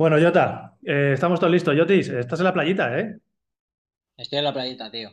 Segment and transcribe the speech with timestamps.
[0.00, 1.76] Bueno, Jota, eh, estamos todos listos.
[1.76, 3.18] Jotis, estás en la playita, ¿eh?
[4.16, 5.10] Estoy en la playita, tío.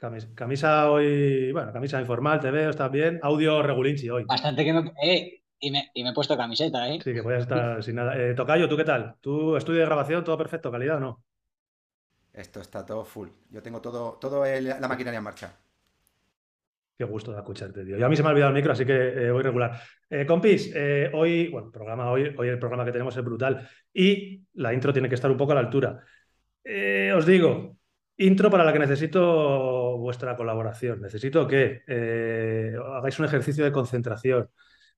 [0.00, 3.18] Camis- camisa hoy, bueno, camisa informal, te veo, estás bien.
[3.20, 4.22] Audio regulinchi hoy.
[4.26, 4.92] Bastante que me...
[5.02, 7.00] Eh, y me, y me he puesto camiseta, ¿eh?
[7.02, 8.16] Sí, que podías estar sin nada.
[8.16, 9.16] Eh, Tocayo, ¿tú qué tal?
[9.20, 11.24] ¿Tu estudio de grabación, todo perfecto, calidad o no?
[12.32, 13.30] Esto está todo full.
[13.50, 15.52] Yo tengo todo, todo el- la maquinaria en marcha.
[16.98, 17.96] Qué gusto de escucharte, tío.
[17.96, 19.80] Y a mí se me ha olvidado el micro, así que eh, voy regular.
[20.10, 24.42] Eh, compis, eh, hoy, bueno, programa hoy, hoy el programa que tenemos es brutal y
[24.54, 26.04] la intro tiene que estar un poco a la altura.
[27.16, 27.76] Os digo,
[28.16, 31.00] intro para la que necesito vuestra colaboración.
[31.00, 34.50] Necesito que hagáis un ejercicio de concentración,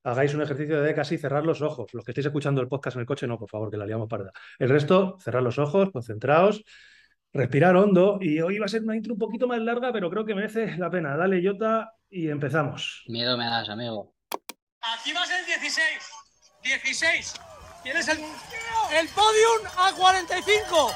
[0.02, 1.92] hagáis un ejercicio de casi cerrar los ojos.
[1.92, 4.08] Los que estéis escuchando el podcast en el coche, no, por favor, que la liamos
[4.08, 4.32] parda.
[4.58, 6.64] El resto, cerrar los ojos, concentraos,
[7.32, 8.18] respirar hondo.
[8.20, 10.76] Y hoy va a ser una intro un poquito más larga, pero creo que merece
[10.76, 11.16] la pena.
[11.16, 13.04] Dale, Jota, y empezamos.
[13.06, 14.14] Miedo me das, amigo.
[14.80, 15.84] Aquí va a ser 16.
[16.62, 17.34] 16.
[17.82, 20.90] Tienes el, el podium a 45.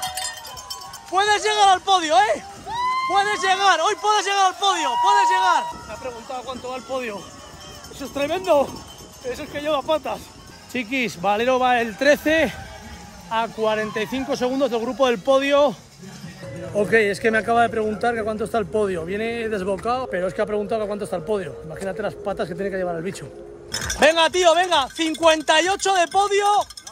[1.09, 2.43] Puedes llegar al podio, ¿eh?
[3.09, 3.79] Puedes llegar.
[3.81, 4.89] Hoy puedes llegar al podio.
[5.01, 5.63] Puedes llegar.
[5.87, 7.19] Me ha preguntado cuánto va el podio.
[7.91, 8.67] Eso es tremendo.
[9.23, 10.21] Eso es que lleva patas.
[10.71, 12.51] Chiquis, Valero va el 13
[13.29, 15.75] a 45 segundos del grupo del podio.
[16.73, 19.05] Ok, es que me acaba de preguntar que cuánto está el podio.
[19.05, 21.57] Viene desbocado, pero es que ha preguntado que cuánto está el podio.
[21.63, 23.27] Imagínate las patas que tiene que llevar el bicho.
[23.99, 24.87] Venga, tío, venga.
[24.89, 26.45] 58 de podio.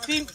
[0.06, 0.30] cin-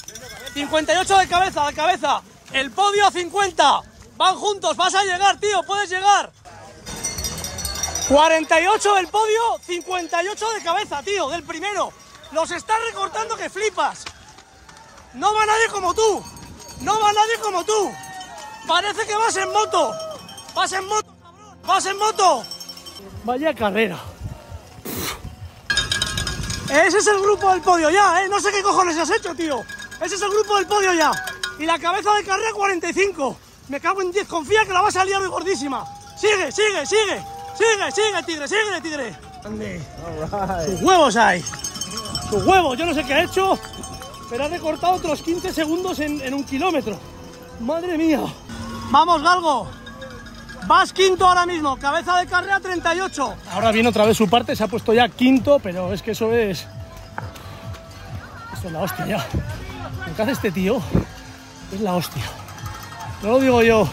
[0.55, 2.23] 58 de cabeza, de cabeza.
[2.53, 3.81] El podio a 50.
[4.17, 6.31] Van juntos, vas a llegar, tío, puedes llegar.
[8.09, 11.93] 48 del podio, 58 de cabeza, tío, del primero.
[12.33, 14.05] Los estás recortando que flipas.
[15.15, 16.23] No va nadie como tú.
[16.81, 17.91] No va nadie como tú.
[18.69, 19.93] Parece que vas en moto.
[20.55, 21.57] Vas en moto, cabrón.
[21.67, 22.45] Vas en moto.
[23.25, 23.99] Vaya carrera.
[26.71, 28.29] Ese es el grupo del podio ya, ¿eh?
[28.29, 29.65] No sé qué cojones has hecho, tío.
[30.03, 31.11] Ese es el grupo del podio ya.
[31.59, 33.39] Y la cabeza de carrera 45.
[33.69, 34.29] Me cago en 10.
[34.29, 35.85] Confía que la vas a liar hoy gordísima.
[36.19, 37.25] Sigue, sigue, sigue.
[37.57, 39.17] Sigue, sigue, tigre, sigue, tigre.
[39.45, 39.81] Ande.
[40.67, 41.43] Sus huevos hay.
[42.29, 42.77] Sus huevos.
[42.77, 43.59] Yo no sé qué ha hecho,
[44.29, 46.99] pero ha recortado otros 15 segundos en, en un kilómetro.
[47.61, 48.21] Madre mía.
[48.91, 49.69] Vamos, Galgo.
[50.67, 53.35] Vas quinto ahora mismo, cabeza de carrera 38.
[53.53, 56.33] Ahora viene otra vez su parte, se ha puesto ya quinto, pero es que eso
[56.33, 56.67] es.
[58.53, 59.27] Eso es la hostia ya.
[60.07, 60.81] Lo que hace este tío
[61.73, 62.25] es la hostia.
[63.23, 63.89] No lo digo yo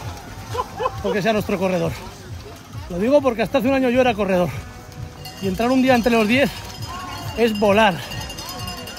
[1.03, 1.91] porque sea nuestro corredor.
[2.89, 4.49] Lo digo porque hasta hace un año yo era corredor.
[5.41, 6.49] Y entrar un día entre los 10
[7.37, 7.95] es volar.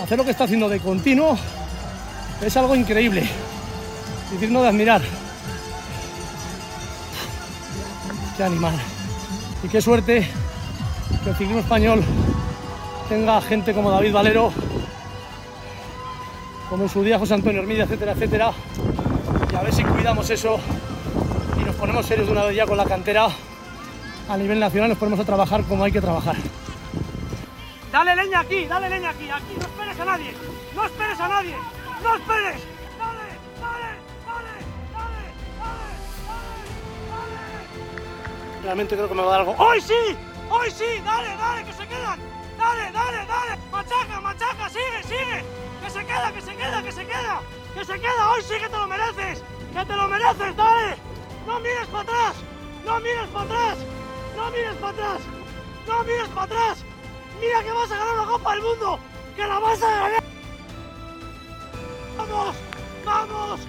[0.00, 1.38] Hacer lo que está haciendo de continuo
[2.42, 3.28] es algo increíble.
[4.38, 5.02] Digno de admirar.
[8.36, 8.74] Qué animal.
[9.62, 10.28] Y qué suerte
[11.24, 12.04] que el ciclismo español
[13.08, 14.52] tenga gente como David Valero,
[16.68, 18.52] como su día José Antonio Hermida, etcétera, etcétera.
[19.50, 20.60] Y a ver si cuidamos eso
[21.58, 23.28] y nos ponemos serios de una vez ya con la cantera.
[24.28, 26.36] A nivel nacional nos ponemos a trabajar como hay que trabajar.
[27.90, 29.54] Dale leña aquí, dale leña aquí, aquí.
[29.58, 30.34] No esperes a nadie,
[30.74, 31.56] no esperes a nadie,
[32.02, 32.75] no esperes.
[38.66, 39.54] Realmente creo que me va a dar algo.
[39.64, 40.18] ¡Hoy sí!
[40.50, 41.00] ¡Hoy sí!
[41.04, 42.18] ¡Dale, dale, que se quedan!
[42.58, 43.56] ¡Dale, dale, dale!
[43.70, 44.68] ¡Machaca, machaca!
[44.68, 45.44] ¡Sigue, sigue!
[45.80, 47.42] ¡Que se queda, que se queda, que se queda!
[47.74, 48.30] ¡Que se queda!
[48.32, 49.44] ¡Hoy sí que te lo mereces!
[49.72, 50.56] ¡Que te lo mereces!
[50.56, 50.96] ¡Dale!
[51.46, 52.36] ¡No mires para atrás!
[52.84, 53.78] ¡No mires para atrás!
[54.36, 55.20] ¡No mires para atrás!
[55.86, 56.84] ¡No mires para atrás!
[57.40, 58.98] ¡Mira que vas a ganar la Copa del Mundo!
[59.36, 60.24] ¡Que la vas a ganar!
[62.18, 62.56] ¡Vamos!
[63.04, 63.60] ¡Vamos!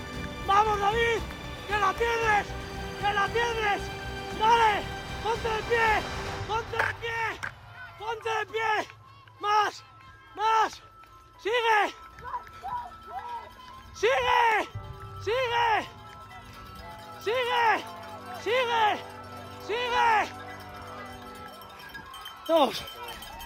[0.47, 1.21] ¡Vamos, David!
[1.67, 2.47] ¡Que la tienes!
[2.99, 3.96] ¡Que la tienes!
[4.39, 4.83] ¡Dale!
[5.23, 6.01] ¡Ponte de pie!
[6.47, 7.39] ¡Ponte de pie!
[7.97, 8.87] ¡Ponte de pie!
[9.39, 9.83] ¡Más!
[10.35, 10.81] ¡Más!
[11.41, 11.95] ¡Sigue!
[13.93, 14.69] ¡Sigue!
[15.21, 15.87] ¡Sigue!
[17.23, 17.83] ¡Sigue!
[18.43, 18.85] ¡Sigue!
[19.65, 20.33] ¡Sigue!
[22.47, 22.83] Vamos,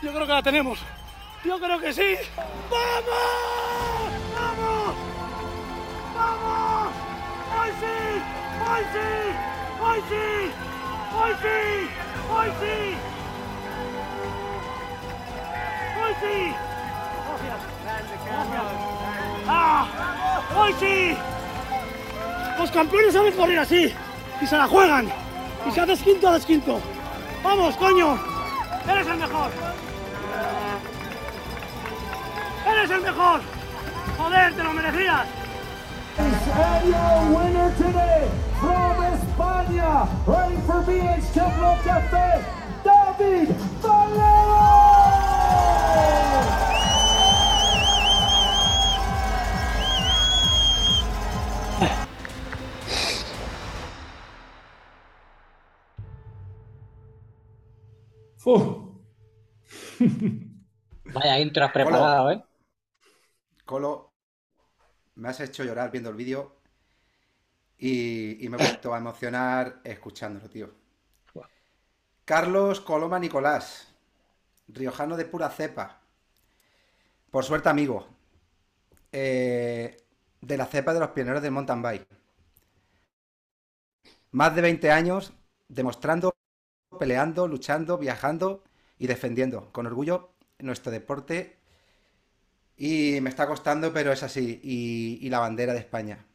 [0.03, 0.80] yo creo que la tenemos.
[1.44, 2.18] Yo creo que sí.
[2.69, 4.12] ¡Vamos!
[4.35, 4.96] ¡Vamos!
[6.16, 6.94] ¡Vamos!
[7.57, 7.98] ¡Hoy sí!
[8.69, 9.10] ¡Hoy sí!
[9.81, 10.70] ¡Hoy sí!
[11.13, 11.90] ¡Hoy sí!
[12.31, 12.96] ¡Hoy sí!
[16.02, 16.56] ¡Hoy sí!
[19.48, 19.88] ¡Ah!
[20.56, 21.18] ¡Hoy sí!
[22.58, 23.94] Los campeones saben correr así
[24.42, 25.12] y se la juegan.
[25.68, 26.80] Y si haces quinto, haces quinto.
[27.44, 28.19] ¡Vamos, coño!
[28.88, 29.52] ¡Eres el mejor!
[32.68, 33.42] ¡Eres el mejor!
[34.18, 35.28] ¡Joder, te lo merecías!
[36.18, 38.30] And your winner today
[39.71, 42.44] España, ready for BH Templo Café,
[42.83, 43.50] David
[43.81, 44.62] Valero!
[61.13, 62.44] Vaya intro preparado, ¿eh?
[63.65, 64.13] Colo,
[65.15, 66.61] me has hecho llorar viendo el vídeo
[67.81, 70.72] y, y me he vuelto a emocionar escuchándolo, tío.
[72.25, 73.94] Carlos Coloma Nicolás,
[74.68, 76.01] riojano de pura cepa.
[77.31, 78.07] Por suerte, amigo.
[79.12, 79.98] Eh,
[80.42, 82.07] de la cepa de los pioneros del mountain bike.
[84.31, 85.33] Más de 20 años
[85.68, 86.36] demostrando,
[87.00, 88.63] peleando, luchando, viajando
[89.00, 91.57] y defendiendo con orgullo nuestro deporte.
[92.78, 94.60] Y me está costando, pero es así.
[94.63, 96.25] Y, y la bandera de España.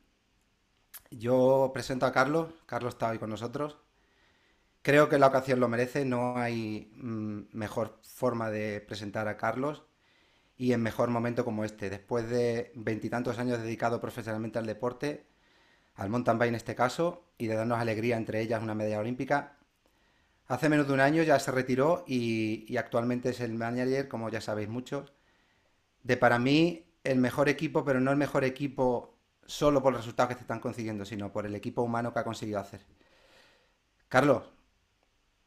[1.11, 2.53] Yo presento a Carlos.
[2.67, 3.77] Carlos está hoy con nosotros.
[4.83, 6.05] Creo que la ocasión lo merece.
[6.05, 9.85] No hay mm, mejor forma de presentar a Carlos
[10.59, 11.91] y en mejor momento como este.
[11.91, 15.27] Después de veintitantos años dedicado profesionalmente al deporte,
[15.97, 19.59] al mountain bike en este caso, y de darnos alegría, entre ellas una medalla olímpica,
[20.49, 24.31] hace menos de un año ya se retiró y, y actualmente es el manager, como
[24.31, 25.13] ya sabéis muchos,
[26.05, 29.16] de para mí el mejor equipo, pero no el mejor equipo
[29.47, 32.25] solo por los resultados que se están consiguiendo, sino por el equipo humano que ha
[32.25, 32.81] conseguido hacer.
[34.09, 34.43] Carlos,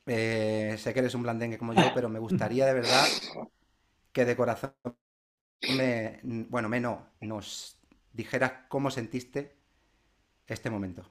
[0.06, 3.06] eh, sé que eres un blandengue como yo, pero me gustaría de verdad
[4.12, 4.74] que de corazón
[5.76, 7.80] me, bueno, me no, nos
[8.12, 9.56] dijeras cómo sentiste
[10.48, 11.06] este momento.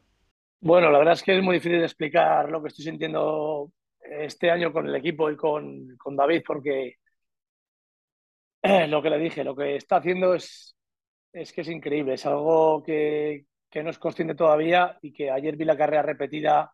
[0.61, 3.71] Bueno, la verdad es que es muy difícil de explicar lo que estoy sintiendo
[4.01, 6.97] este año con el equipo y con, con David, porque
[8.63, 10.77] eh, lo que le dije, lo que está haciendo es,
[11.33, 15.57] es que es increíble, es algo que, que no es consciente todavía y que ayer
[15.57, 16.73] vi la carrera repetida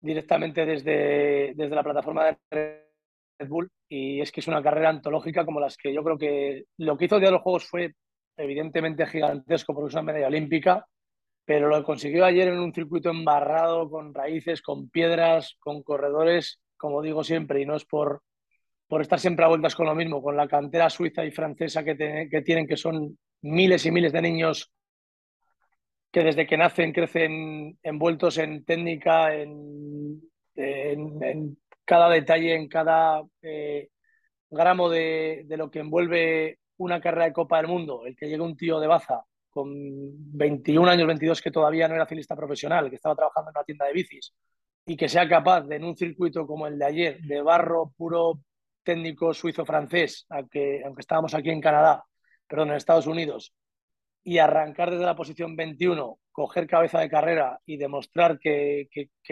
[0.00, 5.44] directamente desde, desde la plataforma de Red Bull y es que es una carrera antológica
[5.44, 7.94] como las que yo creo que lo que hizo el día de los Juegos fue
[8.36, 10.86] evidentemente gigantesco porque es una medalla olímpica,
[11.44, 17.02] pero lo consiguió ayer en un circuito embarrado con raíces, con piedras, con corredores, como
[17.02, 18.22] digo siempre, y no es por,
[18.86, 21.94] por estar siempre a vueltas con lo mismo, con la cantera suiza y francesa que,
[21.96, 24.72] te, que tienen, que son miles y miles de niños
[26.10, 30.20] que desde que nacen crecen envueltos en técnica, en,
[31.84, 33.88] cada detalle, en cada eh,
[34.50, 38.04] gramo de, de, lo que envuelve una carrera de Copa del Mundo.
[38.06, 42.06] El que llegue un tío de Baza con 21 años, 22, que todavía no era
[42.06, 44.32] ciclista profesional, que estaba trabajando en una tienda de bicis,
[44.86, 48.40] y que sea capaz de en un circuito como el de ayer, de barro puro
[48.82, 52.04] técnico suizo-francés, aunque, aunque estábamos aquí en Canadá,
[52.50, 53.54] perdón, en Estados Unidos,
[54.24, 58.88] y arrancar desde la posición 21, coger cabeza de carrera y demostrar que,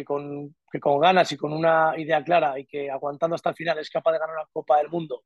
[0.06, 3.78] con, que, con, ganas y con una idea clara y que aguantando hasta el final
[3.78, 5.24] es capaz de ganar una Copa del Mundo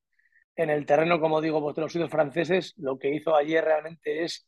[0.57, 4.25] en el terreno, como digo, pues, de los suyos franceses, lo que hizo ayer realmente
[4.25, 4.47] es,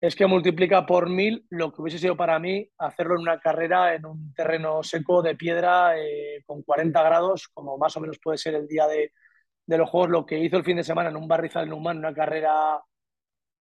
[0.00, 3.94] es que multiplica por mil lo que hubiese sido para mí hacerlo en una carrera
[3.94, 8.38] en un terreno seco de piedra eh, con 40 grados, como más o menos puede
[8.38, 9.12] ser el día de,
[9.66, 11.98] de los Juegos, lo que hizo el fin de semana en un barrizal en Humán,
[11.98, 12.80] una carrera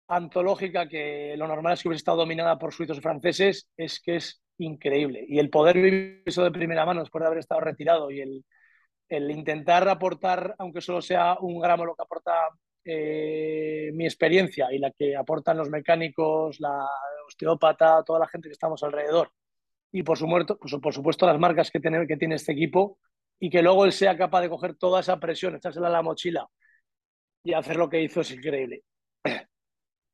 [0.08, 4.18] antológica que lo normal es que hubiese estado dominada por suizos y franceses, es que
[4.18, 5.26] es increíble.
[5.28, 8.46] Y el poder vivir eso de primera mano después de haber estado retirado y el,
[9.10, 12.34] el intentar aportar, aunque solo sea un gramo lo que aporta
[12.84, 16.88] eh, mi experiencia y la que aportan los mecánicos, la
[17.28, 19.32] osteópata, toda la gente que estamos alrededor,
[19.92, 22.98] y por, su muerto, pues, por supuesto las marcas que tiene, que tiene este equipo,
[23.44, 26.48] y que luego él sea capaz de coger toda esa presión, echársela a la mochila
[27.44, 28.84] y hacer lo que hizo es increíble.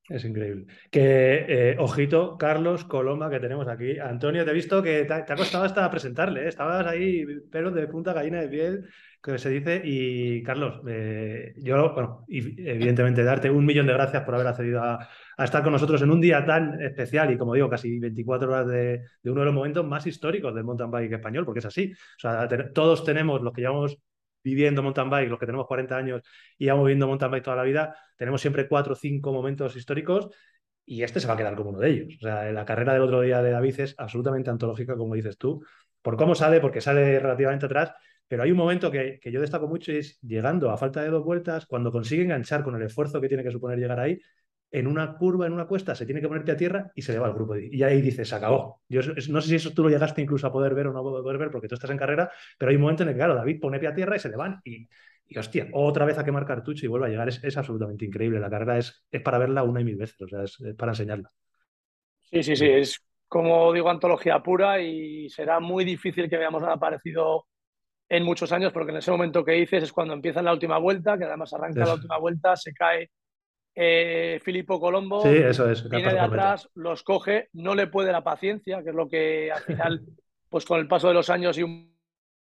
[0.10, 0.68] Es increíble.
[0.90, 4.00] Que, eh, ojito, Carlos Coloma, que tenemos aquí.
[4.00, 6.48] Antonio, te he visto que te, ha costado hasta presentarle, ¿eh?
[6.48, 8.90] estabas ahí, pero de punta gallina de piel,
[9.34, 9.82] que se dice.
[9.84, 14.82] Y Carlos, eh, yo, bueno, y evidentemente darte un millón de gracias por haber accedido
[14.84, 15.08] a,
[15.38, 19.02] estar con nosotros en un día tan especial y, como digo, casi 24 horas de,
[19.24, 21.92] uno de los momentos más históricos del mountain bike español, porque es así.
[21.94, 23.98] O sea, todos tenemos, los que llevamos
[24.44, 26.22] viviendo mountain bike, los que tenemos 40 años
[26.58, 30.30] y llevamos viviendo mountain bike toda la vida, tenemos siempre cuatro o cinco momentos históricos
[30.86, 32.16] y este se va a quedar como uno de ellos.
[32.18, 35.64] O sea, la carrera del otro día de David es absolutamente antológica, como dices tú,
[36.02, 37.92] por cómo sale, porque sale relativamente atrás,
[38.28, 41.10] pero hay un momento que, que yo destaco mucho y es llegando a falta de
[41.10, 44.20] dos vueltas, cuando consigue enganchar con el esfuerzo que tiene que suponer llegar ahí,
[44.72, 47.20] en una curva, en una cuesta, se tiene que ponerte a tierra y se le
[47.20, 47.56] va al grupo.
[47.56, 48.82] Y ahí dices, se acabó.
[48.90, 51.38] Yo no sé si eso tú lo llegaste incluso a poder ver o no poder
[51.38, 53.60] ver porque tú estás en carrera, pero hay un momento en el que, claro, David
[53.62, 54.60] pone pie a tierra y se le van.
[54.66, 54.88] Y,
[55.28, 57.30] y hostia, otra vez a quemar cartucho y vuelve a llegar.
[57.30, 58.40] Es, es absolutamente increíble.
[58.40, 60.92] La carrera es, es, para verla una y mil veces, o sea, es, es para
[60.92, 61.30] enseñarla.
[62.24, 62.66] Sí, sí, sí.
[62.66, 67.46] Es como digo, antología pura y será muy difícil que veamos nada parecido
[68.10, 71.18] en muchos años porque en ese momento que dices es cuando empieza la última vuelta,
[71.18, 73.12] que además arranca la última vuelta, se cae
[73.76, 78.82] eh, Filippo Colombo Sí, eso viene de atrás, los coge, no le puede la paciencia,
[78.82, 80.02] que es lo que al final,
[80.50, 81.96] pues con el paso de los años y un,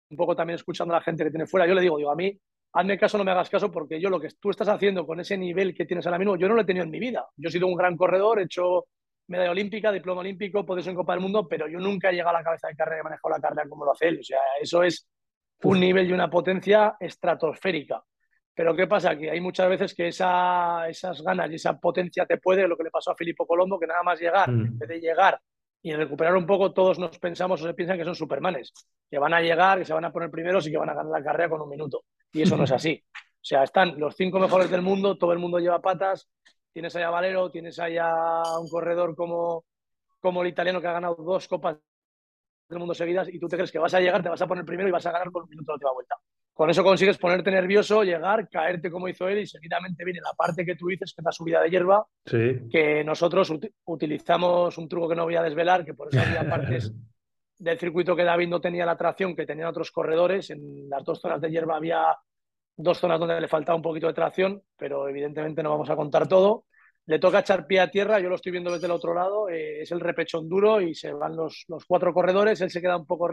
[0.09, 2.15] un poco también escuchando a la gente que tiene fuera, yo le digo, digo, a
[2.15, 2.35] mí,
[2.73, 5.37] hazme caso, no me hagas caso, porque yo lo que tú estás haciendo con ese
[5.37, 7.27] nivel que tienes ahora mismo, yo no lo he tenido en mi vida.
[7.35, 8.85] Yo he sido un gran corredor, he hecho
[9.27, 12.35] medalla olímpica, diploma olímpico, por eso en Copa del Mundo, pero yo nunca he llegado
[12.35, 14.19] a la cabeza de carrera y he manejado la carrera como lo hace él.
[14.19, 15.07] O sea, eso es
[15.63, 18.03] un nivel y una potencia estratosférica.
[18.53, 19.17] Pero ¿qué pasa?
[19.17, 22.83] Que hay muchas veces que esa, esas ganas y esa potencia te puede, lo que
[22.83, 24.65] le pasó a Filippo Colombo, que nada más llegar, Mm.
[24.65, 25.39] en vez de llegar
[25.81, 28.73] y recuperar un poco, todos nos pensamos o se piensan que son supermanes,
[29.09, 31.11] que van a llegar, que se van a poner primeros y que van a ganar
[31.11, 32.03] la carrera con un minuto.
[32.33, 33.01] Y eso no es así.
[33.13, 36.29] O sea, están los cinco mejores del mundo, todo el mundo lleva patas,
[36.73, 39.63] tienes allá Valero, tienes allá un corredor como,
[40.19, 41.77] como el italiano que ha ganado dos copas
[42.69, 44.63] del mundo seguidas y tú te crees que vas a llegar, te vas a poner
[44.63, 46.15] primero y vas a ganar con un minuto de última vuelta.
[46.53, 50.65] Con eso consigues ponerte nervioso, llegar, caerte como hizo él y seguidamente viene la parte
[50.65, 52.59] que tú dices, que es la subida de hierba, Sí.
[52.69, 56.47] que nosotros ut- utilizamos un truco que no voy a desvelar, que por eso había
[56.47, 56.91] partes
[57.57, 60.49] del circuito que David no tenía la tracción que tenían otros corredores.
[60.51, 62.15] En las dos zonas de hierba había
[62.77, 66.27] dos zonas donde le faltaba un poquito de tracción, pero evidentemente no vamos a contar
[66.27, 66.65] todo.
[67.09, 69.81] Le toca echar pie a tierra, yo lo estoy viendo desde el otro lado, eh,
[69.81, 73.07] es el repechón duro y se van los, los cuatro corredores, él se queda un
[73.07, 73.31] poco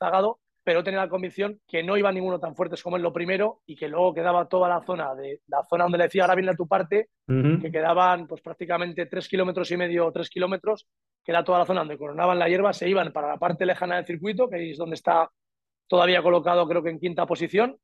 [0.00, 3.60] rezagado, pero tenía la convicción que no iba ninguno tan fuertes como en lo primero
[3.66, 6.52] y que luego quedaba toda la zona de la zona donde le decía ahora viene
[6.52, 10.86] a tu parte, que quedaban pues prácticamente tres kilómetros y medio o tres kilómetros,
[11.22, 13.96] que era toda la zona donde coronaban la hierba, se iban para la parte lejana
[13.96, 15.30] del circuito, que es donde está
[15.86, 17.76] todavía colocado creo que en quinta posición,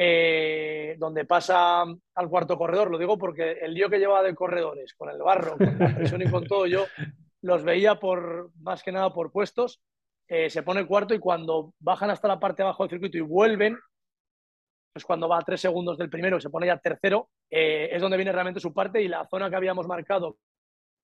[0.00, 4.94] eh, donde pasa al cuarto corredor, lo digo porque el lío que llevaba de corredores,
[4.94, 6.86] con el barro, con la presión y con todo, yo
[7.42, 9.80] los veía por más que nada por puestos,
[10.28, 13.22] eh, se pone cuarto y cuando bajan hasta la parte de abajo del circuito y
[13.22, 13.76] vuelven,
[14.92, 18.00] pues cuando va a tres segundos del primero y se pone ya tercero, eh, es
[18.00, 20.36] donde viene realmente su parte y la zona que habíamos marcado,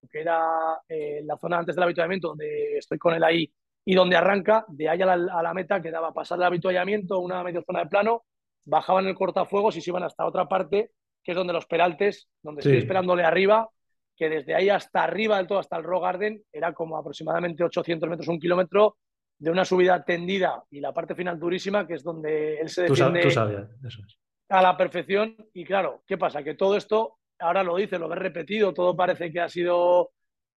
[0.09, 3.51] que era la zona antes del habituamiento, donde estoy con él ahí
[3.83, 7.43] y donde arranca, de ahí a la, a la meta quedaba pasar el habituallamiento, una
[7.43, 8.23] media zona de plano,
[8.65, 10.91] bajaban el cortafuegos y se iban hasta otra parte,
[11.23, 12.69] que es donde los peraltes, donde Sí.
[12.69, 13.69] estoy esperándole arriba,
[14.15, 18.09] que desde ahí hasta arriba del todo, hasta el Rock Garden, era como aproximadamente 800
[18.09, 18.97] metros, un kilómetro,
[19.37, 23.21] de una subida tendida y la parte final durísima, que es donde él se defiende
[23.21, 24.17] tú sabías, eso es.
[24.49, 25.35] a la perfección.
[25.53, 26.41] Y claro, ¿qué pasa?
[26.41, 30.11] Que todo esto, ahora lo dice, lo ves repetido, todo parece que ha sido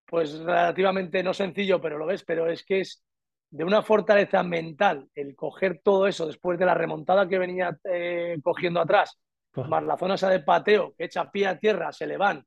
[0.07, 3.05] pues relativamente no sencillo, pero lo ves, pero es que es
[3.51, 8.39] de una fortaleza mental el coger todo eso después de la remontada que venía eh,
[8.43, 9.19] cogiendo atrás,
[9.55, 12.45] más la zona esa de pateo, que echa pie a tierra, se le van,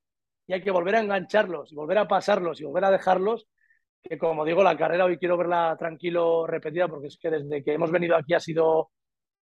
[0.47, 3.47] y hay que volver a engancharlos, y volver a pasarlos, y volver a dejarlos,
[4.01, 7.73] que como digo, la carrera hoy quiero verla tranquilo, repetida, porque es que desde que
[7.73, 8.91] hemos venido aquí ha sido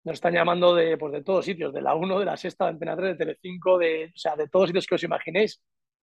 [0.07, 2.71] nos están llamando de, pues, de todos sitios, de la 1, de la sexta, de
[2.71, 5.61] Antena 3, de Telecinco, de, o sea, de todos sitios que os imaginéis.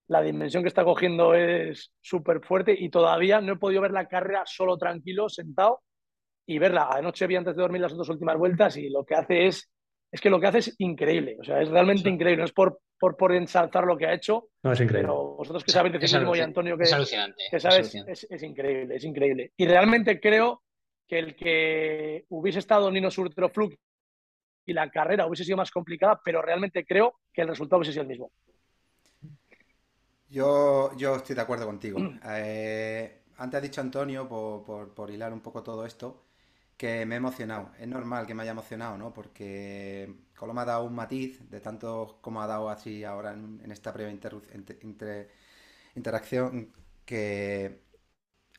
[0.09, 4.07] La dimensión que está cogiendo es súper fuerte y todavía no he podido ver la
[4.07, 5.81] carrera solo tranquilo, sentado
[6.47, 6.89] y verla.
[6.91, 9.71] Anoche vi antes de dormir las dos últimas vueltas y lo que hace es,
[10.13, 12.09] es que lo que hace es increíble, o sea, es realmente Sí.
[12.11, 12.43] increíble.
[12.43, 15.09] No es por, por, por ensalzar lo que ha hecho, No, es increíble.
[15.09, 17.43] pero vosotros que sabéis Es, decirlo y Antonio que, es alucinante.
[17.51, 18.13] que es sabes, alucinante.
[18.13, 19.53] es, es increíble, es increíble.
[19.57, 20.63] Y realmente creo
[21.09, 23.75] que el que hubiese estado Nino Surtrofluk
[24.67, 28.03] y la carrera hubiese sido más complicada, pero realmente creo que el resultado hubiese sido
[28.03, 28.31] el mismo.
[30.29, 31.99] Yo, yo estoy de acuerdo contigo.
[32.27, 36.25] Eh, antes ha dicho Antonio, por, por- por hilar un poco todo esto,
[36.77, 37.71] que me he emocionado.
[37.79, 39.13] Es normal que me haya emocionado, ¿no?
[39.15, 43.73] Porque Coloma ha dado un matiz de tanto como ha dado así ahora en, en
[43.73, 44.43] esta breve inter-
[44.83, 45.31] inter-
[45.97, 46.73] interacción
[47.07, 47.83] que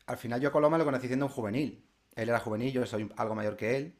[0.07, 1.85] al final yo a Coloma lo conocí siendo un juvenil.
[2.15, 3.95] Él era juvenil, yo soy algo mayor que él.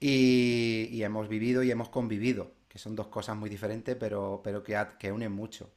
[0.00, 4.62] Y, y hemos vivido y hemos convivido, que son dos cosas muy diferentes, pero, pero
[4.62, 5.70] que, que unen mucho.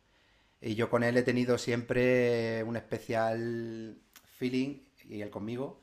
[0.66, 3.98] Y yo con él he tenido siempre un especial
[4.38, 5.82] feeling, y él conmigo.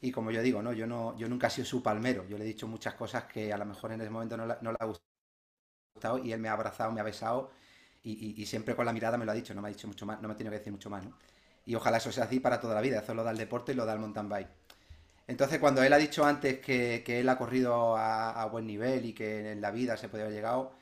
[0.00, 0.72] Y como yo digo, ¿no?
[0.74, 2.26] Yo, no, yo nunca he sido su palmero.
[2.28, 4.54] Yo le he dicho muchas cosas que a lo mejor en ese momento no, le
[4.80, 7.50] ha gustado y él me ha abrazado, me ha besado
[8.02, 10.04] y, y- siempre con la mirada me lo ha dicho, no me ha dicho mucho
[10.06, 11.04] más, no me ha tenido que decir mucho más.
[11.66, 13.74] Y ojalá eso sea así para toda la vida, eso lo da el deporte y
[13.74, 14.48] lo da el mountain bike.
[15.28, 19.06] Entonces, cuando él ha dicho antes que, que él ha corrido a, a buen nivel
[19.06, 20.74] y que en la vida se puede haber llegado,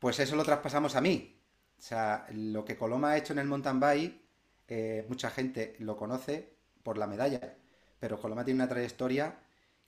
[0.00, 1.36] pues eso lo traspasamos a mí.
[1.78, 4.22] O sea, lo que Coloma ha hecho en el mountain bike,
[4.68, 7.56] eh, mucha gente lo conoce por la medalla,
[8.00, 9.38] pero Coloma tiene una trayectoria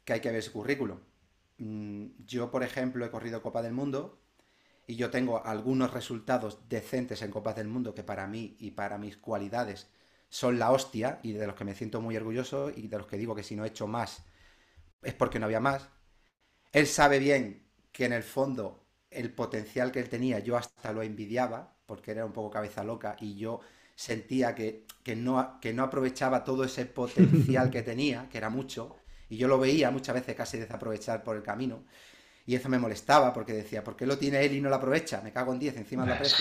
[0.04, 0.98] que hay que ver su currículum.
[1.58, 4.20] Mm, Yo, por ejemplo, he corrido Copa del Mundo
[4.86, 8.98] y yo tengo algunos resultados decentes en Copas del Mundo que para mí y para
[8.98, 9.88] mis cualidades
[10.28, 13.18] son la hostia y de los que me siento muy orgulloso y de los que
[13.18, 14.24] digo que si no he hecho más
[15.02, 15.88] es porque no había más.
[16.72, 21.02] Él sabe bien que en el fondo el potencial que él tenía, yo hasta lo
[21.02, 23.60] envidiaba, porque era un poco cabeza loca y yo
[23.94, 28.96] sentía que, que, no, que no aprovechaba todo ese potencial que tenía, que era mucho,
[29.28, 31.84] y yo lo veía muchas veces casi desaprovechar por el camino.
[32.46, 35.20] Y eso me molestaba porque decía, ¿por qué lo tiene él y no lo aprovecha?
[35.22, 36.38] Me cago en 10 encima de la presa.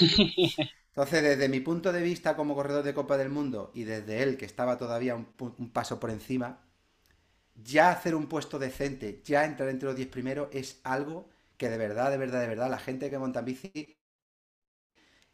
[0.89, 4.37] Entonces, desde mi punto de vista como corredor de Copa del Mundo y desde él,
[4.37, 6.61] que estaba todavía un, un paso por encima,
[7.55, 11.77] ya hacer un puesto decente, ya entrar entre los 10 primeros, es algo que de
[11.77, 13.97] verdad, de verdad, de verdad, la gente que monta en bici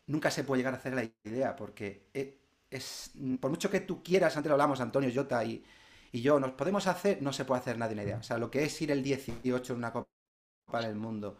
[0.08, 4.04] nunca se puede llegar a hacer la idea, porque e, es, por mucho que tú
[4.04, 5.64] quieras, antes lo hablamos Antonio, Jota y,
[6.12, 8.18] y yo, nos podemos hacer, no se puede hacer nadie una idea.
[8.18, 11.38] O sea, lo que es ir el 18 en una Copa del Mundo,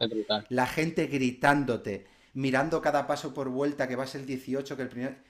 [0.50, 5.24] la gente gritándote, mirando cada paso por vuelta que vas el 18, que el primer...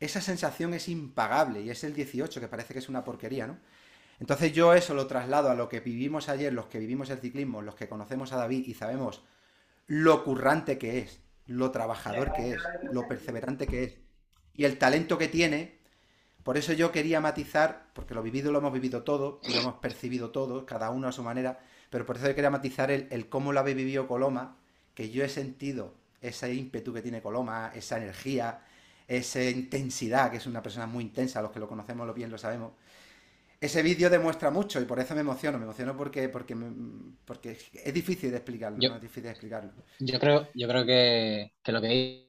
[0.00, 3.58] Esa sensación es impagable y es el 18, que parece que es una porquería, ¿no?
[4.20, 7.62] Entonces yo eso lo traslado a lo que vivimos ayer, los que vivimos el ciclismo,
[7.62, 9.22] los que conocemos a David y sabemos
[9.86, 13.98] lo currante que es, lo trabajador que es, lo perseverante que es
[14.54, 15.78] y el talento que tiene.
[16.42, 19.74] Por eso yo quería matizar, porque lo vivido lo hemos vivido todo y lo hemos
[19.76, 21.58] percibido todos, cada uno a su manera,
[21.90, 24.58] pero por eso yo quería matizar el, cómo lo habéis vivido Coloma,
[24.94, 28.62] que yo he sentido ese ímpetu que tiene Coloma, esa energía,
[29.08, 32.38] esa intensidad, que es una persona muy intensa, los que lo conocemos lo bien lo
[32.38, 32.72] sabemos.
[33.64, 36.54] Ese vídeo demuestra mucho y por eso me emociono, me emociono porque, porque,
[37.24, 38.96] porque es difícil de explicarlo, yo, ¿no?
[38.96, 39.72] es difícil de explicarlo.
[40.00, 42.28] Yo creo, yo creo que, que lo que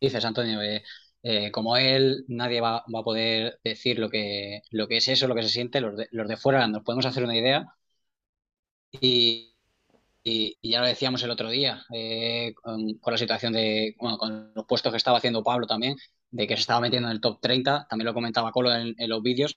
[0.00, 0.82] dices, Antonio, eh,
[1.22, 5.28] eh, como él, nadie va, va, a poder decir lo que, lo que es eso,
[5.28, 7.64] lo que se siente, los de, los de fuera nos podemos hacer una idea
[9.00, 9.54] y,
[10.24, 14.18] y, y, ya lo decíamos el otro día, eh, con, con, la situación de, bueno,
[14.18, 15.96] con los puestos que estaba haciendo Pablo también,
[16.30, 19.08] de que se estaba metiendo en el top 30, también lo comentaba Colo en, en
[19.08, 19.56] los vídeos,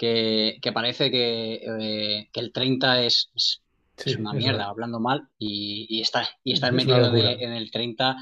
[0.00, 3.60] que, que, parece que, eh, que, el 30 es, es,
[3.98, 7.52] sí, es una mierda, es hablando mal, y, y, está, y estar metido de, en
[7.52, 8.16] el 30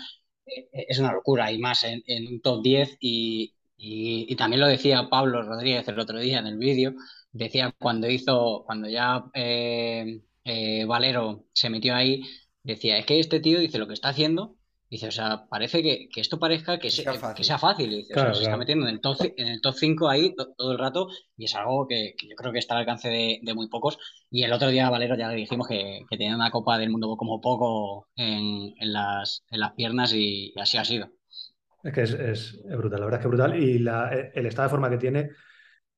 [0.44, 4.66] eh, es una locura, y más en, en un top 10, y, y, también lo
[4.66, 6.94] decía Pablo Rodríguez el otro día en el vídeo,
[7.30, 12.22] decía cuando hizo, cuando ya eh, eh, Valero se metió ahí,
[12.64, 14.56] decía, es que este tío dice lo que está haciendo,
[14.90, 17.36] dice, o sea, parece que, que esto parezca que, sea, fácil.
[17.36, 19.60] que sea fácil, dice, claro, o sea, se está metiendo en el top, en el
[19.60, 22.58] top 5 ahí to, todo el rato y es algo que, que, yo creo que
[22.58, 23.98] está al alcance de, de, muy pocos.
[24.30, 27.16] Y el otro día Valero ya le dijimos que, que tenía una Copa del Mundo
[27.16, 31.10] como poco en, en, las, en las piernas y, y, así ha sido.
[31.82, 34.68] Es que es, es, brutal, la verdad es que es brutal y la, el estado
[34.68, 35.30] de forma que tiene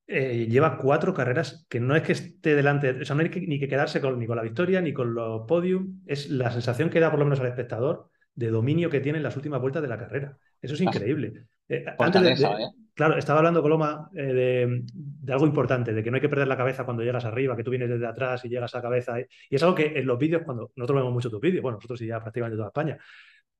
[0.07, 3.39] eh, lleva cuatro carreras que no es que esté delante, o sea, no hay que,
[3.41, 6.89] ni que quedarse con, ni con la victoria ni con los podium, es la sensación
[6.89, 9.81] que da por lo menos al espectador de dominio que tiene en las últimas vueltas
[9.81, 10.37] de la carrera.
[10.61, 11.45] Eso es increíble.
[11.67, 12.69] Eh, antes de, de, ¿eh?
[12.93, 16.47] Claro, estaba hablando Coloma eh, de, de, algo importante, de que no hay que perder
[16.47, 19.19] la cabeza cuando llegas arriba, que tú vienes desde atrás y llegas a la cabeza.
[19.19, 22.01] Y es algo que en los vídeos, cuando nosotros vemos mucho tus vídeos, bueno, nosotros
[22.01, 22.97] y ya prácticamente toda España,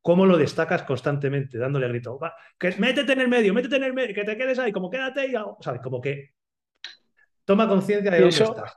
[0.01, 3.83] cómo lo destacas constantemente, dándole al grito, va, que métete en el medio, métete en
[3.83, 5.81] el medio, que te quedes ahí, como quédate y, ¿sabes?
[5.81, 6.31] Como que
[7.45, 8.75] toma conciencia de dónde eso, estás.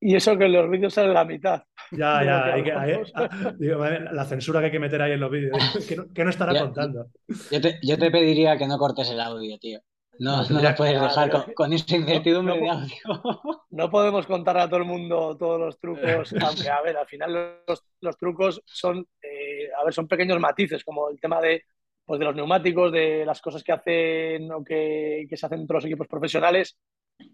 [0.00, 1.62] Y eso que en los vídeos sale la mitad.
[1.90, 5.20] Ya, ya, hay que, hay, ah, digo, la censura que hay que meter ahí en
[5.20, 5.58] los vídeos,
[6.14, 7.06] que no, estará yo, contando.
[7.50, 9.80] Yo te, yo te, pediría que no cortes el audio, tío.
[10.18, 12.94] No, no, lo puedes dejar con, con esa incertidumbre no, de audio.
[13.70, 17.62] No podemos contar a todo el mundo todos los trucos, aunque a ver, al final
[17.66, 21.64] los, los trucos son, eh, a ver, son pequeños matices, como el tema de,
[22.04, 25.74] pues de los neumáticos, de las cosas que hacen o que, que se hacen entre
[25.74, 26.76] los equipos profesionales.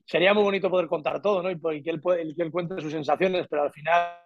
[0.05, 1.51] Sería muy bonito poder contar todo, ¿no?
[1.51, 2.01] Y, que él,
[2.37, 4.19] que él cuente sus sensaciones, pero al final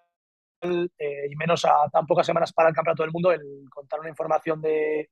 [0.63, 4.11] eh, y menos a tan pocas semanas para el Campeonato del Mundo, el contar una
[4.11, 5.09] información de,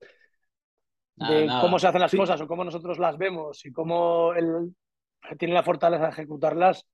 [1.17, 2.19] de nada, cómo se hacen las sí.
[2.19, 4.75] cosas o cómo nosotros las vemos y cómo él
[5.39, 6.87] tiene la fortaleza de ejecutarlas,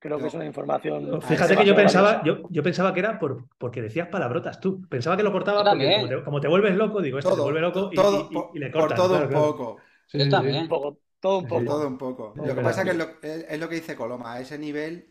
[0.00, 1.22] creo que es una información.
[1.22, 4.82] Fíjate que yo pensaba, yo, yo, pensaba que era por, porque decías palabrotas tú.
[4.88, 7.60] Pensaba que lo cortaba porque como te, como te, vuelves loco, digo, todo, se vuelve
[7.60, 8.98] loco y, todo, y, y, y le cortas.
[8.98, 9.76] Por todo claro, un poco.
[10.06, 10.62] Sí, yo también.
[10.62, 10.98] Un poco.
[11.20, 11.64] Todo un poco.
[11.64, 12.32] Todo un poco.
[12.36, 15.06] Lo que pasa es que es lo, es lo que dice Coloma, a ese nivel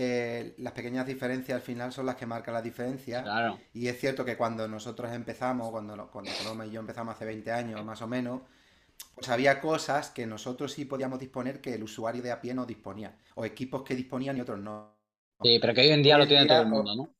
[0.00, 3.22] eh, las pequeñas diferencias al final son las que marcan la diferencia.
[3.22, 3.58] Claro.
[3.74, 7.50] Y es cierto que cuando nosotros empezamos, cuando, cuando Coloma y yo empezamos hace 20
[7.50, 8.42] años más o menos,
[9.14, 12.64] pues había cosas que nosotros sí podíamos disponer que el usuario de a pie no
[12.64, 13.16] disponía.
[13.34, 14.94] O equipos que disponían y otros no.
[15.42, 17.14] Sí, pero que hoy en día hoy lo tiene día, todo el mundo, ¿no?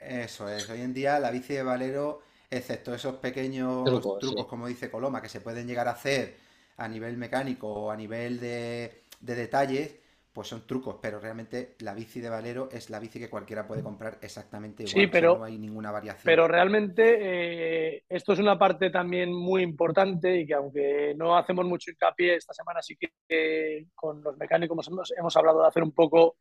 [0.00, 0.68] Eso es.
[0.68, 4.48] Hoy en día la bici de Valero, excepto esos pequeños trucos, trucos sí.
[4.48, 6.36] como dice Coloma, que se pueden llegar a hacer
[6.76, 9.96] a nivel mecánico o a nivel de, de detalles,
[10.36, 13.82] pues son trucos, pero realmente la bici de Valero es la bici que cualquiera puede
[13.82, 14.92] comprar exactamente igual.
[14.92, 16.24] Sí, pero o sea, no hay ninguna variación.
[16.26, 21.64] Pero realmente eh, esto es una parte también muy importante y que aunque no hacemos
[21.64, 25.82] mucho hincapié, esta semana sí que eh, con los mecánicos hemos, hemos, hablado de hacer
[25.82, 26.36] un poco,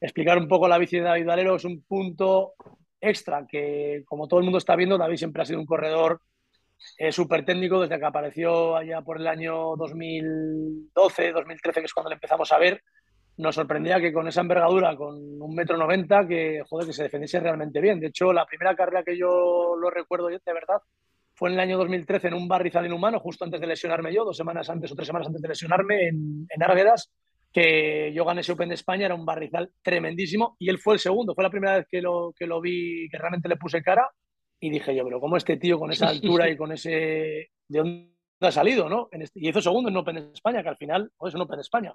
[0.00, 2.54] explicar un poco la bici de David Valero, es un punto
[3.00, 6.22] extra, que como todo el mundo está viendo, David siempre ha sido un corredor
[6.96, 12.10] eh, súper técnico desde que apareció allá por el año 2012, 2013, que es cuando
[12.10, 12.82] le empezamos a ver.
[13.36, 17.38] Nos sorprendía que con esa envergadura, con un metro noventa, que, joder, que se defendiese
[17.38, 18.00] realmente bien.
[18.00, 20.80] De hecho, la primera carrera que yo lo recuerdo de verdad
[21.34, 24.36] fue en el año 2013 en un barrizal inhumano, justo antes de lesionarme yo, dos
[24.36, 26.62] semanas antes o tres semanas antes de lesionarme en, en
[27.52, 31.00] que yo gané ese Open de España, era un barrizal tremendísimo y él fue el
[31.00, 34.10] segundo, fue la primera vez que lo, que lo vi, que realmente le puse cara
[34.60, 36.90] y dije yo, pero ¿cómo este tío con esa altura y con ese...
[37.68, 39.08] ¿De dónde ha salido, no?
[39.12, 39.40] En este...
[39.40, 41.94] Y hizo segundo en Open España, que al final es un Open España.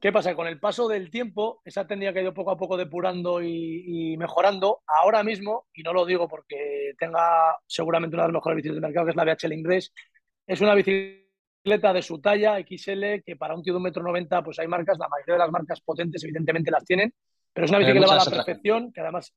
[0.00, 0.34] ¿Qué pasa?
[0.34, 3.84] Con el paso del tiempo, esa técnica que ha ido poco a poco depurando y,
[4.12, 8.56] y, mejorando, ahora mismo, y no lo digo porque tenga seguramente una de las mejores
[8.56, 9.94] bicicletas del mercado, que es la BHL Inglés,
[10.46, 14.42] es una bicicleta de su talla, XL, que para un tío de un metro noventa,
[14.44, 17.14] pues hay marcas, la mayoría de las marcas potentes evidentemente las tienen,
[17.50, 19.32] pero es una bicicleta que va a la perfección, que además...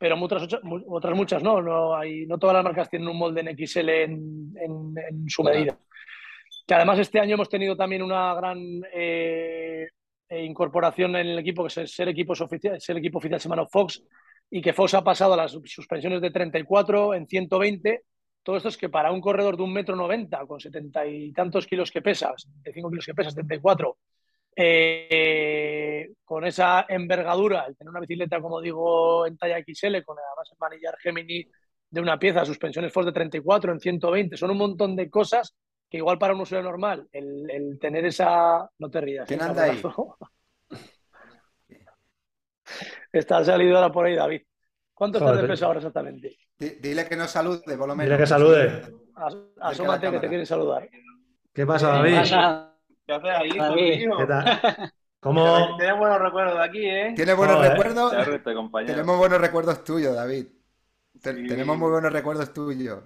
[0.00, 0.48] Pero muchas,
[0.88, 4.52] otras muchas no, no, hay, no todas las marcas tienen un molde en XL en,
[4.56, 5.78] en, en su medida
[6.70, 8.60] que además este año hemos tenido también una gran
[8.92, 9.88] eh,
[10.30, 14.04] incorporación en el equipo, que es ser equipo oficial, ser equipo oficial semana Fox,
[14.48, 18.04] y que Fox ha pasado a las suspensiones de 34 en 120.
[18.44, 21.66] Todo esto es que para un corredor de un metro noventa, con setenta y tantos
[21.66, 23.98] kilos que pesa, 75 kilos que pesa, 74,
[24.54, 30.50] eh, con esa envergadura, el tener una bicicleta, como digo, en talla XL, con además
[30.50, 31.46] el manillar Gemini
[31.90, 35.56] de una pieza, suspensiones Fox de 34 en 120, son un montón de cosas
[35.88, 38.70] que igual para un usuario normal, el, el tener esa...
[38.78, 39.26] No te rías.
[39.26, 39.82] ¿Quién anda ahí?
[43.12, 44.42] Está salido ahora por ahí, David.
[44.94, 46.36] ¿Cuánto estás de peso ahora exactamente?
[46.58, 48.04] Dile que nos salude, por lo menos.
[48.04, 48.82] Dile que salude.
[49.16, 50.88] As, asómate que te quieren saludar.
[51.52, 52.10] ¿Qué pasa, David?
[52.10, 52.69] ¿Qué, pasa?
[53.10, 54.08] ¿Qué haces ahí, David?
[54.18, 54.92] ¿Qué tal?
[55.20, 55.76] ¿Cómo?
[55.76, 57.12] Tienes buenos recuerdos de aquí, ¿eh?
[57.16, 57.70] ¿Tienes buenos Joder.
[57.72, 58.12] recuerdos?
[58.86, 60.46] Tenemos buenos recuerdos tuyos, David.
[61.14, 61.20] Sí.
[61.48, 63.00] Tenemos muy buenos recuerdos tuyos.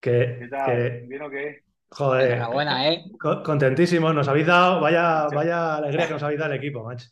[0.00, 0.66] Que, ¿Qué tal?
[0.66, 1.62] que- ¿Bien o qué?
[1.90, 3.04] joder, Enhorabuena, ¿eh?
[3.20, 7.06] co- contentísimos, nos habéis dado, vaya, vaya alegría que nos habéis dado el equipo, macho.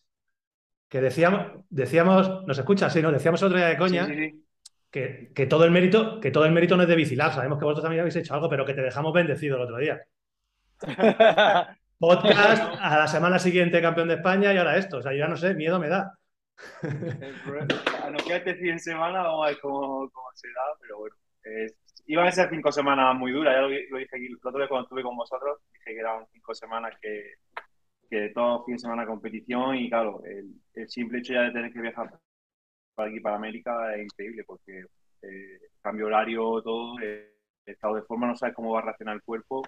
[0.89, 2.93] Que decíamos, decíamos, ¿nos escuchas?
[2.93, 3.13] Sí, ¿no?
[3.13, 4.45] Decíamos otro día de coña Sí, sí, sí.
[4.91, 7.65] que, que todo el mérito, que todo el mérito no es de Bicilab, sabemos que
[7.65, 10.03] vosotros también habéis hecho algo, pero que te dejamos bendecido el otro día.
[11.99, 14.99] Podcast, a la semana siguiente campeón de España y ahora esto.
[14.99, 16.15] O sea, yo ya no sé, miedo me da.
[18.13, 21.17] Nos queda este fin de semana, vamos a ver cómo, cómo se da, pero bueno.
[21.45, 24.59] es- iban a ser cinco semanas muy duras, ya lo, lo dije aquí el otro
[24.59, 27.35] día cuando estuve con vosotros, dije que eran cinco semanas que,
[28.11, 31.73] que todo fin de semana competición y claro, el, el simple hecho ya de tener
[31.73, 32.11] que viajar
[32.95, 34.87] para aquí, para América, es increíble porque
[35.23, 37.33] eh, cambio horario, todo, eh,
[37.65, 39.63] estado de forma, no sabes cómo va a reaccionar el cuerpo,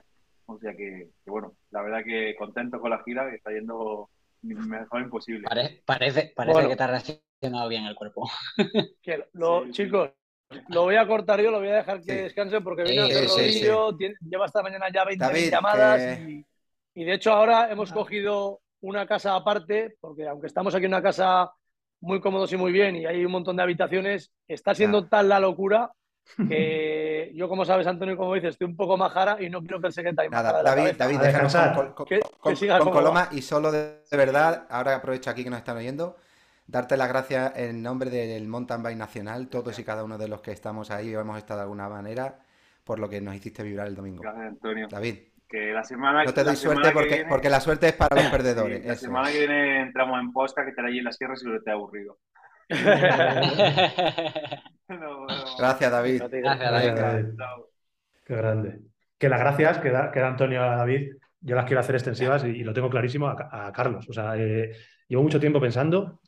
[0.55, 4.09] o sea que, que bueno, la verdad que contento con la gira, que está yendo
[4.43, 5.43] mejor imposible.
[5.49, 6.69] Pare- parece parece Bueno.
[6.69, 8.29] que te ha reaccionado bien el cuerpo.
[9.03, 9.73] Que lo- Sí, sí.
[9.85, 10.11] Chicos,
[10.69, 12.19] lo voy a cortar yo, lo voy a dejar que Sí.
[12.23, 13.37] descanse porque viene sí, sí,
[13.67, 16.47] rodillo, tiene- lleva esta mañana ya 20 David, llamadas que- y,
[16.95, 21.03] y de hecho ahora hemos cogido una casa aparte porque aunque estamos aquí en una
[21.03, 21.51] casa
[22.01, 25.09] muy cómodos y muy bien y hay un montón de habitaciones, está siendo Ah.
[25.09, 25.93] tal la locura
[26.49, 29.89] que yo, como sabes, Antonio, como dices, estoy un poco majara y no quiero que
[29.89, 33.29] el secretario Nada, David, David, déjanos con, con- Que- con- que siga con como Coloma
[33.33, 36.17] y solo de, de verdad, ahora aprovecho aquí que nos están oyendo,
[36.67, 40.41] darte las gracias en nombre del Mountain Bike Nacional, todos y cada uno de los
[40.41, 42.39] que estamos ahí o hemos estado de alguna manera,
[42.85, 44.23] por lo que nos hiciste vibrar el domingo.
[44.23, 44.89] Gracias, Antonio.
[44.91, 45.17] David,
[45.49, 47.93] Que la semana no te la doy suerte que porque, viene- porque la suerte es
[47.93, 48.87] para los Sí, perdedores.
[48.87, 51.59] la eso semana que viene entramos en Posca, que estará allí en la sierra, seguro
[51.59, 52.17] que te ha aburrido.
[54.88, 55.27] No, no.
[55.59, 56.22] Gracias, David.
[56.31, 57.27] Gracias, Gracias, David.
[58.25, 58.81] Qué grande.
[59.18, 62.44] Que las gracias que da, que da Antonio a David, yo las quiero hacer extensivas
[62.44, 64.09] y, y lo tengo clarísimo a, a Carlos.
[64.09, 64.72] O sea, eh,
[65.09, 66.20] llevo mucho tiempo pensando,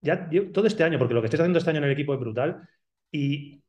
[0.00, 2.14] ya llevo- todo este año, porque lo que estáis haciendo este año en el equipo
[2.14, 2.68] es brutal,
[3.10, 3.62] y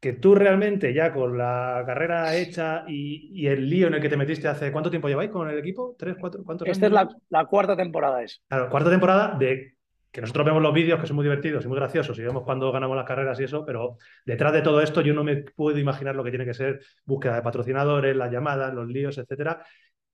[0.00, 4.08] que tú realmente ya con la carrera hecha y, y el lío en el que
[4.08, 5.94] te metiste hace, ¿cuánto tiempo lleváis con el equipo?
[5.96, 8.20] ¿Tres, cuatro, cuántos Esta es la, la cuarta temporada.
[8.22, 8.42] Es.
[8.48, 9.76] Claro, cuarta temporada de
[10.12, 12.70] que nosotros vemos los vídeos que son muy divertidos y muy graciosos y vemos cuando
[12.70, 13.96] ganamos las carreras y eso, pero
[14.26, 17.36] detrás de todo esto yo no me puedo imaginar lo que tiene que ser búsqueda
[17.36, 19.64] de patrocinadores, las llamadas, los líos, etcétera.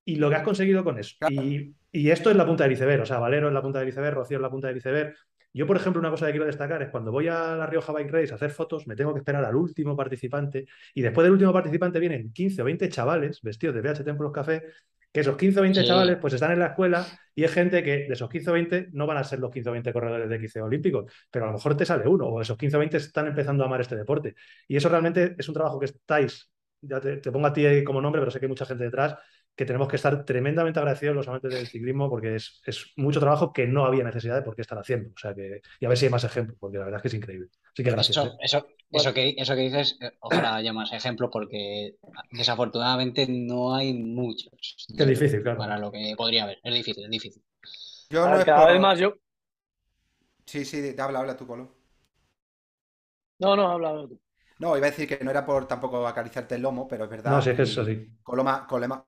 [0.04, 1.16] Y lo que has conseguido con eso.
[1.18, 1.34] Claro.
[1.34, 3.88] Y, y esto es la punta del iceberg, o sea, Valero es la punta del
[3.88, 5.14] iceberg, Rocío es la punta del iceberg.
[5.52, 8.12] Yo, por ejemplo, una cosa que quiero destacar es cuando voy a la Rioja Bike
[8.12, 11.52] Race a hacer fotos, me tengo que esperar al último participante y después del último
[11.52, 14.62] participante vienen 15 o 20 chavales vestidos de BH Templos Café,
[15.12, 15.86] que esos 15 o 20 Sí.
[15.86, 18.88] chavales pues están en la escuela y es gente que de esos 15 o 20
[18.92, 21.54] no van a ser los 15 o 20 corredores de XC olímpicos, pero a lo
[21.54, 24.34] mejor te sale uno o esos 15 o 20 están empezando a amar este deporte.
[24.66, 28.00] Y eso realmente es un trabajo que estáis, ya te, te pongo a ti como
[28.00, 29.16] nombre, pero sé que hay mucha gente detrás
[29.54, 33.52] que tenemos que estar tremendamente agradecidos los amantes del ciclismo porque es, es mucho trabajo
[33.52, 35.08] que no había necesidad de por qué estar haciendo.
[35.10, 37.08] O sea que, y a ver si hay más ejemplos, porque la verdad es que
[37.08, 37.48] es increíble.
[37.72, 38.16] Así que gracias.
[38.16, 38.36] Eso, ¿eh?
[38.40, 41.96] eso, eso, que, eso que dices, eh, ojalá haya más ejemplos porque
[42.30, 44.86] desafortunadamente no hay muchos.
[44.96, 45.58] Es difícil, claro.
[45.58, 46.58] Para lo que podría haber.
[46.62, 47.42] Es difícil, es difícil.
[48.10, 49.14] Yo no cada vez más yo.
[50.46, 51.68] Sí, sí, habla, habla tú, Colo.
[53.38, 54.20] No, no, habla habla tú.
[54.58, 57.30] No, iba a decir que no era por tampoco acariciarte el lomo, pero es verdad.
[57.32, 58.08] No, sí, es que es y así.
[58.22, 59.04] Coloma, Coloma,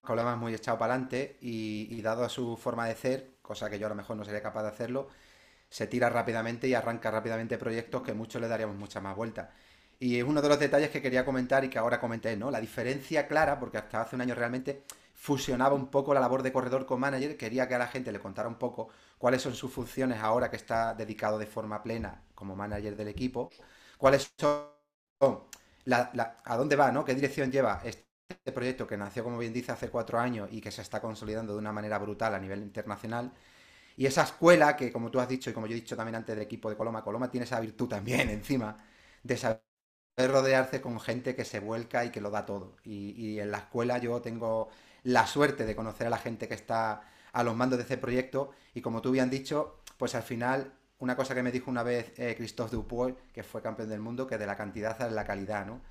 [0.00, 3.68] Coloma es muy echado para adelante y, y dado a su forma de ser, cosa
[3.68, 5.08] que yo a lo mejor no sería capaz de hacerlo,
[5.70, 9.52] se tira rápidamente y arranca rápidamente proyectos que muchos le daríamos mucha más vuelta.
[9.98, 12.50] Y es uno de los detalles que quería comentar y que ahora comenté, ¿no?
[12.50, 14.82] La diferencia clara, porque hasta hace un año realmente
[15.14, 18.18] fusionaba un poco la labor de corredor con manager, quería que a la gente le
[18.20, 22.56] contara un poco cuáles son sus funciones ahora que está dedicado de forma plena como
[22.56, 23.50] manager del equipo,
[23.98, 24.70] cuáles son,
[25.84, 27.04] la- a dónde va, ¿no?
[27.04, 30.70] ¿Qué dirección lleva este proyecto que nació, como bien dice, hace cuatro años y que
[30.70, 33.32] se está consolidando de una manera brutal a nivel internacional?
[34.00, 36.34] Y esa escuela que, como tú has dicho y como yo he dicho también antes
[36.34, 38.74] del equipo de Coloma, Coloma tiene esa virtud también encima
[39.22, 39.60] de saber
[40.16, 42.76] rodearse con gente que se vuelca y que lo da todo.
[42.82, 44.70] Y, en la escuela yo tengo
[45.02, 48.52] la suerte de conocer a la gente que está a los mandos de ese proyecto
[48.72, 52.18] y como tú bien dicho, pues al final una cosa que me dijo una vez
[52.18, 55.66] eh, Christophe Dupois, que fue campeón del mundo, que de la cantidad sale la calidad,
[55.66, 55.82] ¿no?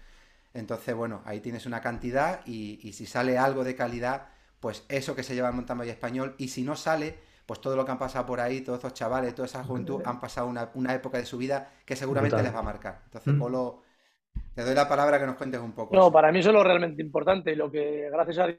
[0.56, 5.22] Entonces, bueno, ahí tienes una cantidad y, si sale algo de calidad, pues eso que
[5.22, 8.28] se lleva el mountain español y si no sale, pues todo lo que han pasado
[8.28, 11.36] por ahí, todos esos chavales, toda esa juventud han pasado una, una época de su
[11.40, 13.02] vida que seguramente les va a marcar.
[13.06, 13.40] Entonces, Mm.
[13.40, 13.82] Polo,
[14.54, 15.96] te doy la palabra que nos cuentes un poco.
[15.96, 18.54] No, para mí eso es lo realmente importante y lo que gracias a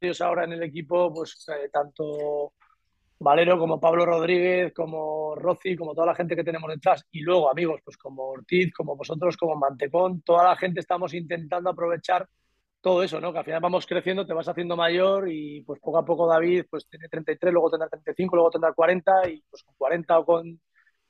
[0.00, 2.54] Dios ahora en el equipo, pues eh, tanto
[3.18, 7.50] Valero como Pablo Rodríguez, como Rossi, como toda la gente que tenemos detrás y luego
[7.50, 12.26] amigos, pues como Ortiz, como vosotros, como Mantecón, toda la gente estamos intentando aprovechar
[12.86, 13.32] todo eso, ¿no?
[13.32, 16.66] Que al final vamos creciendo, te vas haciendo mayor y pues poco a poco David
[16.70, 20.60] pues tiene 33, luego tendrá 35, luego tendrá 40 y pues con 40 o con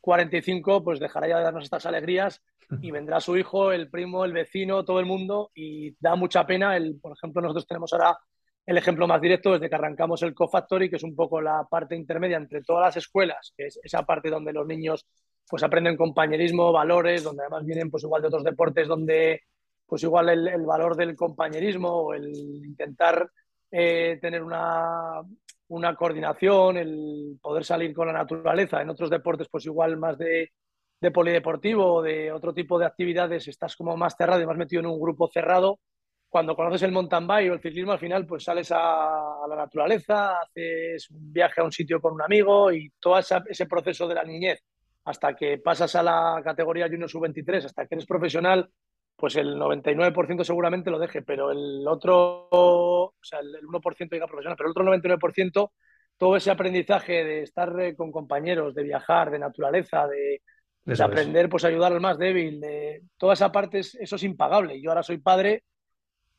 [0.00, 2.42] 45 pues dejará ya de darnos estas alegrías
[2.80, 6.78] y vendrá su hijo, el primo, el vecino, todo el mundo y da mucha pena.
[6.78, 8.16] El, por ejemplo, nosotros tenemos ahora
[8.64, 11.94] el ejemplo más directo desde que arrancamos el Co-Factory, que es un poco la parte
[11.94, 15.06] intermedia entre todas las escuelas, que es esa parte donde los niños
[15.46, 19.42] pues aprenden compañerismo, valores, donde además vienen pues igual de otros deportes donde
[19.86, 23.30] pues igual el, valor del compañerismo o el intentar
[23.70, 25.22] eh, tener una,
[25.68, 28.82] una coordinación, el poder salir con la naturaleza.
[28.82, 30.52] En otros deportes pues igual más de,
[31.00, 34.80] de polideportivo o de otro tipo de actividades estás como más cerrado y más metido
[34.80, 35.78] en un grupo cerrado.
[36.28, 39.56] Cuando conoces el mountain bike o el ciclismo, al final pues sales a, a la
[39.56, 44.08] naturaleza, haces un viaje a un sitio con un amigo y todo esa, ese proceso
[44.08, 44.62] de la niñez
[45.06, 48.68] hasta que pasas a la categoría Junior Sub-23, hasta que eres profesional,
[49.16, 54.56] pues el 99% seguramente lo deje, pero el otro, o sea, el 1% llega profesional,
[54.56, 55.72] pero el otro 99%,
[56.18, 60.42] todo ese aprendizaje de estar eh, con compañeros, de viajar, de naturaleza, de,
[60.84, 64.80] de aprender pues ayudar al más débil, de toda esa parte, es- eso es impagable.
[64.80, 65.64] Yo ahora soy padre,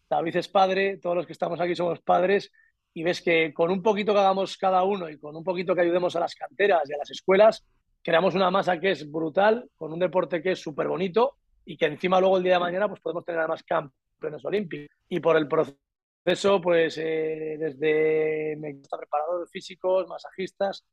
[0.10, 2.52] David es padre, todos los que estamos aquí somos padres
[2.94, 5.82] y ves que con un poquito que hagamos cada uno y con un poquito que
[5.82, 7.66] ayudemos a las canteras y a las escuelas,
[8.02, 11.38] creamos una masa que es brutal, con un deporte que es súper bonito
[11.68, 14.96] y que encima luego el día de mañana pues podemos tener además campeones olímpicos.
[15.10, 18.58] Y por el proceso, pues eh, desde
[18.90, 20.86] preparadores físicos, masajistas,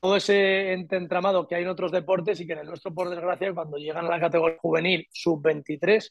[0.00, 3.52] todo ese entramado que hay en otros deportes y que en el nuestro, por desgracia,
[3.52, 6.10] cuando llegan a la categoría juvenil sub-23,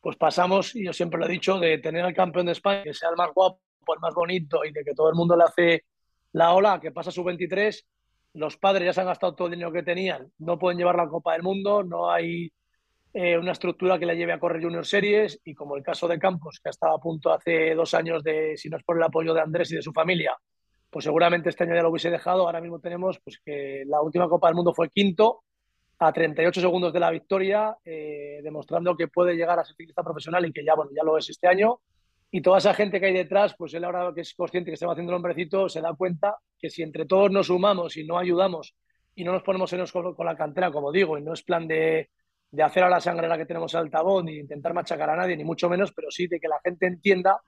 [0.00, 2.94] pues pasamos, y yo siempre lo he dicho, de tener al campeón de España, que
[2.94, 3.60] sea el más guapo,
[3.94, 5.84] el más bonito y de que todo el mundo le hace
[6.32, 7.84] la ola, que pasa sub-23,
[8.34, 11.08] los padres ya se han gastado todo el dinero que tenían, no pueden llevar la
[11.08, 12.50] Copa del Mundo, no hay
[13.16, 16.18] eh, una estructura que la lleve a correr Junior Series y como el caso de
[16.18, 19.04] Campos, que ha estado a punto hace dos años de, si no es por el
[19.04, 20.36] apoyo de Andrés y de su familia,
[20.90, 22.44] pues seguramente este año ya lo hubiese dejado.
[22.44, 25.44] Ahora mismo tenemos pues que la última Copa del Mundo fue quinto
[26.00, 30.44] a 38 segundos de la victoria, eh, demostrando que puede llegar a ser ciclista profesional
[30.46, 31.82] y que ya, bueno, ya lo es este año.
[32.32, 34.86] Y toda esa gente que hay detrás, pues él ahora que es consciente que se
[34.86, 38.18] va haciendo el hombrecito, se da cuenta que si entre todos nos sumamos y no
[38.18, 38.74] ayudamos
[39.14, 41.68] y no nos ponemos en con, con la cantera, como digo, y no es plan
[41.68, 42.10] de,
[42.50, 45.36] de hacer a la sangre la que tenemos al altavoz, ni intentar machacar a nadie,
[45.36, 47.40] ni mucho menos, pero sí de que la gente entienda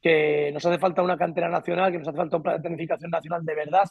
[0.00, 3.10] que nos hace falta una cantera nacional, que nos hace falta un plan de planificación
[3.10, 3.88] nacional de verdad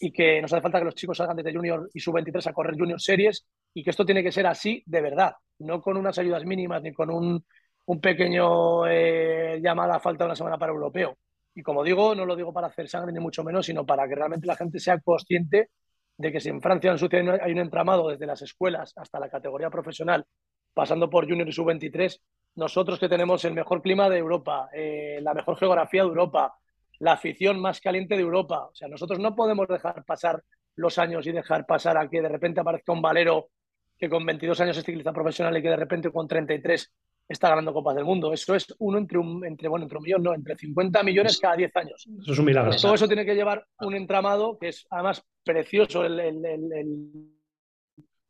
[0.00, 2.76] y que nos hace falta que los chicos salgan desde Junior y Sub-23 a correr
[2.78, 6.44] Junior Series y que esto tiene que ser así de verdad, no con unas ayudas
[6.44, 7.44] mínimas ni con un,
[7.86, 11.16] un pequeño eh, llamada falta una semana para europeo.
[11.54, 14.14] Y como digo, no lo digo para hacer sangre ni mucho menos, sino para que
[14.14, 15.70] realmente la gente sea consciente
[16.18, 19.30] de que si en Francia en Suecia hay un entramado desde las escuelas hasta la
[19.30, 20.26] categoría profesional,
[20.74, 22.20] pasando por Junior y Sub-23,
[22.56, 26.56] nosotros que tenemos el mejor clima de Europa, eh, la mejor geografía de Europa,
[26.98, 28.66] la afición más caliente de Europa.
[28.66, 30.42] O sea, nosotros no podemos dejar pasar
[30.74, 33.50] los años y dejar pasar a que de repente aparezca un valero
[33.96, 36.92] que con 22 años es ciclista profesional y que de repente con 33
[37.28, 38.32] está ganando Copas del Mundo.
[38.32, 41.56] Eso es uno entre un, entre, bueno, entre un millón, no, entre 50 millones cada
[41.56, 42.08] 10 años.
[42.20, 42.74] Eso es un milagro.
[42.80, 47.38] Todo eso tiene que llevar un entramado que es además precioso el, el, el,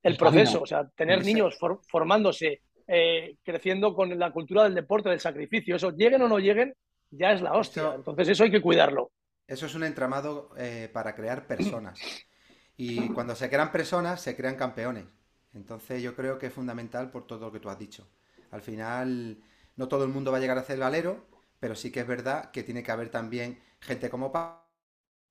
[0.02, 0.62] el proceso.
[0.62, 5.76] O sea, tener niños for, formándose, eh, creciendo con la cultura del deporte, del sacrificio.
[5.76, 6.74] Eso, lleguen o no lleguen,
[7.11, 7.94] ya es la hostia.
[7.94, 9.12] Entonces eso hay que cuidarlo.
[9.46, 12.00] Eso es un entramado eh, para crear personas.
[12.76, 15.04] Y cuando se crean personas, se crean campeones.
[15.52, 18.06] Entonces yo creo que es fundamental por todo lo que tú has dicho.
[18.50, 19.42] Al final,
[19.76, 21.26] no todo el mundo va a llegar a ser valero,
[21.61, 24.64] pero sí que es verdad que tiene que haber también gente como Pa-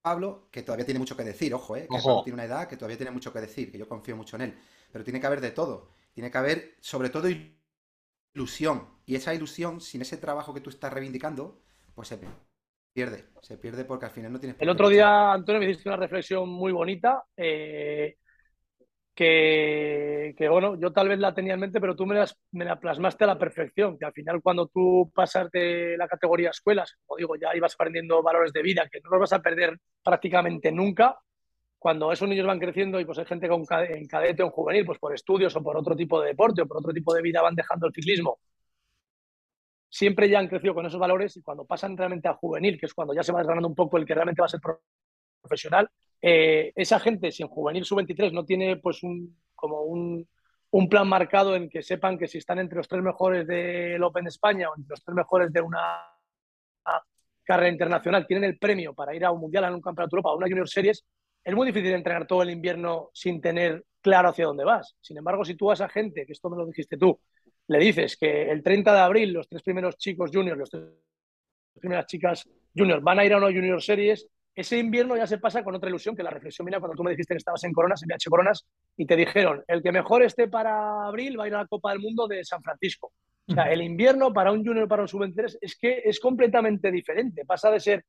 [0.02, 2.24] Pablo, que todavía tiene mucho que decir, ojo, eh, que Ojo.
[2.24, 4.60] Tiene una edad que todavía tiene mucho que decir, que yo confío mucho en él.
[4.92, 5.92] Pero tiene que haber de todo.
[6.14, 7.28] Tiene que haber, sobre todo,
[8.34, 8.88] ilusión.
[9.06, 11.60] Y esa ilusión, sin ese trabajo que tú estás reivindicando,
[11.96, 12.20] pues se
[12.94, 13.26] pierde.
[13.42, 16.50] Se pierde porque al final no tienes El otro día, Antonio, me hiciste una reflexión
[16.50, 18.18] muy bonita, eh,
[20.38, 22.80] que, bueno, yo tal vez la tenía en mente, pero tú me, las- me la
[22.80, 27.18] plasmaste a la perfección, que al final cuando tú pasas de la categoría escuelas, como
[27.18, 31.18] digo, ya ibas aprendiendo valores de vida, que no los vas a perder prácticamente nunca,
[31.80, 34.86] cuando esos niños van creciendo y pues hay gente con en cadete o en juvenil,
[34.86, 37.42] pues por estudios o por otro tipo de deporte o por otro tipo de vida
[37.42, 38.40] van dejando el ciclismo,
[39.90, 42.94] siempre ya han crecido con esos valores y cuando pasan realmente a juvenil, que es
[42.94, 44.62] cuando ya se va desgranando un poco el que realmente va a ser
[45.42, 45.90] profesional,
[46.22, 50.28] eh, esa gente, si en juvenil sub-23 no tiene pues un, como un,
[50.72, 54.26] un plan marcado en que sepan que si están entre los tres mejores del Open
[54.26, 55.80] de España o entre los tres mejores de una
[57.44, 60.30] carrera internacional, tienen el premio para ir a un mundial, a un campeonato de Europa,
[60.32, 61.06] a una Junior Series,
[61.44, 64.98] es muy difícil entrenar todo el invierno sin tener claro hacia dónde vas.
[65.00, 67.18] Sin embargo, si tú a esa gente, que esto me lo dijiste tú,
[67.68, 70.84] le dices que el 30 de abril los tres primeros chicos juniors, los tres
[71.80, 75.64] primeras chicas juniors van a ir a una Junior Series, ese invierno ya se pasa
[75.64, 78.02] con otra ilusión, que la reflexión mira cuando tú me dijiste que estabas en Coronas,
[78.02, 78.66] en BH Coronas,
[78.98, 81.92] y te dijeron, el que mejor esté para abril va a ir a la Copa
[81.92, 83.14] del Mundo de San Francisco.
[83.48, 87.46] O sea, el invierno para un junior, para un sub-23, es que es completamente diferente.
[87.46, 88.04] Pasa de ser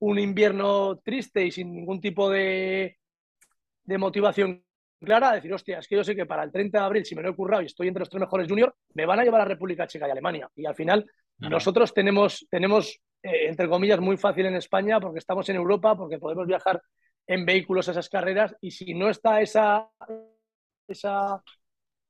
[0.00, 2.96] un invierno triste y sin ningún tipo de,
[3.84, 4.64] de motivación
[5.00, 7.14] clara a decir, hostia, es que yo sé que para el 30 de abril, si
[7.14, 9.42] me lo he currado y estoy entre los tres mejores juniors, me van a llevar
[9.42, 10.48] a República Checa y Alemania.
[10.56, 11.04] Y al final,
[11.38, 11.54] Claro.
[11.56, 16.18] nosotros tenemos, tenemos eh, entre comillas, muy fácil en España porque estamos en Europa, porque
[16.18, 16.80] podemos viajar
[17.26, 19.88] en vehículos a esas carreras y si no está esa,
[20.88, 21.42] esa,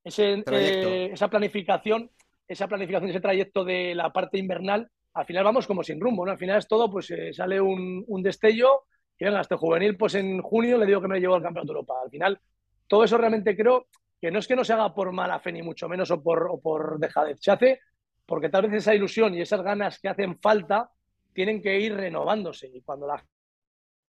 [0.05, 2.11] ese, eh, esa planificación,
[2.47, 6.33] esa planificación, ese trayecto de la parte invernal, al final vamos como sin rumbo, ¿no?
[6.33, 8.85] Al final es todo, pues eh, sale un, un destello
[9.19, 11.77] y venga, este juvenil, pues en junio le digo que me llevo al Campeonato de
[11.79, 11.95] Europa.
[12.03, 12.41] Al final,
[12.87, 13.89] todo eso realmente creo
[14.21, 16.49] que no es que no se haga por mala fe, ni mucho menos, o por,
[16.51, 17.39] o por dejadez.
[17.41, 17.81] Se hace
[18.25, 20.91] porque tal vez esa ilusión y esas ganas que hacen falta
[21.33, 22.69] tienen que ir renovándose.
[22.73, 23.25] Y cuando la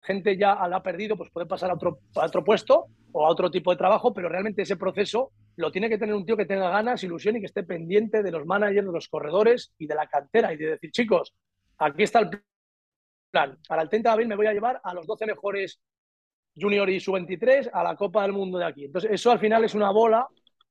[0.02, 3.30] gente ya la ha perdido, pues puede pasar a otro, a otro puesto o a
[3.30, 6.44] otro tipo de trabajo, pero realmente ese proceso lo tiene que tener un tío que
[6.44, 9.94] tenga ganas, ilusión y que esté pendiente de los managers, de los corredores y de
[9.94, 11.34] la cantera y de decir, chicos,
[11.78, 12.30] aquí está el
[13.30, 13.58] plan.
[13.66, 15.80] Para el 30 de abril me voy a llevar a los 12 mejores
[16.54, 18.84] junior y sub-23 a la Copa del Mundo de aquí.
[18.84, 20.26] Entonces, eso al final es una bola,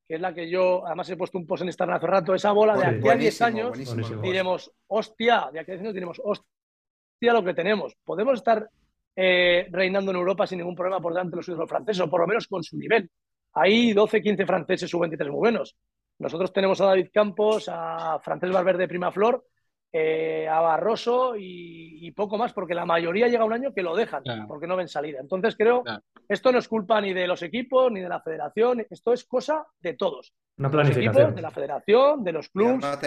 [0.08, 2.52] que es la que yo, además he puesto un post en Instagram hace rato, esa
[2.52, 3.70] bola de aquí a 10 Buenísimo, años.
[3.70, 4.22] Buenísimo.
[4.22, 7.96] diremos, hostia, de aquí a 10 años diremos, hostia, lo que tenemos.
[8.04, 8.70] Podemos estar
[9.15, 12.10] eh, reinando en Europa sin ningún problema por delante de los suyos los franceses, o
[12.10, 13.10] por lo menos con su nivel.
[13.54, 15.76] Hay 12, 15 franceses sub-23 muy buenos.
[16.20, 19.46] Nosotros tenemos a David Campos, a Francés Valverde de Prima Flor,
[19.97, 23.95] eh, a Barroso y, y poco más, porque la mayoría llega un año que lo
[23.95, 24.43] dejan, Claro.
[24.45, 25.19] porque no ven salida.
[25.21, 26.03] Entonces creo, Claro.
[26.27, 29.65] esto no es culpa ni de los equipos, ni de la federación, esto es cosa
[29.79, 30.34] de todos.
[30.58, 31.36] Una De los equipos, planificación.
[31.36, 32.99] de la federación, de los una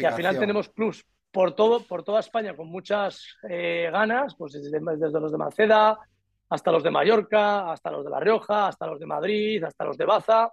[0.00, 4.52] y al final tenemos clubs por, todo, por toda España con muchas eh, ganas, pues
[4.54, 5.96] desde, desde los de Manceda
[6.50, 9.96] hasta los de Mallorca, hasta los de La Rioja, hasta los de Madrid, hasta los
[9.96, 10.52] de Baza.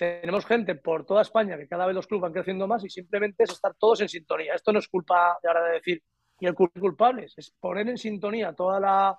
[0.00, 3.44] Tenemos gente por toda España que cada vez los clubes van creciendo más y simplemente
[3.44, 4.54] es estar todos en sintonía.
[4.54, 6.02] Esto no es culpa de ahora de decir
[6.40, 9.18] y el cul- culpables, es poner en sintonía toda la,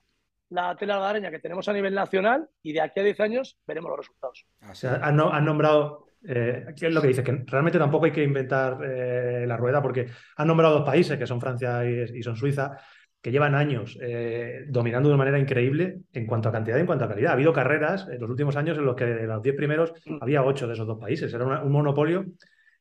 [0.50, 3.60] la tela de araña que tenemos a nivel nacional y de aquí a 10 años
[3.67, 4.44] veremos los resultados.
[4.67, 7.23] O han, no- han nombrado, eh, ¿qué es lo que dice?
[7.23, 10.08] Que realmente tampoco hay que inventar eh, la rueda porque
[10.38, 12.75] han nombrado dos países, que son Francia y son Suiza,
[13.22, 16.86] que llevan años eh, dominando de una manera increíble en cuanto a cantidad y en
[16.88, 17.32] cuanto a calidad.
[17.32, 20.44] Ha habido carreras en los últimos años en los que de los 10 primeros había
[20.44, 21.32] 8 de esos dos países.
[21.34, 22.26] Era una- un monopolio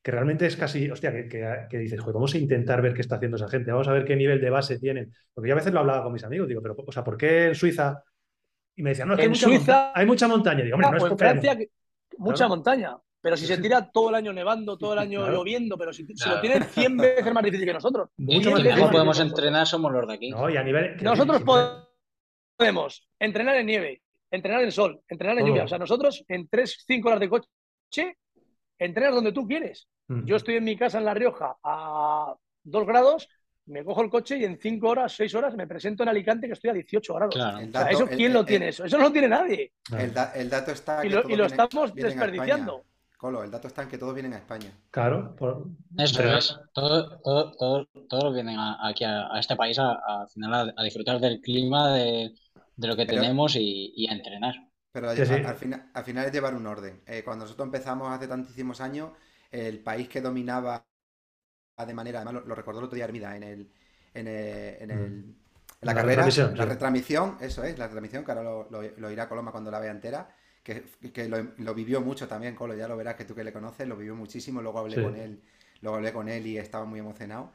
[0.02, 3.02] que realmente es casi, hostia, que, que- que dices, joder, vamos a intentar ver qué
[3.02, 5.12] está haciendo esa gente, vamos a ver qué nivel de base tienen.
[5.34, 7.48] Porque yo a veces lo hablaba con mis amigos, digo, pero, o sea, ¿por qué
[7.48, 8.02] en Suiza?
[8.76, 10.64] Y me decían, no, es que hay En mucha, Suiza- monta- hay mucha montaña.
[10.64, 11.52] Digo, hombre, no es en Francia,
[12.16, 12.96] mucha montaña.
[13.22, 15.36] Pero si se tira todo el año nevando, todo el año Claro.
[15.38, 18.08] lloviendo, pero si, lo tienen 100 veces más difícil que nosotros.
[18.16, 18.90] Mucho más mejor difícil.
[18.92, 20.30] podemos entrenar somos los de aquí.
[20.30, 20.96] No, y a nivel.
[21.02, 21.42] Nosotros
[22.56, 25.64] podemos entrenar en nieve, entrenar en sol, entrenar en lluvia.
[25.64, 28.16] O sea, nosotros en 3, 5 horas de coche,
[28.78, 29.86] entrenas donde tú quieres.
[30.08, 30.24] Mm.
[30.24, 33.28] Yo estoy en mi casa en La Rioja a 2 grados,
[33.66, 36.54] me cojo el coche y en 5 horas, 6 horas me presento en Alicante que
[36.54, 37.34] estoy a 18 grados.
[37.34, 37.58] Claro.
[37.58, 38.68] O sea, ¿eso el- quién lo el- tiene?
[38.68, 39.72] Eso Eso no lo tiene nadie.
[39.96, 42.84] El, da- el dato está Y lo, y estamos desperdiciando.
[43.20, 44.72] Colo, el dato está en que todos vienen a España.
[44.90, 45.36] Claro.
[45.36, 45.66] por-
[45.98, 46.38] Eso entrenar.
[46.38, 46.58] es.
[46.72, 50.54] Todo- todo- todo- todos vienen a- aquí a, a este país a, a- al final
[50.54, 52.32] a, a disfrutar del clima, de,
[52.76, 54.54] de lo que Pero- tenemos y, y a entrenar.
[54.92, 55.34] Pero Sí, sí.
[55.34, 57.02] al, al final, al final es llevar un orden.
[57.06, 59.10] Eh, cuando nosotros empezamos hace tantísimos años,
[59.50, 60.86] el país que dominaba
[61.86, 63.70] de manera, además lo, lo recordó el otro día Hermida en el,
[64.14, 65.36] en el- en el- en
[65.82, 66.68] la, La carrera, retransmisión, la sí.
[66.70, 69.90] retransmisión, eso es, la retransmisión, que ahora lo, lo, lo irá Coloma cuando la vea
[69.90, 70.34] entera,
[71.00, 73.52] que, que lo, lo vivió mucho también, Colo, ya lo verás que tú que le
[73.52, 75.00] conoces, lo vivió muchísimo, luego hablé Sí.
[75.00, 75.42] con él,
[75.80, 77.52] luego hablé con él y estaba muy emocionado.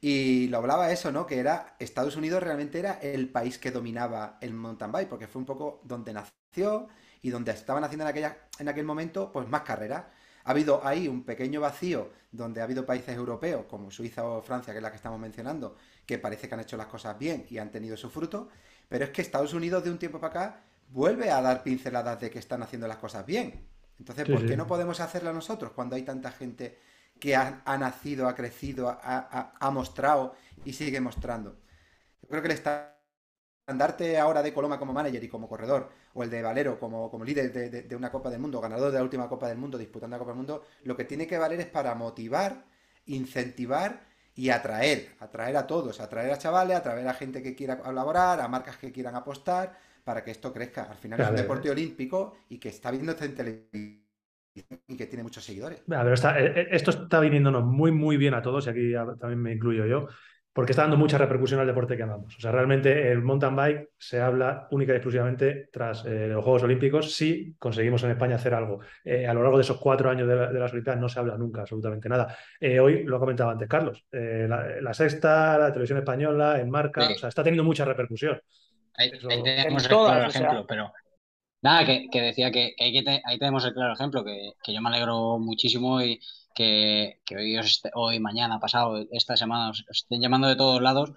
[0.00, 1.26] Y lo hablaba eso, ¿no?
[1.26, 5.40] Que era Estados Unidos realmente era el país que dominaba el mountain bike, porque fue
[5.40, 6.88] un poco donde nació
[7.22, 10.04] y donde estaban haciendo en, aquella, en aquel momento pues más carreras.
[10.44, 14.72] Ha habido ahí un pequeño vacío donde ha habido países europeos como Suiza o Francia,
[14.72, 17.58] que es la que estamos mencionando, que parece que han hecho las cosas bien y
[17.58, 18.48] han tenido su fruto,
[18.88, 22.30] pero es que Estados Unidos de un tiempo para acá vuelve a dar pinceladas de
[22.30, 23.68] que están haciendo las cosas bien.
[23.98, 24.46] Entonces, ¿por sí.
[24.46, 26.78] qué no podemos hacerlo nosotros cuando hay tanta gente
[27.20, 30.34] que ha, ha nacido, ha crecido, ha, ha- ha mostrado
[30.64, 31.56] y sigue mostrando?
[32.22, 32.54] Yo creo que el
[33.66, 37.24] estandarte ahora de Coloma como manager y como corredor, o el de Valero como, como
[37.24, 39.78] líder de, de- de una Copa del Mundo, ganador de la última Copa del Mundo,
[39.78, 42.64] disputando la Copa del Mundo, lo que tiene que valer es para motivar,
[43.06, 48.40] incentivar y atraer, atraer a todos, atraer a chavales, atraer a gente que quiera colaborar,
[48.40, 50.84] a marcas que quieran apostar, para que esto crezca.
[50.84, 54.02] Al final es un deporte olímpico y que está viendo en televisión
[54.86, 55.82] y que tiene muchos seguidores.
[55.90, 58.92] A ver, está- eh, eh, esto está viniéndonos muy, muy bien a todos, y aquí
[59.18, 60.08] también me incluyo yo,
[60.52, 62.36] porque está dando mucha repercusión al deporte que amamos.
[62.36, 66.64] O sea, realmente el mountain bike se habla única y exclusivamente tras eh, los Juegos
[66.64, 68.80] Olímpicos si conseguimos en España hacer algo.
[69.02, 71.18] Eh, a lo largo de esos cuatro años de, la- de las Olimpiadas no se
[71.18, 72.36] habla nunca absolutamente nada.
[72.60, 76.68] Eh, hoy lo ha comentado antes Carlos, eh, la, la Sexta, la televisión española, en
[76.68, 77.14] marca, Sí.
[77.14, 78.38] o sea, está teniendo mucha repercusión.
[78.94, 80.40] Ahí, ahí tenemos En el todas, claro o sea.
[80.40, 80.92] ejemplo, pero
[81.62, 84.52] nada, que, que decía que, que hay que te- ahí tenemos el claro ejemplo, que,
[84.62, 86.20] que yo me alegro muchísimo y
[86.54, 90.82] que, que hoy, os hoy, mañana, pasado, esta semana os, os estén llamando de todos
[90.82, 91.10] lados,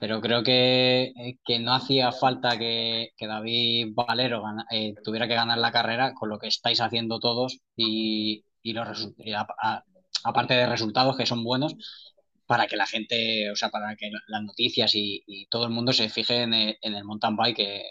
[0.00, 5.28] pero creo que, eh, que no hacía falta que, que David Valero gana- eh, tuviera
[5.28, 9.32] que ganar la carrera con lo que estáis haciendo todos y, y los resu- y
[9.32, 9.84] a- a-
[10.24, 11.74] aparte de resultados que son buenos,
[12.46, 15.70] para que la gente, o sea, para que la- las noticias y, y todo el
[15.72, 17.82] mundo se fije en el, en el mountain bike, que,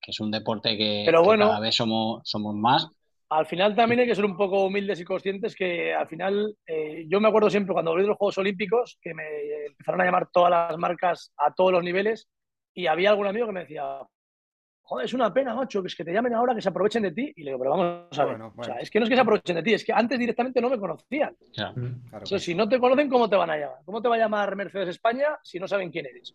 [0.00, 1.46] que es un deporte que, Pero que bueno.
[1.46, 2.88] cada vez somos, somos más.
[3.30, 7.04] Al final también hay que ser un poco humildes y conscientes que al final, eh,
[7.08, 10.30] yo me acuerdo siempre cuando volví de los Juegos Olímpicos, que me empezaron a llamar
[10.32, 12.26] todas las marcas a todos los niveles
[12.72, 13.84] y había algún amigo que me decía,
[14.88, 17.12] joder, es una pena, macho, que es que te llamen ahora, que se aprovechen de
[17.12, 17.30] ti.
[17.36, 19.16] Y le digo, pero vamos a ver, Bueno, o sea, es que no es que
[19.16, 21.36] se aprovechen de ti, es que antes directamente no me conocían.
[21.52, 21.74] Claro.
[21.76, 22.08] Mm.
[22.08, 23.78] Claro, O sea, si no te conocen, ¿cómo te van a llamar?
[23.84, 26.34] ¿Cómo te va a llamar Mercedes España si no saben quién eres?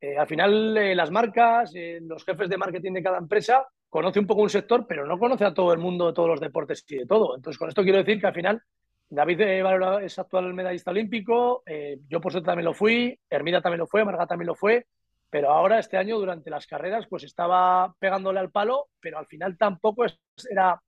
[0.00, 4.20] Eh, al final, eh, las marcas, eh, los jefes de marketing de cada empresa, conoce
[4.20, 6.84] un poco un sector, pero no conoce a todo el mundo de todos los deportes
[6.88, 7.34] y de todo.
[7.34, 8.62] Entonces, con esto quiero decir que al final,
[9.10, 13.80] David Valero es actual medallista olímpico, eh, yo por suerte también lo fui, Hermida también
[13.80, 14.86] lo fue, Marga también lo fue,
[15.30, 19.56] pero ahora este año durante las carreras pues estaba pegándole al palo, pero al final
[19.58, 20.18] tampoco es-
[20.50, 20.80] era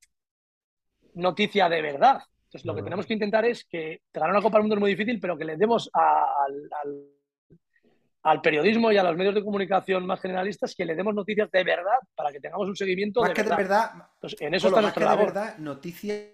[1.14, 2.20] noticia de verdad.
[2.44, 4.90] Entonces, lo que tenemos que intentar es que ganar una Copa del Mundo es muy
[4.90, 7.06] difícil, pero que le demos a- al, al-
[8.22, 11.64] al periodismo y a los medios de comunicación más generalistas que le demos noticias de
[11.64, 13.56] verdad para que tengamos un seguimiento Más de que verdad.
[13.56, 15.26] de verdad, Entonces, en eso está más que de labor.
[15.26, 16.28] verdad, noticias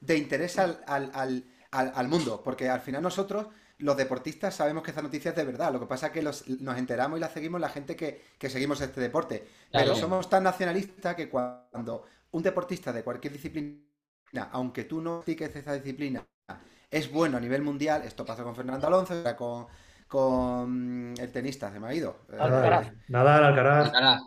[0.00, 3.46] de interés al, al- al- al- al mundo, porque al final nosotros,
[3.78, 5.72] los deportistas, sabemos que esa noticia es de verdad.
[5.72, 8.50] Lo que pasa es que los- nos enteramos y la seguimos la gente que, que
[8.50, 9.46] seguimos este deporte.
[9.70, 13.80] Pero somos tan nacionalistas que cuando un deportista de cualquier disciplina,
[14.52, 16.26] aunque tú no practiques esa disciplina,
[16.90, 19.66] es bueno a nivel mundial, esto pasó con Fernando Alonso, con,
[20.08, 22.26] con el tenista, se me ha ido.
[22.32, 22.92] Eh, Alcaraz.
[23.08, 23.92] Nadal, Alcaraz.
[23.94, 24.20] Ahora,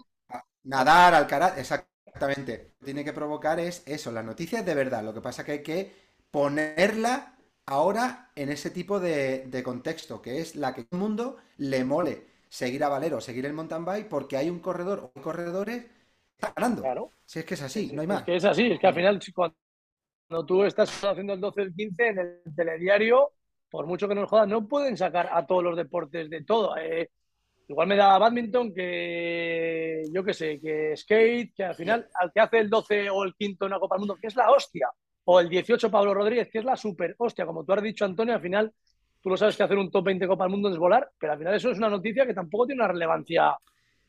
[0.64, 2.74] Nadar, Alcaraz, exactamente.
[2.80, 5.04] Lo que tiene que provocar es eso, las noticias de verdad.
[5.04, 5.94] Lo que pasa que hay que
[6.32, 7.31] ponerla
[7.66, 11.84] ahora en ese tipo de, de contexto, que es la que todo el mundo le
[11.86, 15.86] mole seguir a Valero, seguir el mountain bike, porque hay un corredor o hay corredores
[15.86, 15.92] que
[16.38, 16.82] están ganando.
[16.82, 17.14] Claro.
[17.26, 18.24] Si es que es así, no hay Es más.
[18.24, 22.08] que es así, es que al final cuando tú estás haciendo el 12 el 15
[22.08, 23.34] en el telediario,
[23.70, 26.76] por mucho que nos jodan, no pueden sacar a todos los deportes de todo.
[26.78, 27.10] Eh,
[27.68, 32.40] igual me da badminton que, yo qué sé, que skate, que al final al que
[32.42, 34.90] hace el 12 o el quinto en una Copa del Mundo, que es la hostia,
[35.26, 38.34] o el 18 Pablo Rodríguez, que es la super hostia, como tú has dicho, Antonio,
[38.34, 38.74] al final
[39.22, 41.40] tú lo sabes que hacer un top 20 Copa del Mundo es volar, pero al
[41.40, 43.56] final eso es una noticia que tampoco tiene una relevancia.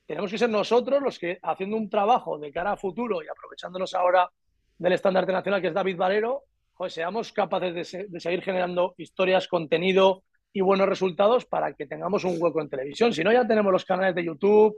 [0.07, 3.95] Tenemos que ser nosotros los que, haciendo un trabajo de cara a futuro y aprovechándonos
[3.95, 4.31] ahora
[4.79, 9.47] del estandarte nacional que es David Valero, joder, seamos capaces de, de seguir generando historias,
[9.49, 13.13] contenido y buenos resultados para que tengamos un hueco en televisión.
[13.13, 14.77] Si no, ya tenemos los canales de YouTube,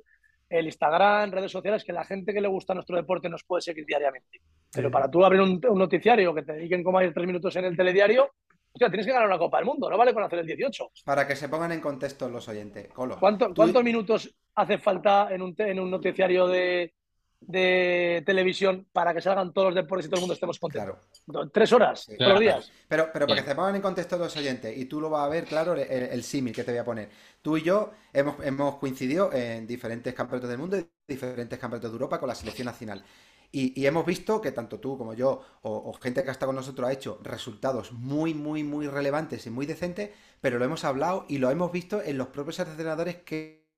[0.58, 3.84] el Instagram, redes sociales, que la gente que le gusta nuestro deporte nos puede seguir
[3.86, 4.40] diariamente.
[4.72, 7.64] Pero para tú abrir un, un noticiario que te dediquen como hay tres minutos en
[7.66, 10.40] el telediario, o sea, tienes que ganar una Copa del Mundo, no vale con hacer
[10.40, 10.90] el 18.
[11.04, 12.88] Para que se pongan en contexto los oyentes.
[12.92, 13.16] Colo.
[13.20, 16.92] ¿Cuánto- tú- ¿Cuántos minutos hace falta en un, te- en un noticiario de,
[17.40, 20.98] de televisión para que salgan todos los deportes y todo el mundo estemos contentos?
[21.26, 21.50] Claro.
[21.50, 22.06] ¿Tres horas?
[22.18, 22.72] ¿Todos los días?
[22.88, 23.44] Pero, pero para Bien.
[23.44, 25.80] que se pongan en contexto los oyentes, y tú lo vas a ver, claro, el,
[25.88, 27.10] el símil que te voy a poner.
[27.42, 31.94] Tú y yo hemos, hemos coincidido en diferentes campeonatos del mundo y diferentes campeonatos de
[31.94, 33.04] Europa con la selección nacional.
[33.52, 36.48] Y, y hemos visto que tanto tú como yo, o, o gente que ha estado
[36.48, 40.10] con nosotros, ha hecho resultados muy, muy, muy relevantes y muy decentes,
[40.40, 43.68] pero lo hemos hablado y lo hemos visto en los propios entrenadores que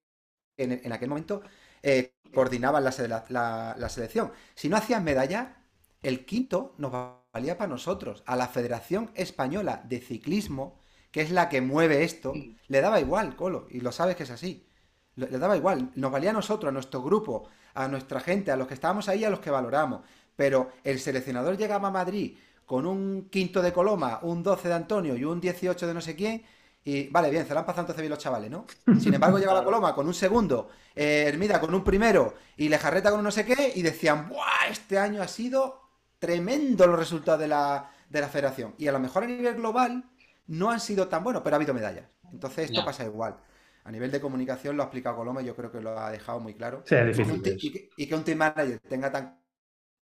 [0.57, 1.43] en, en aquel momento
[1.83, 4.33] eh, coordinaban la, sele- la- la selección.
[4.55, 5.63] Si no hacían medalla,
[6.03, 6.93] el quinto nos
[7.33, 8.23] valía para nosotros.
[8.27, 10.79] A la Federación Española de Ciclismo,
[11.11, 14.31] que es la que mueve esto, le daba igual, Colo, y lo sabes que es
[14.31, 14.69] así.
[15.15, 15.91] Le, le daba igual.
[15.95, 19.25] Nos valía a nosotros, a nuestro grupo, a nuestra gente, a los que estábamos ahí,
[19.25, 20.03] a los que valoramos.
[20.37, 25.17] Pero el seleccionador llegaba a Madrid con un quinto de Coloma, un 12 de Antonio
[25.17, 26.45] y un 18 de no sé quién.
[26.87, 28.65] Y vale, bien, se la han pasado entonces bien los chavales, ¿no?
[29.01, 33.19] Sin embargo, llegaba Coloma con un segundo, eh, Hermida con un primero y Lejarreta con
[33.21, 34.69] un no sé qué, y decían, ¡buah!
[34.71, 35.81] Este año ha sido
[36.21, 38.75] tremendo los resultados de la, de la federación.
[38.79, 40.05] Y a lo mejor a nivel global
[40.47, 42.07] no han sido tan buenos, pero ha habido medallas.
[42.33, 43.37] Entonces esto pasa igual.
[43.85, 46.41] A nivel de comunicación lo ha explicado Coloma y yo creo que lo ha dejado
[46.41, 46.83] muy claro.
[46.85, 47.59] Sí, es Y que un difícil.
[47.61, 49.41] y, que, y que un team manager tenga tan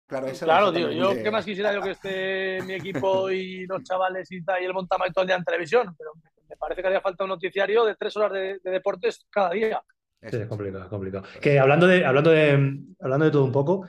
[0.06, 0.44] claro eso.
[0.46, 0.90] Claro, tío.
[0.90, 4.62] Yo, de- ¿qué más quisiera yo que esté mi equipo y los chavales y, tal,
[4.62, 5.94] y el Montama y todo el día en televisión?
[5.96, 6.12] Pero
[6.50, 9.82] me parece que haría falta un noticiario de tres horas de, de deportes cada día.
[10.22, 11.24] Sí, es complicado, es complicado.
[11.40, 13.88] Que hablando de, hablando de, hablando de todo un poco,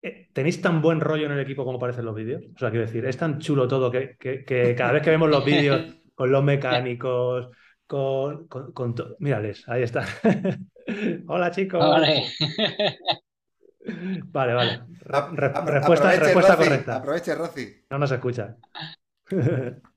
[0.00, 2.42] eh, ¿tenéis tan buen rollo en el equipo como parecen los vídeos?
[2.54, 5.28] O sea, quiero decir, es tan chulo todo que, que- que cada vez que vemos
[5.28, 5.82] los vídeos
[6.14, 7.48] con los mecánicos,
[7.86, 10.06] con, con, con to- Mírales, ahí está.
[11.28, 11.80] Hola, chicos.
[11.80, 12.24] Vale.
[13.84, 14.80] Vale, vale.
[15.00, 16.96] Re- respuesta aproveche, respuesta Rossi, correcta.
[16.96, 17.84] Aproveche, Rossi.
[17.90, 18.56] No nos escucha.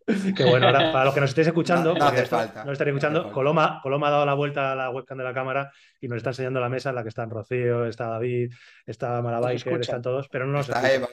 [0.06, 2.64] Qué bueno, ahora para los que nos estéis escuchando, No- no porque hace esto falta,
[2.64, 3.34] no estaréis no hace escuchando.
[3.34, 6.30] Coloma, Coloma ha dado la vuelta a la webcam de la cámara y nos está
[6.30, 8.52] enseñando la mesa en la que están Rocío, está David,
[8.86, 10.94] está Malabiker, están todos, pero no nos Está.
[10.94, 11.08] Eva.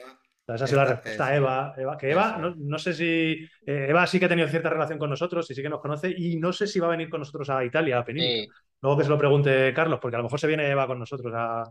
[0.45, 1.33] Esa ha sido la respuesta.
[1.35, 3.31] Eva, Eva, que Eva, no, no sé si
[3.65, 6.13] eh, Eva sí que ha tenido cierta relación con nosotros y sí que nos conoce
[6.15, 8.53] y no sé si va a venir con nosotros a Italia, a Penínica.
[8.53, 10.99] Sí, Luego que se lo pregunte Carlos, porque a lo mejor se viene Eva con
[10.99, 11.63] nosotros a,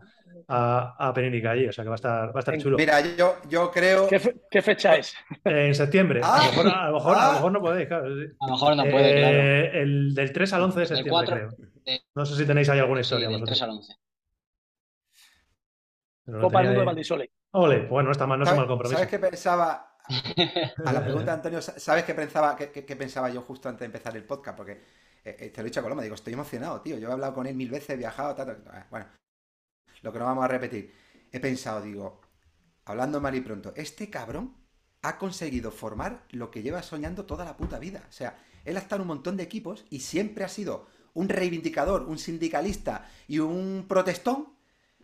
[0.47, 2.75] a, a Penínica allí, o sea que va a estar, va a estar chulo.
[2.75, 4.07] Mira, yo, yo creo.
[4.07, 5.13] ¿Qué, fe- qué fecha es?
[5.45, 6.21] Eh, en septiembre.
[6.23, 7.33] Ah, a, lo mejor, a, lo mejor, a lo ah.
[7.33, 8.07] mejor no podéis, claro.
[8.15, 8.25] sí.
[8.39, 9.37] a lo mejor no puede, claro.
[9.37, 11.49] Eh, el del 3 al 11 de Del septiembre, 4, creo.
[11.85, 13.59] de- No sé si tenéis ahí alguna Sí, historia del vosotros.
[13.59, 13.93] 3 al 11.
[16.25, 16.85] Pero lo Copa del Mundo de.
[16.87, 17.31] Valdisole.
[17.53, 18.97] Ole, bueno, no está mal, no es un ¿Sabes, mal compromiso.
[18.97, 19.97] ¿sabes qué pensaba?
[20.83, 23.81] A la pregunta de Antonio, ¿sabes qué pensaba, qué, qué- qué pensaba yo justo antes
[23.81, 24.57] de empezar el podcast?
[24.57, 24.73] Porque
[25.23, 26.97] eh, eh, te lo he dicho a Coloma, digo, estoy emocionado, tío.
[26.97, 28.87] Yo he hablado con él mil veces, he viajado, tal, tal.
[28.89, 29.07] Bueno,
[30.01, 30.93] lo que no vamos a repetir.
[31.31, 32.21] He pensado, digo,
[32.85, 34.55] hablando mal y pronto, este cabrón
[35.03, 38.05] ha conseguido formar lo que lleva soñando toda la puta vida.
[38.09, 41.29] O sea, él ha estado en un montón de equipos y siempre ha sido un
[41.29, 44.52] reivindicador, un sindicalista y un protestón,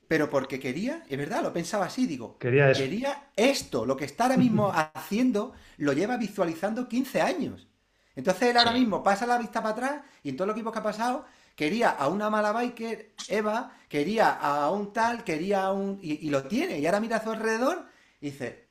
[0.10, 2.82] pero porque quería, es verdad, lo pensaba así, digo, Quería eso.
[2.82, 7.68] quería esto, lo que está ahora mismo haciendo, lo lleva visualizando 15 años.
[8.16, 8.80] Entonces él ahora Sí.
[8.80, 11.92] mismo pasa la vista para atrás y en todos los equipos que ha pasado, quería
[11.92, 16.00] a una mala biker, Eva, quería a un tal, quería a un...
[16.02, 16.80] Y, y lo tiene.
[16.80, 17.86] Y ahora mira a su alrededor
[18.20, 18.68] y dice,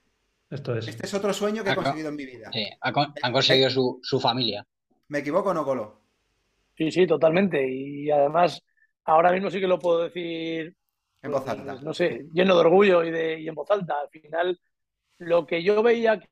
[0.50, 0.86] Esto es.
[0.88, 2.50] este es otro sueño que he Acá- conseguido en mi vida.
[2.52, 4.66] Sí, ha con- han conseguido su, su familia.
[5.08, 5.86] ¿Me equivoco o no, Colo?
[6.76, 7.66] Sí, sí, totalmente.
[7.68, 8.62] Y además,
[9.04, 10.74] ahora mismo sí que lo puedo decir,
[11.22, 11.74] En voz pues, alta.
[11.82, 14.00] no sé, lleno de orgullo y, de, y en voz alta.
[14.00, 14.58] Al final,
[15.18, 16.28] lo que yo veía que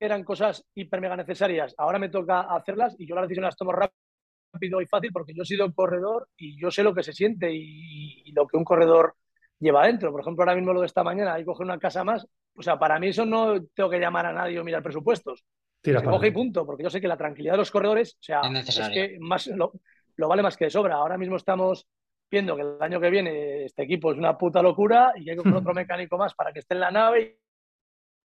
[0.00, 3.72] eran cosas hiper mega necesarias, ahora me toca hacerlas y yo las decisiones las tomo
[3.72, 7.52] rápido y fácil porque yo he sido corredor y yo sé lo que se siente
[7.52, 9.14] y, y lo que un corredor
[9.58, 10.12] lleva adentro.
[10.12, 12.26] Por ejemplo, ahora mismo lo de esta mañana, hay que coger una casa más.
[12.54, 15.44] O sea, para mí eso no tengo que llamar a nadie o mirar presupuestos.
[15.80, 18.22] Tira Se coge y punto, porque yo sé que la tranquilidad de los corredores, o
[18.22, 19.08] sea, Es necesaria.
[19.08, 19.72] que más, lo,
[20.16, 20.94] lo vale más que de sobra.
[20.96, 21.86] Ahora mismo estamos
[22.30, 25.42] viendo que el año que viene este equipo es una puta locura y hay que
[25.42, 27.38] coger otro mecánico más para que esté en la nave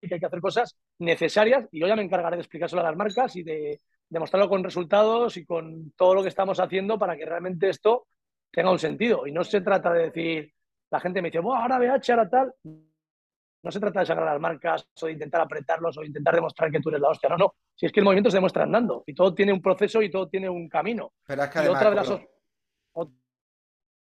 [0.01, 2.85] y que hay que hacer cosas necesarias y yo ya me encargaré de explicárselo a
[2.85, 3.79] las marcas y de
[4.09, 8.07] demostrarlo con resultados y con todo lo que estamos haciendo para que realmente esto
[8.51, 9.25] tenga un sentido.
[9.25, 10.53] Y no se trata de decir,
[10.91, 12.53] la gente me dice, bueno, ahora VH, ahora tal.
[12.63, 16.69] no se trata de sacar las marcas o de intentar apretarlos o de intentar demostrar
[16.69, 17.29] que tú eres la hostia.
[17.29, 17.55] No, no.
[17.73, 20.29] Si es que el movimiento se demuestra andando y todo tiene un proceso y todo
[20.29, 21.13] tiene un camino.
[21.25, 22.21] Pero es que además, otra de, las,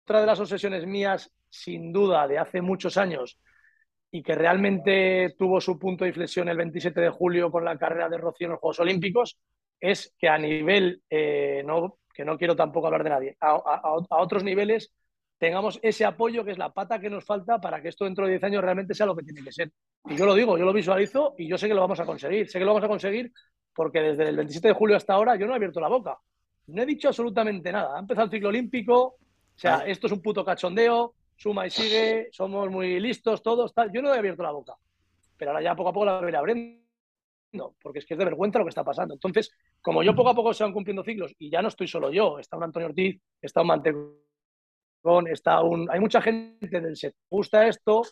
[0.04, 3.38] otra de las obsesiones mías, sin duda, de hace muchos años
[4.12, 8.08] y que realmente tuvo su punto de inflexión el 27 de julio con la carrera
[8.08, 9.38] de Rocío en los Juegos Olímpicos,
[9.78, 14.42] es que a nivel, eh, no, que no quiero tampoco hablar de nadie, a, otros
[14.42, 14.92] niveles
[15.38, 18.32] tengamos ese apoyo que es la pata que nos falta para que esto dentro de
[18.32, 19.72] 10 años realmente sea lo que tiene que ser.
[20.04, 22.46] Y yo lo digo, yo lo visualizo y yo sé que lo vamos a conseguir.
[22.46, 23.32] Sé que lo vamos a conseguir
[23.74, 26.18] porque desde el 27 de julio hasta ahora yo no he abierto la boca.
[26.66, 27.96] No he dicho absolutamente nada.
[27.96, 29.16] Ha empezado el ciclo olímpico,
[29.60, 29.92] sea, Ay.
[29.92, 33.92] esto es un puto cachondeo, suma y sigue, somos muy listos todos, tal.
[33.92, 34.74] Yo no he abierto la boca,
[35.36, 38.58] pero ahora ya poco a poco la iré abriendo, porque es que es de vergüenza
[38.58, 39.14] lo que está pasando.
[39.14, 39.50] Entonces,
[39.82, 42.38] como yo poco a poco se van cumpliendo ciclos y ya no estoy solo yo,
[42.38, 45.90] está un Antonio Ortiz, está un Mantecón, está un...
[45.90, 48.02] Hay mucha gente del set, gusta esto,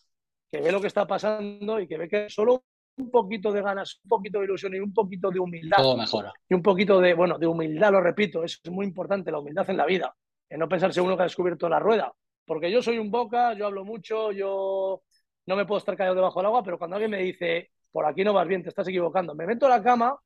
[0.51, 2.65] que ve lo que está pasando y que ve que solo
[2.99, 6.33] un poquito de ganas, un poquito de ilusión y un poquito de humildad Todo mejora.
[6.49, 9.77] y un poquito de, bueno, de humildad, lo repito, es muy importante la humildad en
[9.77, 10.15] la vida,
[10.51, 12.13] en no pensarse uno que ha descubierto la rueda,
[12.45, 15.03] porque yo soy un boca, yo hablo mucho, yo
[15.47, 18.25] no me puedo estar callado debajo del agua, pero cuando alguien me dice, por aquí
[18.25, 20.17] no vas bien, te estás equivocando, me meto a la cama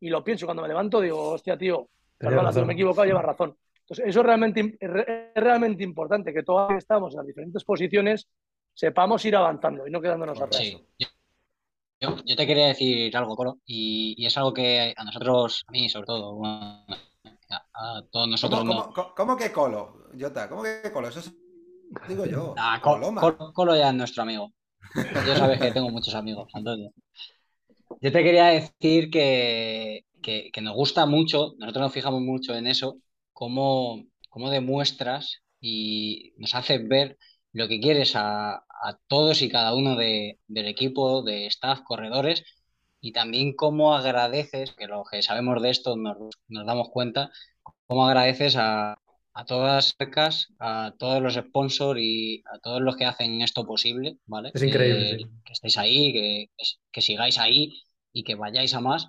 [0.00, 3.56] y lo pienso, cuando me levanto digo, hostia, tío, perdona, me he equivocado, llevas razón.
[3.80, 7.64] Entonces, eso es realmente, es re- es realmente importante, que todos estamos en las diferentes
[7.64, 8.28] posiciones
[8.74, 10.62] sepamos ir avanzando y no quedándonos atrás.
[10.62, 10.86] Sí.
[10.98, 11.08] Yo,
[12.00, 15.72] yo- yo te quería decir algo, Coro, y, y es algo que a nosotros, a
[15.72, 16.84] mí sobre todo, bueno,
[17.76, 18.92] a, a todos nosotros ¿Cómo, no.
[18.92, 20.48] cómo- cómo- que colo, Jota?
[20.48, 21.08] ¿Cómo que colo?
[21.08, 21.32] Eso es-
[22.08, 22.54] digo yo.
[22.58, 23.52] Ah, Co- Coloma.
[23.52, 24.52] Colo, ya es nuestro amigo.
[24.94, 26.90] Ya sabes que tengo muchos amigos, Antonio.
[28.00, 32.66] Yo te quería decir que, que- que nos gusta mucho, nosotros nos fijamos mucho en
[32.66, 32.98] eso,
[33.32, 37.16] cómo, cómo demuestras y nos haces ver
[37.52, 42.44] lo que quieres a, a todos y cada uno de- del equipo, de staff, corredores,
[43.00, 46.16] y también cómo agradeces, que los que sabemos de esto nos,
[46.48, 47.30] nos damos cuenta,
[47.86, 48.98] cómo agradeces a,
[49.34, 53.66] a todas las marcas, a todos los sponsors y a todos los que hacen esto
[53.66, 54.52] posible, ¿vale?
[54.52, 55.30] Es increíble, Que, sí.
[55.44, 56.50] que estéis ahí, que,
[56.92, 57.82] que sigáis ahí
[58.12, 59.08] y que vayáis a más.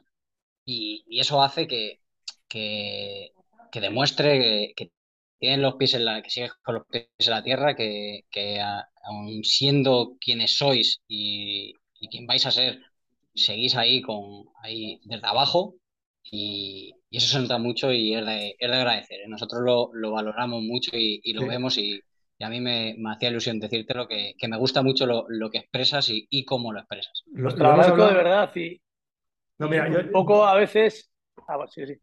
[0.66, 2.02] Y, y eso hace que,
[2.48, 3.32] que,
[3.72, 4.92] que demuestre que,
[5.40, 8.60] tienes los pies en la, que sigues con los pies en la tierra, que, que
[8.62, 12.80] aun siendo quienes sois y, y quien vais a ser,
[13.36, 15.76] seguís ahí con ahí desde abajo
[16.24, 19.22] y, y eso se nota mucho y es de, es de agradecer.
[19.22, 19.28] ¿eh?
[19.28, 21.48] Nosotros lo, lo valoramos mucho y, y lo Sí.
[21.48, 22.02] vemos y,
[22.38, 25.50] y a mí me, me hacía ilusión decírtelo que, que me gusta mucho lo, lo
[25.50, 27.24] que expresas y, y cómo lo expresas.
[27.34, 28.82] Lo, Os lo hemos agradezco de verdad y,
[29.60, 31.12] No, mira, yo- un poco a veces...
[31.48, 31.96] Ah, bueno, sí, sí.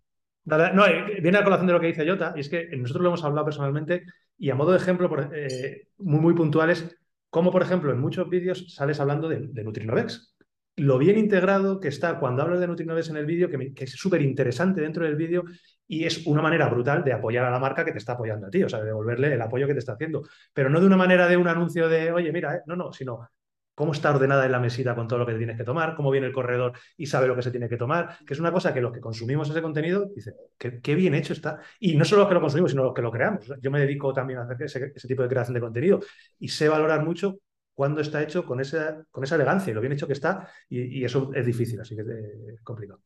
[0.44, 3.02] Dale, No, eh, viene a colación de lo que dice Jota, y es que nosotros
[3.02, 4.05] lo hemos hablado personalmente,
[4.38, 6.96] y a modo de ejemplo, por- eh, muy, muy puntuales,
[7.30, 10.34] como por ejemplo en muchos vídeos sales hablando de, de Nutrinovex.
[10.77, 14.22] Lo bien integrado que está cuando hablas de Nutrinovex en el vídeo, que, es súper
[14.22, 15.45] interesante dentro del vídeo,
[15.87, 18.51] y es una manera brutal de apoyar a la marca que te está apoyando a
[18.51, 20.22] ti, o sea, de devolverle el apoyo que te está haciendo.
[20.53, 23.29] Pero no de una manera de un anuncio de, oye, mira, eh", no, no, sino
[23.75, 26.27] cómo está ordenada en la mesita con todo lo que tienes que tomar, cómo viene
[26.27, 28.81] el corredor y sabe lo que se tiene que tomar, que es una cosa que
[28.81, 31.61] los que consumimos ese contenido, dice, qué, qué bien hecho está.
[31.79, 33.53] Y no solo los que lo consumimos, sino los que lo creamos.
[33.61, 36.01] Yo me dedico también a hacer ese, ese tipo de creación de contenido
[36.39, 37.39] y sé valorar mucho
[37.75, 41.05] cuando está hecho con esa, con esa elegancia y lo bien hecho que está, y,
[41.05, 43.01] eso es difícil, así que es eh, complicado.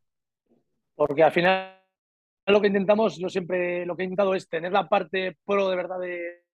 [0.94, 1.82] Porque al final
[2.46, 5.76] lo que intentamos, yo siempre lo que he intentado es tener la parte pro de
[5.76, 6.44] verdad de,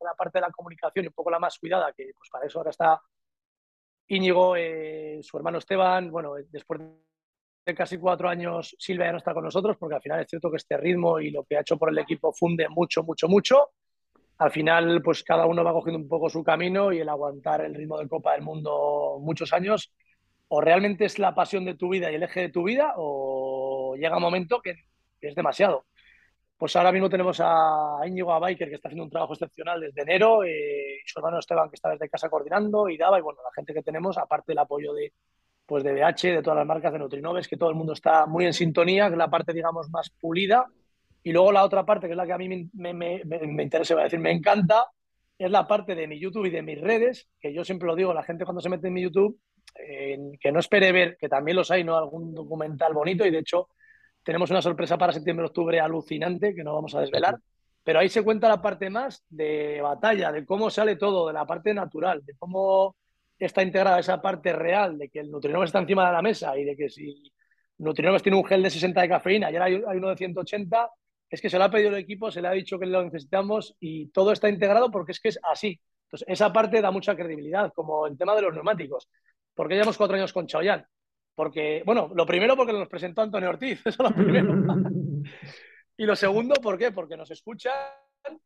[0.00, 2.58] la parte de la comunicación y un poco la más cuidada, que pues para eso
[2.58, 3.00] ahora está
[4.08, 6.80] Íñigo, eh, su hermano Esteban, bueno, después
[7.64, 10.50] de casi cuatro años Silvia ya no está con nosotros, porque al final es cierto
[10.50, 13.70] que este ritmo y lo que ha hecho por el equipo funde mucho, mucho, mucho.
[14.38, 17.74] Al final, pues cada uno va cogiendo un poco su camino y el aguantar el
[17.74, 19.92] ritmo de Copa del Mundo muchos años,
[20.48, 23.96] o realmente es la pasión de tu vida y el eje de tu vida, o
[23.96, 24.74] llega un momento que
[25.20, 25.86] es demasiado.
[26.58, 30.00] Pues ahora mismo tenemos a Íñigo a Biker, que está haciendo un trabajo excepcional desde
[30.02, 33.40] enero, eh, y su hermano Esteban, que está desde casa coordinando, y Dava, y bueno,
[33.44, 35.12] la gente que tenemos, aparte del apoyo de,
[35.66, 38.46] pues de BH, de todas las marcas de Nutrinoves, que todo el mundo está muy
[38.46, 40.64] en sintonía, que la parte, digamos, más pulida.
[41.26, 43.62] Y luego la otra parte, que es la que a mí me, me, me, me
[43.64, 44.86] interesa, voy a decir, me encanta,
[45.36, 48.14] es la parte de mi YouTube y de mis redes, que yo siempre lo digo,
[48.14, 49.36] la gente cuando se mete en mi YouTube,
[49.74, 51.96] eh, que no espere ver, que también los hay, ¿no?
[51.96, 53.70] Algún documental bonito, y de hecho
[54.22, 57.36] tenemos una sorpresa para septiembre-octubre alucinante que no vamos a desvelar,
[57.82, 61.44] pero ahí se cuenta la parte más de batalla, de cómo sale todo, de la
[61.44, 62.94] parte natural, de cómo
[63.36, 66.62] está integrada esa parte real, de que el Nutrinoves está encima de la mesa y
[66.62, 67.20] de que si
[67.78, 70.88] Nutrinoves tiene un gel de 60 de cafeína y ahora hay, hay uno de 180,
[71.36, 73.76] es que se lo ha pedido el equipo, se le ha dicho que lo necesitamos
[73.78, 75.78] y todo está integrado porque es que es así.
[76.06, 79.08] Entonces, esa parte da mucha credibilidad, como el tema de los neumáticos.
[79.54, 80.84] ¿Por qué llevamos cuatro años con Chaoyán?
[81.34, 84.54] Porque, bueno, lo primero porque nos presentó Antonio Ortiz, eso es lo primero.
[85.96, 86.92] y lo segundo, ¿por qué?
[86.92, 87.74] Porque nos escuchan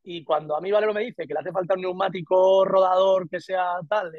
[0.03, 3.41] y cuando a mí Valero me dice que le hace falta un neumático rodador que
[3.41, 4.12] sea tal,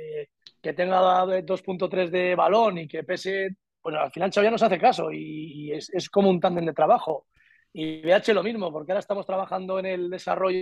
[0.62, 5.12] que tenga 2.3 de balón y que pese, pues al final Chaoyán nos hace caso
[5.12, 7.28] y, y es, es, como un tándem de trabajo.
[7.74, 10.60] Y BH lo mismo, porque ahora estamos trabajando en el desarrollo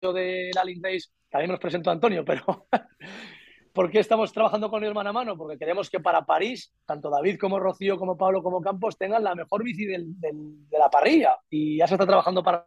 [0.00, 2.66] de la Days, que a mí me los presentó Antonio, pero
[3.72, 5.36] ¿por qué estamos trabajando con ellos mano a mano?
[5.36, 9.34] Porque queremos que para París, tanto David como Rocío, como Pablo, como Campos tengan la
[9.34, 11.38] mejor bici del, del, de la parrilla.
[11.48, 12.66] Y ya se está trabajando para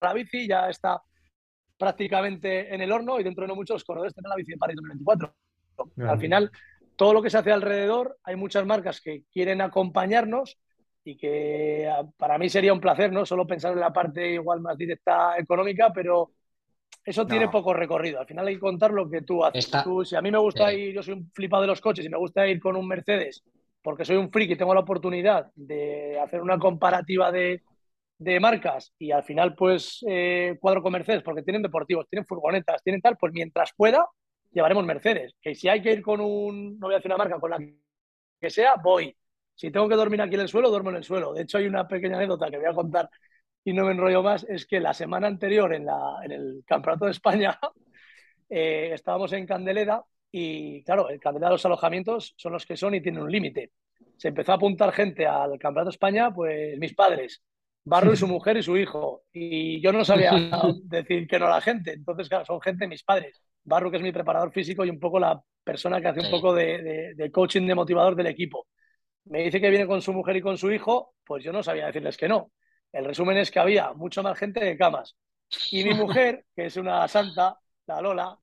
[0.00, 1.02] la bici, ya está
[1.78, 4.76] prácticamente en el horno y dentro de no muchos corredores tendrán la bici de París
[4.76, 5.34] 2024.
[5.94, 6.10] Claro.
[6.10, 6.50] Al final,
[6.96, 10.58] todo lo que se hace alrededor, hay muchas marcas que quieren acompañarnos
[11.06, 13.24] y que para mí sería un placer, ¿no?
[13.24, 16.32] Solo pensar en la parte igual más directa económica, pero
[17.04, 17.28] eso no.
[17.28, 18.18] tiene poco recorrido.
[18.18, 19.66] Al final hay que contar lo que tú haces.
[19.66, 19.84] Está...
[19.84, 22.08] Tú, si a mí me gusta ir, yo soy un flipado de los coches y
[22.08, 23.44] me gusta ir con un Mercedes
[23.82, 27.62] porque soy un friki y tengo la oportunidad de hacer una comparativa de,
[28.18, 32.82] de marcas y al final pues eh, cuadro con Mercedes porque tienen deportivos, tienen furgonetas,
[32.82, 34.04] tienen tal, pues mientras pueda
[34.50, 35.36] llevaremos Mercedes.
[35.40, 37.58] Que si hay que ir con un, no voy a decir una marca, con la
[38.40, 39.16] que sea, voy
[39.56, 41.32] si tengo que dormir aquí en el suelo, duermo en el suelo.
[41.32, 43.10] De hecho, hay una pequeña anécdota que voy a contar
[43.64, 47.06] y no me enrollo más, es que la semana anterior en, la, en el Campeonato
[47.06, 47.58] de España
[48.48, 53.00] eh, estábamos en Candeleda y, claro, en Candeleda los alojamientos son los que son y
[53.00, 53.72] tienen un límite.
[54.16, 57.42] Se empezó a apuntar gente al Campeonato de España, pues mis padres,
[57.82, 59.22] Barro y su mujer y su hijo.
[59.32, 60.32] Y yo no sabía
[60.84, 61.92] decir que no a la gente.
[61.92, 63.42] Entonces, claro, son gente, mis padres.
[63.64, 66.54] Barro, que es mi preparador físico y un poco la persona que hace un poco
[66.54, 68.68] de, de, de coaching de motivador del equipo
[69.26, 71.86] me dice que viene con su mujer y con su hijo, pues yo no sabía
[71.86, 72.52] decirles que no.
[72.92, 75.16] El resumen es que había mucho más gente de camas.
[75.70, 78.38] Y mi mujer, que es una santa, la Lola,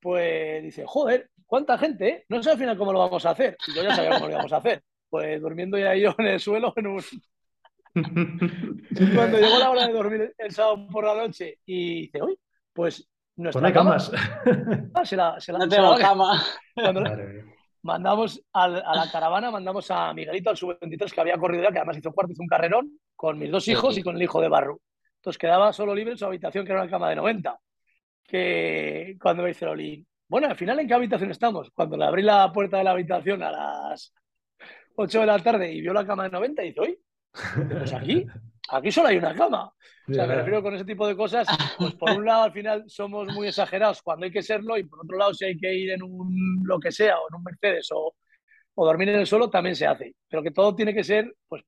[0.00, 2.08] pues dice, joder, ¿cuánta gente?
[2.08, 2.24] Eh?
[2.28, 3.56] No sé al final cómo lo vamos a hacer.
[3.66, 4.82] Y yo ya sabía cómo lo íbamos a hacer.
[5.08, 7.02] Pues durmiendo ya yo en el suelo en un...
[9.14, 12.38] Cuando llegó la hora de dormir el sábado por la noche y dice, uy,
[12.72, 14.10] pues nuestra pues camas.
[14.10, 16.40] Cama, se la, se la, no tengo cama.
[16.74, 17.02] Cuando,
[17.82, 21.78] mandamos al, a la caravana, mandamos a Miguelito, al sub-23, que había corrido ya, que
[21.78, 24.48] además hizo cuarto, hizo un carrerón, con mis dos hijos y con el hijo de
[24.48, 24.80] Barru.
[25.16, 27.58] Entonces quedaba solo libre en su habitación, que era una cama de 90.
[28.24, 31.70] Que cuando me dice Loli, bueno, al final, ¿en qué habitación estamos?
[31.74, 34.14] Cuando le abrí la puerta de la habitación a las
[34.94, 36.98] 8 de la tarde y vio la cama de 90, y dice, oye,
[37.68, 38.26] pues aquí,
[38.70, 39.72] aquí solo hay una cama.
[40.08, 41.46] O sea, me refiero con ese tipo de cosas,
[41.78, 45.00] pues por un lado al final somos muy exagerados cuando hay que serlo y por
[45.04, 47.88] otro lado si hay que ir en un lo que sea o en un Mercedes
[47.92, 48.14] o,
[48.74, 50.14] o dormir en el suelo también se hace.
[50.28, 51.62] Pero que todo tiene que ser pues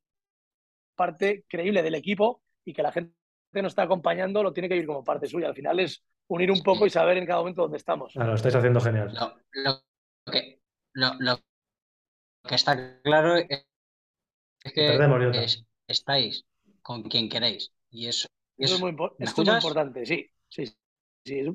[0.97, 3.15] parte creíble del equipo y que la gente
[3.53, 5.49] que nos está acompañando lo tiene que vivir como parte suya.
[5.49, 8.15] Al final es unir un poco y saber en cada momento dónde estamos.
[8.17, 9.13] Ah, lo estáis haciendo genial.
[9.13, 10.61] Lo, lo, que,
[10.95, 11.39] lo, lo
[12.49, 13.67] que está claro es,
[14.65, 16.47] es que es, estáis
[16.83, 17.73] con quien queréis.
[17.91, 20.31] Y eso, y eso, es, muy, es muy, importante, sí.
[20.49, 20.67] Sí,
[21.25, 21.47] sí es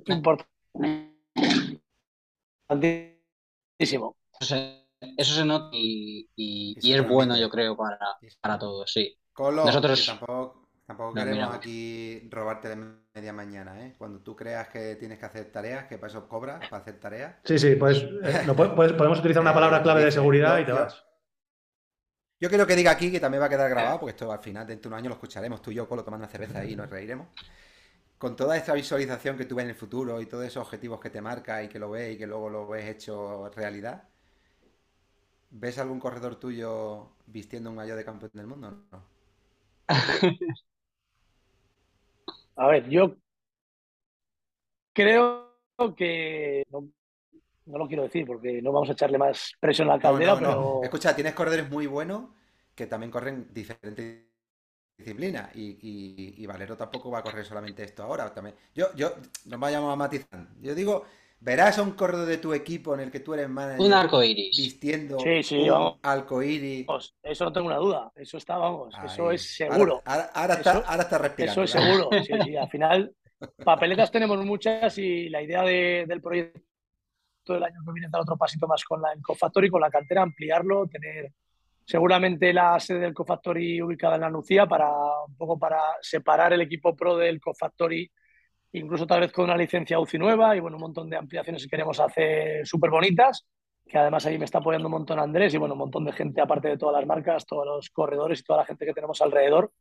[2.70, 4.16] importantísimo.
[4.40, 8.00] Eso se, eso se nota y, y, y es bueno, yo creo, para,
[8.42, 9.18] para todos, sí.
[9.34, 11.56] Colo, Nosotros tampoco, tampoco no, queremos mira.
[11.56, 12.76] aquí robarte de
[13.14, 13.96] media mañana, ¿eh?
[13.98, 17.36] Cuando tú creas que tienes que hacer tareas, que para eso cobras, para hacer tareas.
[17.44, 20.72] Sí, sí, pues eh, no, pues, podemos utilizar una palabra clave de seguridad y te
[20.72, 21.07] vas.
[22.40, 24.68] Yo quiero que diga aquí, que también va a quedar grabado, porque esto al final,
[24.68, 26.76] dentro de un año lo escucharemos, tú y yo, Colo, tomando una cerveza ahí y
[26.76, 27.28] nos reiremos.
[28.18, 31.10] Con toda esta visualización que tú ves en el futuro y todos esos objetivos que
[31.10, 34.04] te marca y que lo ves y que luego lo ves hecho realidad,
[35.50, 38.72] ¿ves algún corredor tuyo vistiendo un maillot de campeón del mundo?
[38.92, 39.04] No.
[42.56, 43.16] A ver, yo
[44.94, 45.54] creo
[45.96, 46.90] que no,
[47.68, 50.40] no, lo quiero decir porque no vamos a echarle más presión a la caldera, no,
[50.40, 50.80] no, pero.
[50.84, 52.30] Escucha, tienes corredores muy buenos
[52.74, 54.28] que también corren diferentes
[54.98, 58.34] disciplinas y, y, y, Valero tampoco va a correr solamente esto ahora.
[58.34, 58.56] También.
[58.74, 59.14] Yo, yo,
[59.46, 60.48] nos vayamos a matizar.
[60.60, 61.06] Yo digo,
[61.40, 63.86] verás a un corredor de tu equipo en el que tú eres manager.
[63.86, 64.58] Un arco iris.
[64.58, 66.00] Vistiendo sí, sí, un vamos.
[66.02, 66.88] arco iris.
[67.22, 68.12] Eso no tengo una duda.
[68.16, 70.02] Eso está, vamos, Ay, eso es seguro.
[70.06, 71.64] Ahora, ahora, ahora está, eso, ahora está respirando.
[71.64, 72.10] Eso es seguro.
[72.24, 73.16] Sí, sí, al final,
[73.64, 76.67] papeletas tenemos muchas y la idea de, del proyecto
[77.54, 80.88] del año que viene dar otro pasito más con la Encofactory, con la cantera, ampliarlo,
[80.88, 81.32] tener
[81.86, 84.90] seguramente la sede del Cofactory ubicada en la Nucía para
[85.26, 88.12] un poco para separar el equipo pro del Cofactory
[88.74, 91.70] incluso tal vez con una licencia UCI nueva y bueno, un montón de ampliaciones que
[91.70, 93.46] queremos hacer súper bonitas,
[93.86, 96.42] que además ahí me está apoyando un montón Andrés y bueno, un montón de gente
[96.42, 99.72] aparte de todas las marcas, todos los corredores y toda la gente que tenemos alrededor.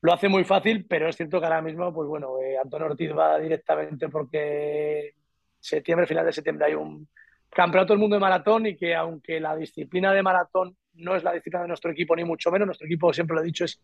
[0.00, 3.16] Lo hace muy fácil, pero es cierto que ahora mismo, pues bueno, eh, Antonio Ortiz
[3.16, 5.14] va directamente porque
[5.62, 7.08] septiembre, final de septiembre, hay un
[7.48, 11.32] campeonato del mundo de maratón y que aunque la disciplina de maratón no es la
[11.32, 13.80] disciplina de nuestro equipo, ni mucho menos, nuestro equipo, siempre lo he dicho, es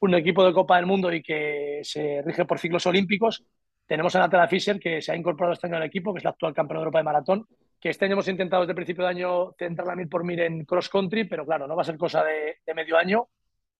[0.00, 3.44] un equipo de Copa del Mundo y que se rige por ciclos olímpicos.
[3.86, 6.30] Tenemos a Natalia Fischer, que se ha incorporado este año al equipo, que es la
[6.30, 7.46] actual campeona de Europa de maratón,
[7.78, 10.64] que este año hemos intentado desde el principio de año centrarla mil por mil en
[10.64, 13.28] cross country, pero claro, no va a ser cosa de, de medio año.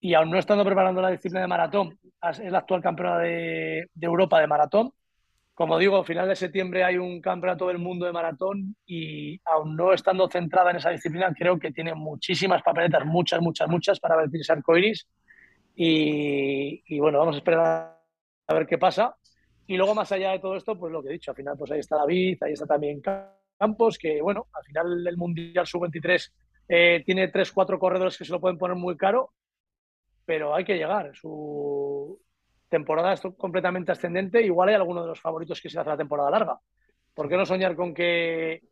[0.02, 4.06] Y aún no estando preparando la disciplina de maratón, es la actual campeona de, de
[4.06, 4.92] Europa de maratón.
[5.60, 9.76] Como digo, a final de septiembre hay un campeonato del mundo de maratón y aún
[9.76, 14.16] no estando centrada en esa disciplina, creo que tiene muchísimas papeletas, muchas, muchas, muchas para
[14.16, 15.06] vestirse arcoiris.
[15.76, 18.00] Y, y bueno, vamos a esperar
[18.46, 19.14] a ver qué pasa.
[19.66, 21.70] Y luego, más allá de todo esto, pues lo que he dicho, al final, pues
[21.72, 23.02] ahí está David, ahí está también
[23.58, 26.32] Campos, que bueno, al final el Mundial Sub-23
[26.70, 29.34] eh, tiene tres, cuatro corredores que se lo pueden poner muy caro,
[30.24, 31.14] pero hay que llegar.
[31.14, 32.18] Su
[32.70, 34.40] temporada completamente ascendente.
[34.42, 36.58] Igual hay alguno de los favoritos que se hace la temporada larga.
[37.12, 38.62] ¿Por qué no soñar con que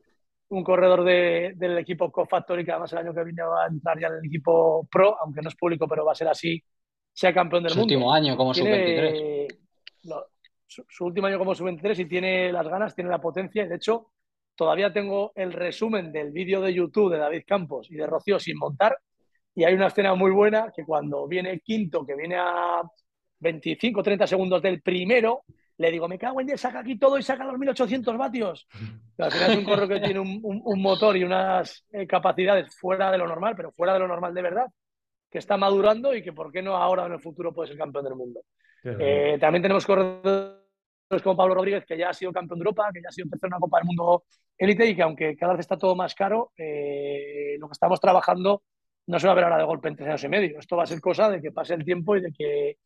[0.50, 3.98] un corredor de, del equipo Co-Factory, que además el año que viene va a entrar
[4.00, 6.62] ya en el equipo Pro, aunque no es público, pero va a ser así,
[7.12, 7.94] sea campeón del Su mundo?
[7.94, 9.58] último año como Tiene- sub-23.
[10.04, 10.22] no,
[10.66, 13.64] su, su último año como sub-23 y tiene las ganas, tiene la potencia.
[13.64, 14.12] Y de hecho,
[14.54, 18.56] todavía tengo el resumen del vídeo de YouTube de David Campos y de Rocío sin
[18.56, 18.96] montar.
[19.54, 22.80] Y hay una escena muy buena que cuando viene quinto, que viene a
[23.40, 25.44] 25, 30 segundos del primero,
[25.78, 28.66] le digo, me cago en Dios, saca aquí todo y saca los 1800 vatios.
[29.18, 32.74] Al final es un correo que tiene un, un- un motor y unas eh, capacidades
[32.76, 34.66] fuera de lo normal, pero fuera de lo normal de verdad,
[35.30, 37.76] que está madurando y que, ¿por qué no ahora o en el futuro puede ser
[37.78, 38.40] campeón del mundo?
[38.98, 40.56] Eh, también tenemos corredores
[41.22, 43.48] como Pablo Rodríguez, que ya ha sido campeón de Europa, que ya ha sido tercero
[43.48, 44.24] en una Copa del Mundo
[44.56, 48.62] élite y que aunque cada vez está todo más caro, eh, lo que estamos trabajando
[49.06, 50.58] no se va a ver ahora de golpe en tres años y medio.
[50.58, 52.76] Esto va a ser cosa de que pase el tiempo y de que,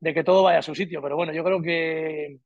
[0.00, 1.02] de que todo vaya a su sitio.
[1.02, 2.38] Pero bueno, yo creo que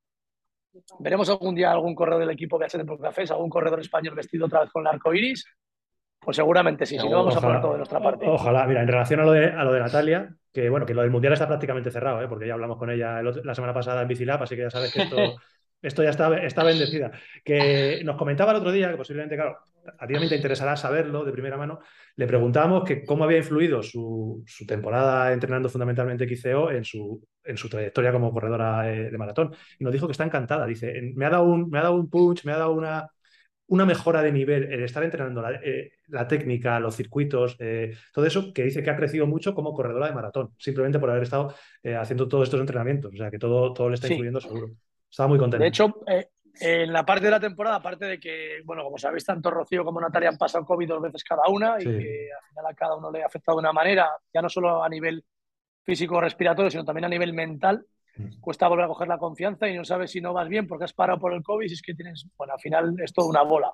[0.98, 4.60] veremos algún día algún corredor del equipo BH de Cafés, algún corredor español vestido otra
[4.60, 5.44] vez con el arco iris.
[6.20, 8.26] Pues seguramente sí, si no vamos a poner todo de nuestra parte.
[8.26, 11.02] Ojalá, mira, en relación a lo de, a lo de Natalia, que bueno, que lo
[11.02, 12.28] del Mundial está prácticamente cerrado, ¿eh?
[12.28, 14.70] porque ya hablamos con ella el otro- la semana pasada en Bicilab, así que ya
[14.70, 15.16] sabes que esto,
[15.84, 17.12] esto ya está, está bendecida.
[17.44, 19.58] Que nos comentaba el otro día, que posiblemente, claro,
[19.98, 21.80] a ti también te interesará saberlo de primera mano,
[22.16, 27.56] le preguntábamos que cómo había influido su, su temporada entrenando fundamentalmente XCO en su, en
[27.56, 29.54] su trayectoria como corredora eh, de maratón.
[29.78, 30.66] Y nos dijo que está encantada.
[30.66, 33.08] Dice, me ha dado un, me ha dado un punch, me ha dado una,
[33.66, 38.26] una mejora de nivel, el estar entrenando la, eh, la técnica, los circuitos, eh, todo
[38.26, 41.54] eso, que dice que ha crecido mucho como corredora de maratón, simplemente por haber estado
[41.82, 43.12] eh, haciendo todos estos entrenamientos.
[43.14, 44.14] O sea, que todo, todo le está Sí.
[44.14, 44.70] influyendo seguro.
[45.14, 45.62] Estaba muy contento.
[45.62, 46.26] De hecho, eh,
[46.58, 50.00] en la parte de la temporada, aparte de que, bueno, como sabéis, tanto Rocío como
[50.00, 51.88] Natalia han pasado COVID dos veces cada una Sí.
[51.88, 54.48] y que al final a cada uno le ha afectado de una manera, ya no
[54.48, 55.24] solo a nivel
[55.84, 57.86] físico-respiratorio, sino también a nivel mental.
[58.16, 58.40] Mm.
[58.40, 60.92] Cuesta volver a coger la confianza y no sabes si no vas bien porque has
[60.92, 63.72] parado por el COVID, si es que tienes, bueno, al final es toda una bola.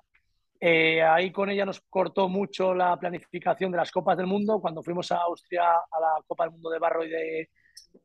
[0.60, 4.60] Eh, ahí con ella nos cortó mucho la planificación de las Copas del Mundo.
[4.60, 7.48] Cuando fuimos a Austria a la Copa del Mundo de Barro y de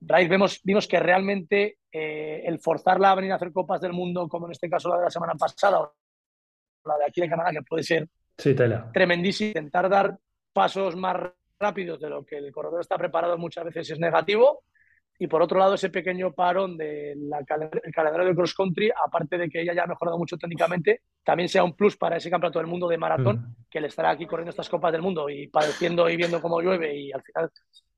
[0.02, 4.28] Raíz, vemos, vimos que realmente eh, el forzarla a venir a hacer Copas del Mundo,
[4.28, 5.94] como en este caso la de la semana pasada, o
[6.86, 8.08] la de aquí de Canadá, que puede ser
[8.38, 8.54] Sí,
[8.94, 10.18] tremendísimo, intentar dar
[10.52, 11.16] pasos más
[11.58, 14.64] rápidos de lo que el corredor está preparado muchas veces es negativo.
[15.18, 19.62] Y por otro lado, ese pequeño parón del calendario de cross country, aparte de que
[19.62, 22.90] ella ya ha mejorado mucho técnicamente, también sea un plus para ese campeonato del mundo
[22.90, 23.56] de maratón, Mm.
[23.70, 26.94] que le estará aquí corriendo estas copas del mundo y padeciendo y viendo cómo llueve
[26.98, 27.50] y al final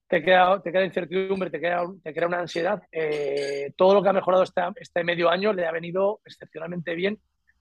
[0.08, 2.82] te queda, te queda incertidumbre, te, queda, te crea una ansiedad.
[2.91, 7.20] Eh, todo lo que ha mejorado este, este medio año le ha venido excepcionalmente bien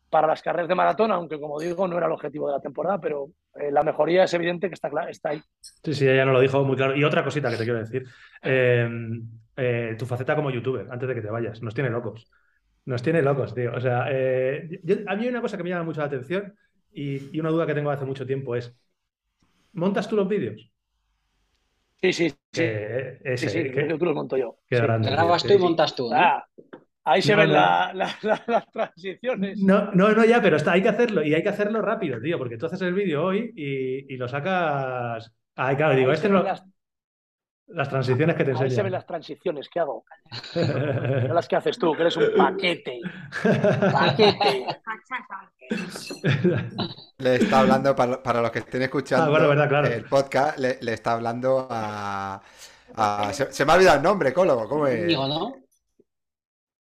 [0.09, 3.01] para las carreras de maratón, aunque como digo, no era el objetivo de la temporada,
[3.01, 5.42] pero eh, la mejoría es evidente que está, está ahí.
[5.61, 6.97] Sí, sí, ella nos lo dijo muy claro.
[6.97, 8.05] Y otra cosita que te quiero decir.
[8.42, 8.88] Eh,
[9.57, 12.30] eh, tu faceta como youtuber, antes de que te vayas, nos tiene locos.
[12.84, 13.74] Nos tiene locos, tío.
[13.74, 16.55] O sea, a mí hay una cosa que me llama mucho la atención
[16.92, 18.72] y, y una duda que tengo hace mucho tiempo es,
[19.72, 20.70] ¿montas tú los vídeos?
[22.01, 22.36] Sí, sí, sí.
[22.53, 24.59] Que, ese, sí, sí, que- yo tú los monto yo.
[24.68, 24.82] qué Sí.
[24.82, 26.16] grande, grabas tú y montas tú, ¿no?
[26.16, 26.47] Ah,
[27.05, 27.55] ahí se No, ven no.
[27.55, 29.61] la- la- la- las transiciones.
[29.62, 32.38] No, no, no, ya, pero está, hay que hacerlo y hay que hacerlo rápido, tío,
[32.38, 35.32] porque tú haces el vídeo hoy y, y lo sacas.
[35.55, 36.42] Ay, claro, digo, Ahí este no.
[36.42, 36.62] las,
[37.69, 38.93] Las transiciones que te ahí se ven enseñan.
[38.93, 40.05] las transiciones que hago.
[40.55, 43.01] No las que haces tú, que eres un paquete.
[43.93, 44.67] Paquete.
[47.19, 49.89] Le está hablando, para, para los que estén escuchando Ah, bueno, verdad, claro.
[49.89, 52.41] el podcast, le, le está hablando a...
[52.95, 55.07] a- se, se me ha olvidado el nombre, Cólogo, ¿cómo es?
[55.07, 55.57] Digo, ¿no?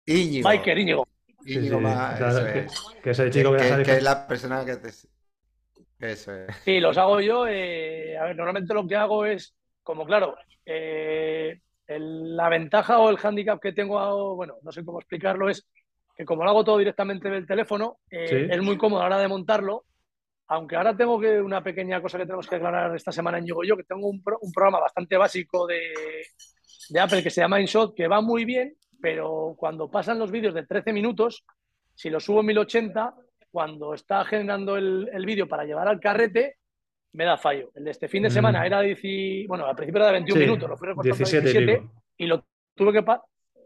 [0.07, 0.49] Íñigo.
[0.49, 1.07] Miker, Íñigo.
[1.45, 2.81] Íñigo sí, claro, eso que, es.
[3.03, 4.89] que ese Que, chico que, que- es la persona que te...
[5.99, 6.57] Eso es.
[6.65, 7.47] Sí, los hago yo.
[7.47, 13.11] eh, a ver, normalmente lo que hago es, como claro, eh, el- la ventaja o
[13.11, 15.67] el hándicap que tengo, bueno, no sé cómo explicarlo, es
[16.17, 18.47] que como lo hago todo directamente del teléfono, eh, Sí.
[18.51, 19.85] es muy cómodo a la hora de montarlo.
[20.49, 23.65] Aunque ahora tengo que una pequeña cosa que tenemos que aclarar esta semana en Yogo
[23.65, 25.81] Yo, que tengo un, pro- un programa bastante básico de,
[26.91, 30.53] de Apple que se llama InShot, que va muy bien, pero cuando pasan los vídeos
[30.55, 31.45] de 13 minutos,
[31.95, 33.15] si lo subo en 1080,
[33.51, 36.57] cuando está generando el, el vídeo para llevar al carrete,
[37.13, 37.71] me da fallo.
[37.75, 38.33] El de este fin de Mm.
[38.33, 41.19] semana era dieci- bueno, al principio era de 21 Sí, minutos, lo fui recortando a
[41.19, 42.03] 17 y 17 pico.
[42.19, 42.45] y lo
[42.75, 43.05] tuve que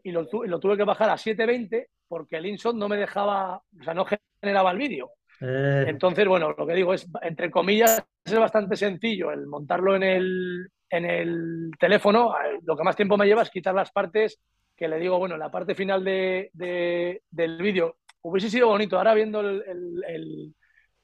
[0.04, 2.96] y lo, tu- y lo tuve que bajar a 720 porque el InShot no me
[2.96, 4.06] dejaba, o sea, no
[4.40, 5.10] generaba el vídeo.
[5.40, 10.02] Eh, Entonces, bueno, lo que digo es, entre comillas, es bastante sencillo el montarlo en
[10.04, 12.32] el, en el teléfono.
[12.36, 14.40] Eh, Lo que más tiempo me lleva es quitar las partes
[14.76, 18.96] que le digo, bueno, en la parte final de, de- del vídeo hubiese sido bonito.
[18.96, 20.54] Ahora viendo el- el- el-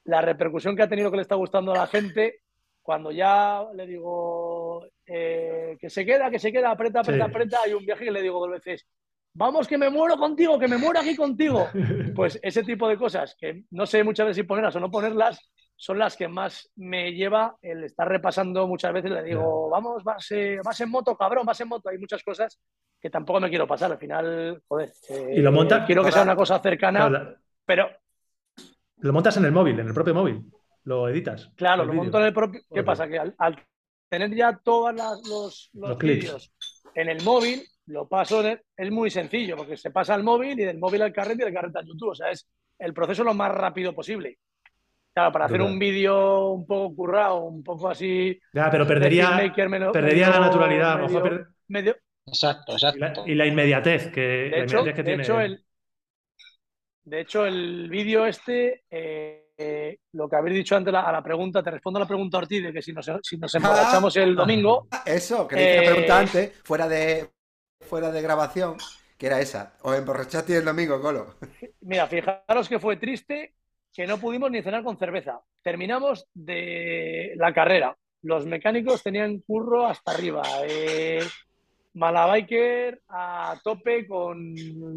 [0.05, 2.41] la repercusión que ha tenido, que le está gustando a la gente,
[2.83, 7.31] cuando ya le digo eh, que se queda, que se queda, aprieta, aprieta, Sí.
[7.31, 8.87] aprieta, hay un viaje que le digo dos veces,
[9.35, 11.69] vamos que me muero contigo, que me muero aquí contigo.
[12.17, 15.41] Pues ese tipo de cosas que no sé muchas veces si ponerlas o no ponerlas
[15.77, 19.11] son las que más me lleva el estar repasando muchas veces.
[19.11, 21.89] Le digo, vamos, vas, eh, vas en moto, cabrón, vas en moto.
[21.89, 22.61] Hay muchas cosas
[23.01, 23.91] que tampoco me quiero pasar.
[23.91, 25.85] Al final, joder, eh, ¿Y lo monta?
[25.87, 27.35] quiero que sea una cosa cercana,
[27.65, 27.89] pero
[29.03, 30.43] lo montas en el móvil, en el propio móvil.
[30.85, 31.51] Lo editas.
[31.57, 32.61] claro, lo monto en el propio.
[32.73, 33.07] ¿Qué pasa?
[33.07, 33.57] Que al, al
[34.09, 36.53] tener ya todos los, los, vídeos
[36.95, 40.59] en el móvil, lo paso, en el- es muy sencillo, porque se pasa al móvil
[40.59, 42.11] y del móvil al carrete y del carrete al YouTube.
[42.11, 42.49] O sea, es
[42.79, 44.39] el proceso lo más rápido posible.
[45.15, 48.39] Claro, para hacer un vídeo un poco currado, un poco así.
[48.55, 49.31] Ya, pero de perdería,
[49.69, 50.93] menos- perdería la medio- naturalidad.
[50.93, 51.97] a lo mejor medio- per- medio-
[52.27, 53.25] Exacto, y, la, exacto.
[53.27, 55.23] y la inmediatez que, de la hecho, inmediatez que de tiene.
[55.23, 55.65] hecho, el,
[57.05, 61.23] de hecho, el vídeo este, eh, eh, lo que habéis dicho antes la- a la
[61.23, 64.35] pregunta, te respondo a la pregunta Ortiz de que si nos, si nos emborrachamos el
[64.35, 67.31] domingo, Ah, Eso, que Eh, pregunta antes, fuera de,
[67.81, 68.77] fuera de grabación,
[69.19, 69.77] que era esa.
[69.83, 71.37] ¿Os emborrachaste el domingo, Colo?
[71.83, 73.55] Mira, fijaros que fue triste
[73.93, 75.41] que no pudimos ni cenar con cerveza.
[75.63, 77.97] Terminamos de la carrera.
[78.23, 80.43] Los mecánicos tenían curro hasta arriba.
[80.67, 81.21] Eh,
[81.95, 84.55] Malabiker a tope con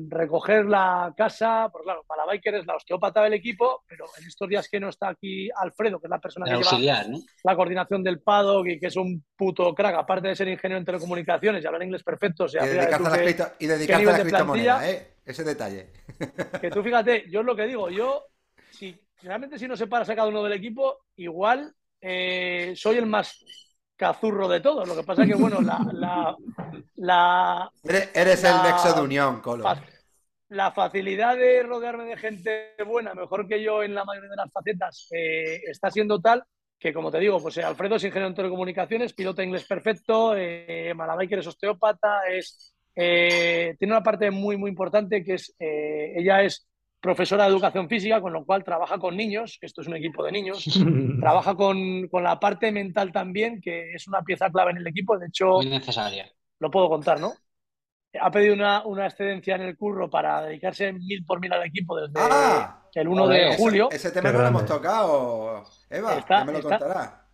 [0.09, 1.69] recoger la casa.
[1.71, 5.09] Porque claro, Malabiker es la osteópata del equipo, pero en estos días que no está
[5.09, 7.19] aquí Alfredo, que es la persona que lleva auxiliar, ¿no?
[7.43, 10.85] la coordinación del paddock y que es un puto crack, aparte de ser ingeniero en
[10.85, 12.45] telecomunicaciones y hablar inglés perfecto.
[12.45, 14.77] O sea, Y dedicarse a las, que- cripto- y dedicarse a nivel las de criptomonedas,
[14.79, 15.01] plantilla?
[15.01, 15.11] ¿eh?
[15.25, 15.89] Ese detalle.
[16.61, 18.25] que tú fíjate, yo es lo que digo, yo,
[18.71, 23.43] si realmente si no separas a cada uno del equipo, igual eh, soy el más
[23.95, 24.87] cazurro de todos.
[24.87, 26.35] Lo que pasa es que, bueno, la, la,
[26.95, 29.63] la, Eres, eres el nexo de unión, Colo.
[29.63, 29.83] fa-
[30.49, 34.51] la facilidad de rodearme de gente buena, mejor que yo en la mayoría de las
[34.51, 36.43] facetas, eh, está siendo tal
[36.77, 40.93] que, como te digo, pues eh, Alfredo es ingeniero en telecomunicaciones, piloto inglés perfecto, eh,
[40.95, 46.67] Malabiker es osteópata, es, eh, tiene una parte muy, muy importante que es, ella es
[47.05, 50.23] profesora de educación física, con lo cual trabaja con niños, que esto es un equipo
[50.25, 50.65] de niños,
[51.21, 55.15] trabaja con, con la parte mental también, que es una pieza clave en el equipo,
[55.17, 56.27] de hecho Muy necesaria.
[56.59, 57.33] lo puedo contar, ¿no?
[58.19, 61.95] Ha pedido una, una excedencia en el curro para dedicarse mil por mil al equipo
[61.99, 63.89] desde Ah, el 1 joder, de ese- julio.
[63.91, 66.17] Ese tema no lo hemos tocado, Eva.
[66.17, 67.27] Está- ya me lo está- contará.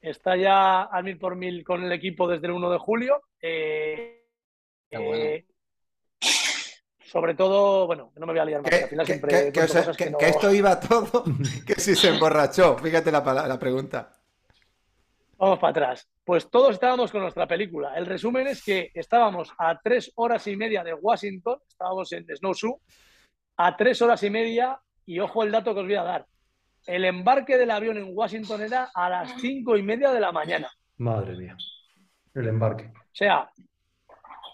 [0.00, 3.22] Está ya al mil por mil con el equipo desde el 1 de julio.
[3.40, 4.24] Eh,
[4.90, 5.14] Qué bueno.
[5.24, 5.46] eh,
[7.14, 9.52] sobre todo, bueno, no me voy a liar más, al final que- siempre que- que
[9.52, 11.24] cuento os- cosas que- que no- que esto iba todo,
[11.66, 12.76] que si se emborrachó.
[12.76, 14.12] Fíjate la, la pregunta.
[15.38, 16.08] Vamos para atrás.
[16.24, 17.94] Pues todos estábamos con nuestra película.
[17.96, 22.76] El resumen es que estábamos a tres horas y media de Washington, estábamos en Snowshoe,
[23.58, 26.26] a tres horas y media, y ojo el dato que os voy a dar.
[26.86, 30.68] El embarque del avión en Washington era a las cinco y media de la mañana.
[30.98, 31.56] Madre mía.
[32.34, 32.86] El embarque.
[32.94, 33.48] O sea,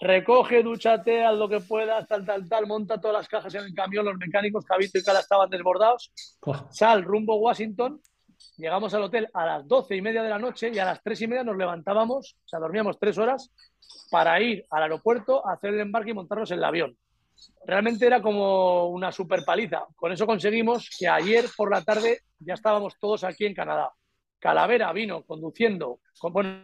[0.01, 3.73] recoge, dúchate, haz lo que puedas, tal, tal, tal, monta todas las cajas en el
[3.73, 6.11] camión, los mecánicos, Cabito y Cala estaban desbordados,
[6.71, 8.01] sal rumbo Washington,
[8.57, 11.21] llegamos al hotel a las doce y media de la noche y a las tres
[11.21, 13.51] y media nos levantábamos, o sea, dormíamos tres horas
[14.09, 16.97] para ir al aeropuerto, a hacer el embarque y montarnos en el avión.
[17.65, 19.85] Realmente era como una super paliza.
[19.95, 23.91] Con eso conseguimos que ayer por la tarde ya estábamos todos aquí en Canadá.
[24.39, 26.63] Calavera vino conduciendo, con, bueno,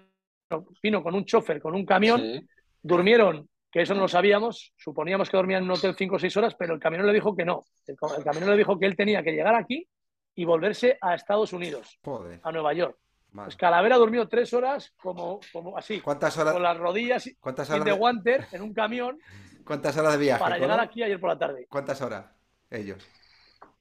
[0.81, 2.47] vino con un chofer, con un camión, Sí.
[2.81, 6.35] Durmieron, que eso no lo sabíamos, suponíamos que dormían en un hotel cinco o seis
[6.37, 7.63] horas, pero el camionero le dijo que no.
[7.85, 9.87] El, el camionero le dijo que él tenía que llegar aquí
[10.35, 12.39] y volverse a Estados Unidos, Joder.
[12.43, 12.97] a Nueva York.
[13.33, 17.75] Pues Calavera durmió tres horas como, como así, ¿Cuántas con horas, las rodillas cuántas sin
[17.75, 19.19] horas, de guanter en un camión
[19.65, 20.39] cuántas horas de viaje?
[20.39, 21.67] para llegar aquí ayer por la tarde.
[21.69, 22.25] ¿Cuántas horas?
[22.69, 23.05] Ellos.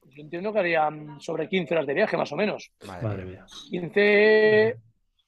[0.03, 2.71] Yo entiendo que harían sobre 15 horas de viaje, más o menos.
[2.85, 3.45] Madre Madre mía.
[3.69, 4.77] 15,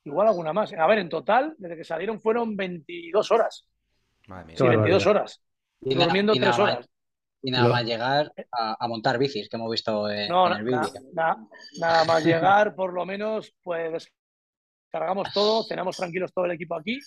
[0.05, 0.73] igual alguna más.
[0.73, 3.65] A ver, en total, desde que salieron fueron 22 horas.
[4.27, 4.55] Madre mía.
[4.57, 5.21] Sí, Qué 22 barbaridad.
[5.21, 5.41] horas.
[5.81, 6.89] Y Durmiendo y de la tres ma- horas.
[7.41, 10.65] y nada más llegar a, a montar bicis, que hemos visto en, No, en el
[10.71, 11.01] na- vídeo.
[11.13, 11.47] na-
[11.79, 14.07] nada más llegar, por lo menos, pues
[14.91, 16.99] descargamos todo, cenamos tranquilos todo el equipo aquí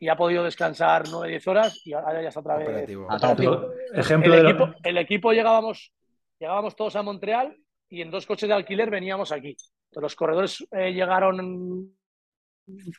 [0.00, 3.06] y ha podido descansar 9-10 horas y ahora ya está otra vez Operativo.
[3.06, 3.70] Operativo.
[3.94, 4.74] Ejemplo el, de equipo, lo...
[4.84, 5.92] el equipo llegábamos,
[6.38, 7.56] llegábamos todos a Montreal
[7.88, 9.56] y en dos coches de alquiler veníamos aquí.
[9.92, 11.96] Los corredores eh, llegaron,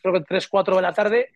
[0.01, 1.29] creo que 3, 4 de la tarde.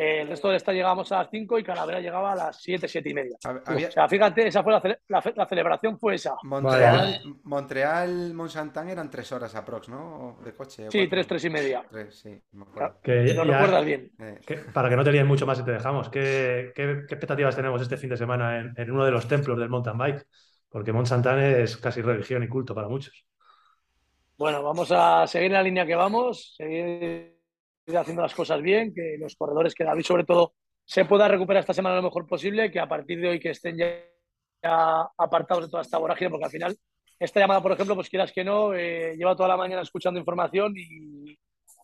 [0.00, 2.86] eh, el resto del estado llegábamos a las 5 y Calavera llegaba a las 7,
[2.86, 3.36] 7 y media.
[3.42, 6.36] Hab- había- O sea, fíjate, esa fue la, cele- la la celebración fue esa.
[6.44, 10.38] Montreal, Montreal, Mont-Saint-Anne eran tres horas aprox, ¿no?
[10.44, 10.84] De coche.
[10.88, 11.10] Sí, cuatro.
[11.10, 11.84] 3, 3 y media.
[11.90, 13.00] Tres, sí, me acuerdo.
[13.02, 14.12] que Lo ya- recuerdas bien.
[14.20, 17.14] Eh, que- para que no te líen mucho más y te dejamos, ¿qué, qué, qué
[17.14, 20.26] expectativas tenemos este fin de semana en, en uno de los templos del mountain bike?
[20.68, 23.26] Porque Mont Santane es casi religión y culto para muchos.
[24.36, 27.36] Bueno, vamos a seguir en la línea que vamos, seguir
[27.96, 31.74] haciendo las cosas bien, que los corredores, que David sobre todo se pueda recuperar esta
[31.74, 34.04] semana lo mejor posible, que a partir de hoy que estén ya,
[35.16, 36.76] apartados de toda esta vorágine, porque al final
[37.18, 40.72] esta llamada, por ejemplo, pues quieras que no, eh, lleva toda la mañana escuchando información
[40.76, 41.36] y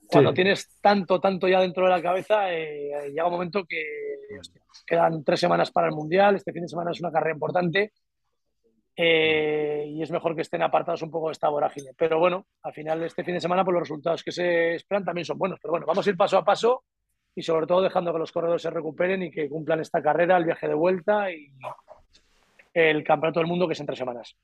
[0.07, 0.35] cuando Sí.
[0.37, 3.83] tienes tanto, tanto ya dentro de la cabeza, eh, llega un momento que
[4.39, 7.93] hostia, quedan tres semanas para el Mundial, este fin de semana es una carrera importante
[8.97, 11.93] eh, y es mejor que estén apartados un poco de esta vorágine.
[11.97, 15.25] Pero bueno, al final este fin de semana pues los resultados que se esperan también
[15.25, 15.59] son buenos.
[15.61, 16.85] Pero bueno, vamos a ir paso a paso
[17.35, 20.45] y sobre todo dejando que los corredores se recuperen y que cumplan esta carrera, el
[20.45, 21.51] viaje de vuelta y
[22.73, 24.37] el campeonato del mundo que es en tres semanas.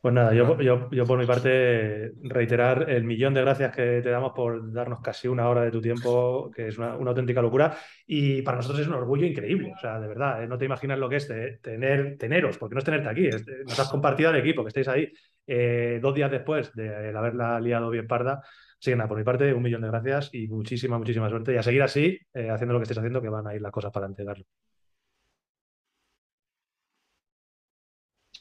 [0.00, 4.10] Pues nada, yo, yo, yo por mi parte reiterar el millón de gracias que te
[4.10, 7.76] damos por darnos casi una hora de tu tiempo, que es una, una auténtica locura.
[8.06, 9.72] Y para nosotros es un orgullo increíble.
[9.74, 12.74] O sea, de verdad, eh, no te imaginas lo que es de- tener, teneros, porque
[12.74, 15.12] no es tenerte aquí, es- nos has compartido al equipo, que estéis ahí
[15.48, 18.40] eh, dos días después de haberla liado bien parda.
[18.80, 21.54] Así que nada, por mi parte, un millón de gracias y muchísima, muchísima suerte.
[21.54, 23.72] Y a seguir así, eh, haciendo lo que estéis haciendo, que van a ir las
[23.72, 24.46] cosas para adelante, Carlos.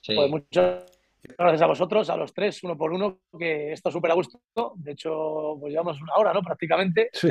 [0.02, 0.16] Sí.
[0.16, 0.97] Pues muchas
[1.38, 4.40] gracias a vosotros, a los tres, uno por uno, que está súper a gusto.
[4.76, 6.42] De hecho, pues llevamos una hora, ¿no?
[6.42, 7.10] Prácticamente.
[7.14, 7.30] Sí.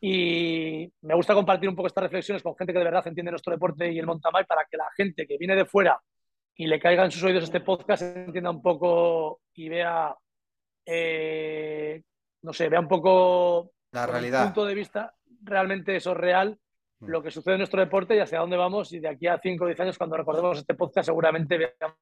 [0.00, 3.52] Y me gusta compartir un poco estas reflexiones con gente que de verdad entiende nuestro
[3.52, 6.00] deporte y el mountain bike para que la gente que viene de fuera
[6.54, 10.14] y le caiga en sus oídos este podcast entienda un poco y vea,
[10.86, 12.02] eh,
[12.42, 14.44] no sé, vea un poco La realidad.
[14.44, 16.58] punto de vista realmente eso es real,
[17.00, 17.10] Mm.
[17.10, 18.92] lo que sucede en nuestro deporte y hacia dónde vamos.
[18.92, 21.96] Y de aquí a 5 o 10 años, cuando recordemos este podcast, seguramente veamos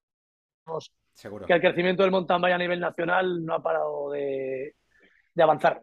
[1.14, 1.47] Seguro.
[1.47, 4.75] que el crecimiento del mountain bike a nivel nacional no ha parado de,
[5.35, 5.83] de avanzar.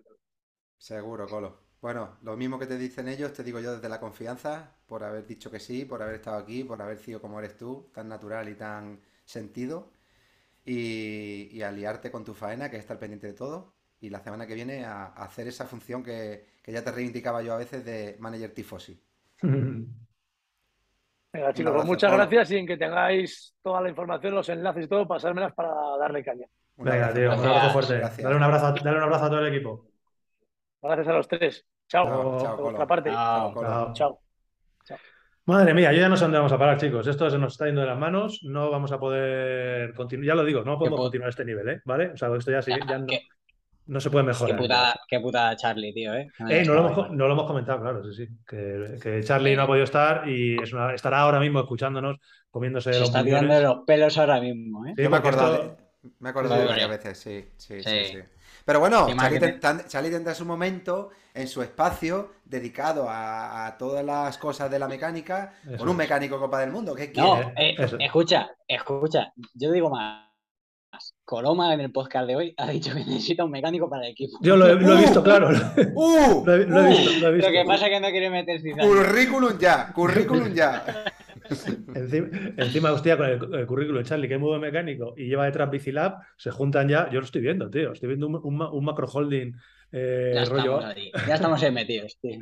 [0.78, 1.62] Seguro, Colo.
[1.82, 5.26] Bueno, lo mismo que te dicen ellos, te digo yo desde la confianza, por haber
[5.26, 8.48] dicho que sí, por haber estado aquí, por haber sido como eres tú, tan natural
[8.50, 9.92] y tan sentido,
[10.66, 14.22] y, y a liarte con tu faena, que es estar pendiente de todo, y la
[14.24, 17.58] semana que viene a, a hacer esa función que, que ya te reivindicaba yo a
[17.58, 19.02] veces de manager tifosi.
[21.34, 22.18] Venga, chicos, abrazo, pues muchas Polo.
[22.24, 25.70] gracias y en que tengáis toda la información, los enlaces y todo, pasármelas para
[26.00, 26.46] darle caña.
[26.78, 27.50] Un Venga, abrazo, tío, un Colo.
[27.50, 27.98] abrazo fuerte.
[27.98, 28.24] Gracias.
[28.24, 29.88] Dale un abrazo, a- dale un abrazo a todo el equipo.
[30.82, 31.66] Gracias a los tres.
[31.88, 32.40] Chao.
[32.40, 33.10] Chao, Por parte.
[33.10, 33.94] Chao.
[33.94, 33.94] Chao.
[34.86, 34.98] Chao.
[35.46, 37.06] Madre mía, yo ya no sé dónde vamos a parar, chicos.
[37.08, 38.40] Esto se nos está yendo de las manos.
[38.44, 40.28] No vamos a poder continuar.
[40.28, 41.82] Ya lo digo, no podemos continuar este nivel, ¿eh?
[41.84, 42.12] ¿Vale?
[42.12, 43.06] O sea, esto ya, sí, Ya, no,
[43.88, 44.58] no se puede Qué mejorar.
[44.58, 46.28] putada, qué putada Charlie, tío, ¿eh?
[46.40, 48.34] No Eh, no, lo hemos, no lo hemos comentado, claro, sí, sí.
[48.48, 52.18] Que, que Charlie no ha podido estar y es una- estará ahora mismo escuchándonos,
[52.50, 54.94] comiéndose Se los está tirando de los pelos ahora mismo, ¿eh?
[54.96, 55.78] Sí, Yo me he acordado, esto-
[56.20, 58.06] me he acordado de varias veces, sí, sí, sí, Sí.
[58.06, 58.20] sí.
[58.66, 59.16] Pero bueno, Qué
[59.88, 64.88] Charlie, tendrá su momento en su espacio dedicado a, a todas las cosas de la
[64.88, 66.96] mecánica Eso con un mecánico Copa del Mundo.
[66.96, 67.54] ¿Qué No, quiere?
[67.58, 69.34] eh, escucha, escucha.
[69.54, 70.33] Yo digo más.
[71.26, 74.38] Coloma en el podcast de hoy ha dicho que necesita un mecánico para el equipo.
[74.42, 74.98] Yo lo he, lo he ¡Uh!
[75.00, 75.50] visto, claro.
[75.96, 76.44] ¡Uh!
[76.46, 77.50] Lo he, lo he visto, lo he visto.
[77.50, 78.84] Lo que pasa es que no quiere meter cizaña.
[78.88, 80.86] Currículum ya, currículum ya.
[81.94, 85.70] Encima, encima, hostia, con el, el currículum Charlie, que es muy mecánico y lleva detrás
[85.70, 87.10] Bicilab, se juntan ya.
[87.12, 87.92] Yo lo estoy viendo, tío.
[87.92, 89.54] Estoy viendo un, un ma- un macro holding
[89.92, 90.80] eh, Ya rollo.
[90.80, 91.12] estamos ahí.
[91.28, 92.40] Ya estamos ahí metidos, tío.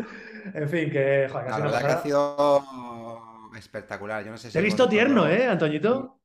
[0.54, 1.28] En fin, que.
[1.32, 3.20] Joder, La verdad que ha sido
[3.58, 4.24] espectacular.
[4.24, 6.21] Yo no sé si Te he visto tierno, ¿eh, Antoñito?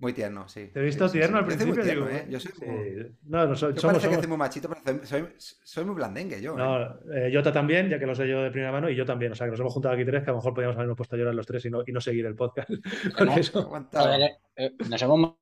[0.00, 0.68] Muy tierno, sí.
[0.72, 1.44] Te he visto Sí, tierno sí.
[1.44, 2.04] al Yo soy muy principio.
[2.04, 2.26] tierno, digo, ¿eh?
[2.30, 2.64] Yo soy sí.
[2.66, 5.94] muy- No, no, so- Yo somos, parece que soy muy machito, pero soy, soy muy
[5.96, 6.52] blandengue yo.
[6.52, 6.56] ¿eh?
[6.56, 6.84] No,
[7.14, 9.32] eh, Jota también, ya que lo sé yo de primera mano, y yo también.
[9.32, 11.16] O sea, que nos hemos juntado aquí tres, que a lo mejor podríamos habernos puesto
[11.16, 12.70] a llorar los tres y no, y no seguir el podcast.
[13.18, 14.04] Hemos- eso- Aguantado.
[14.06, 15.34] Joder, eh, nos hemos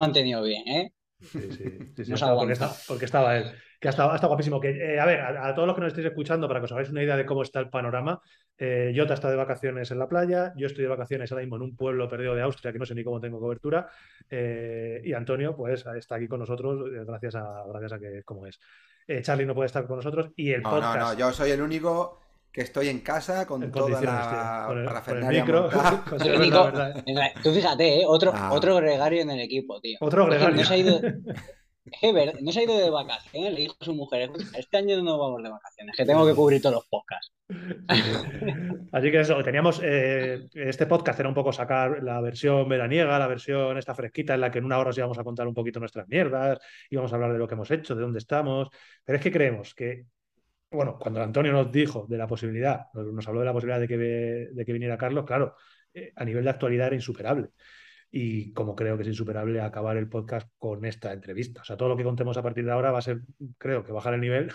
[0.00, 0.92] mantenido bien, ¿eh?
[1.24, 3.44] Sí, sí, sí, sí, estaba- porque, estaba, porque estaba él.
[3.80, 4.60] Que ha estado, ha estado guapísimo.
[4.60, 6.72] Que, eh, a ver, a, a todos los que nos estéis escuchando, para que os
[6.72, 8.20] hagáis una idea de cómo está el panorama,
[8.56, 11.62] eh, Jota está de vacaciones en la playa, yo estoy de vacaciones ahora mismo en
[11.62, 13.88] un pueblo perdido de Austria, que no sé ni cómo tengo cobertura,
[14.30, 18.24] eh, y Antonio, pues, está aquí con nosotros, eh, gracias a, gracias a que es
[18.24, 18.58] como es.
[19.06, 20.98] Eh, Charlie no puede estar con nosotros, y el No, podcast.
[20.98, 22.20] no, no, yo soy el único
[22.54, 24.38] que estoy en casa con En toda condiciones, la tío.
[24.38, 25.62] Con el, con el parafernalia micro.
[25.62, 26.04] montada.
[26.08, 26.72] con- Pero es Nico,
[27.04, 28.04] venga, tú fíjate, ¿eh?
[28.06, 28.52] otro, Ah.
[28.52, 29.98] otro gregario en el equipo, tío.
[30.00, 30.56] Otro Es que gregario.
[30.56, 31.00] no se ha ido,
[31.84, 34.56] es que ver- no se ha ido de vacaciones, le dijo a su mujer, "Escucha,
[34.56, 37.32] este año no vamos de vacaciones, que tengo que cubrir todos los podcasts.
[38.92, 43.26] Así que eso, teníamos eh, este podcast era un poco sacar la versión veraniega, la
[43.26, 45.80] versión esta fresquita en la que en una hora os íbamos a contar un poquito
[45.80, 46.58] nuestras mierdas,
[46.88, 48.68] íbamos a hablar de lo que hemos hecho, de dónde estamos,
[49.04, 50.04] pero es que creemos que,
[50.74, 53.96] bueno, cuando Antonio nos dijo de la posibilidad, nos, habló de la posibilidad de que,
[53.96, 55.54] ve- de que viniera Carlos, claro,
[55.92, 57.50] eh, a nivel de actualidad era insuperable.
[58.10, 61.62] Y como creo que es insuperable acabar el podcast con esta entrevista.
[61.62, 63.22] O sea, todo lo que contemos a partir de ahora va a ser,
[63.58, 64.52] creo que bajar el nivel.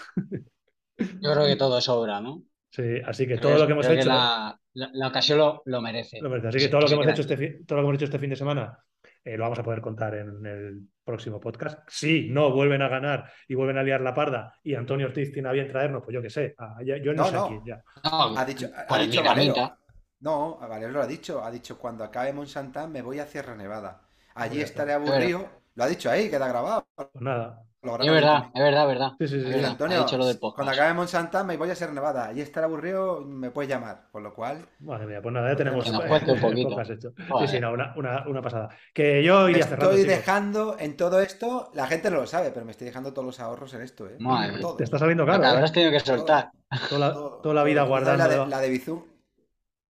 [0.98, 2.44] Yo creo que todo es obra, ¿no?
[2.72, 4.08] Sí, así que Creo todo lo que hemos hecho.
[4.08, 6.22] la, la- la ocasión lo, lo merece.
[6.22, 6.48] Lo merece.
[6.50, 8.20] Así que Sí, todo lo que hemos hecho este todo lo que hemos hecho este
[8.20, 8.78] fin de semana
[9.24, 11.80] eh, lo vamos a poder contar en el próximo podcast.
[11.90, 15.50] Si no vuelven a ganar y vuelven a liar la parda y Antonio Ortiz tiene
[15.50, 16.56] a bien traernos, pues yo qué sé,
[16.86, 17.48] ya- yo no, No, sé no.
[17.48, 17.84] quién ya.
[18.04, 19.78] No, Ha dicho, ha pues dicho Valero.
[20.22, 21.44] No, Valero lo ha dicho.
[21.44, 24.02] Ha dicho, cuando acabe Monsantán me voy a Sierra Nevada.
[24.36, 25.48] Allí Pues ya estaré aburrido.
[25.76, 26.86] Lo ha dicho ahí, queda grabado.
[26.96, 27.64] Pues nada.
[27.82, 29.12] Es verdad, es verdad, es verdad.
[29.20, 31.76] Sí, sí, sí, verdad, Antonio, ha dicho lo del cuando acabe Monsantán me voy a
[31.76, 32.26] Sierra Nevada.
[32.28, 34.08] Allí estaré aburrido, me puedes llamar.
[34.12, 36.70] Con lo cual, Madre mía, pues nada, ya tenemos Que nos cuente un poquito.
[36.72, 37.14] podcast hecho.
[37.40, 38.68] Sí, sí, no, una, una- una pasada.
[38.94, 40.18] Que yo me iría cerrando, estoy chicos.
[40.18, 41.72] dejando en todo esto.
[41.74, 44.18] La gente no lo sabe, pero me estoy dejando todos los ahorros en esto, ¿eh?
[44.20, 44.62] Madre mía.
[44.62, 44.76] Todo.
[44.76, 45.50] Te está saliendo caro, que ¿eh?
[45.52, 46.52] habrás tenido que soltar.
[46.90, 47.86] Toda la, toda la vida.
[47.88, 48.44] ¿Sabes La guardando.
[48.46, 49.04] de, la de Bizum.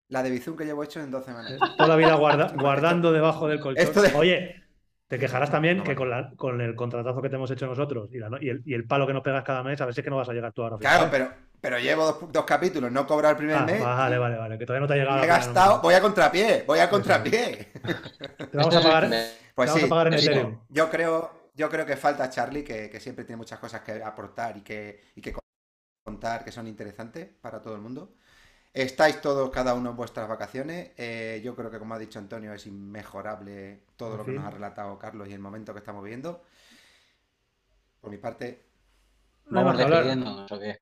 [0.10, 1.54] La de Bizum que llevo hecho en dos semanas.
[1.76, 3.94] Toda la vida guarda- guardando debajo del colchón.
[4.04, 4.64] De- Oye,
[5.10, 8.10] te quejarás también No, que con, la- con el contratazo que te hemos hecho nosotros
[8.14, 9.94] y, la no- y el, y el palo que nos pegas cada mes, a ver
[9.94, 10.78] si es que no vas a llegar tú ahora.
[10.78, 11.30] Claro, pero,
[11.60, 13.82] pero llevo dos, dos capítulos, no he cobrado el primer Ah, mes.
[13.82, 15.18] vale, vale, vale, que todavía no te ha llegado.
[15.18, 17.72] Me he gastado, voy a contrapié, voy a contrapié.
[18.38, 19.16] Te vamos a pagar, te
[19.56, 20.26] Pues vamos sí, a pagar en sí.
[20.28, 20.60] Ethereum.
[20.70, 24.58] Yo creo, yo creo que falta Charlie, que, que siempre tiene muchas cosas que aportar
[24.58, 25.34] y que, y que
[26.04, 28.14] contar que son interesantes para todo el mundo.
[28.74, 30.92] Estáis todos, cada uno en vuestras vacaciones.
[30.98, 34.52] Eh, yo creo que, como ha dicho Antonio, es inmejorable todo lo que nos ha
[34.52, 36.44] relatado Carlos y el momento que estamos viviendo.
[38.00, 38.70] Por mi parte,
[39.46, 40.78] Vamos despidiéndonos, ¿o qué?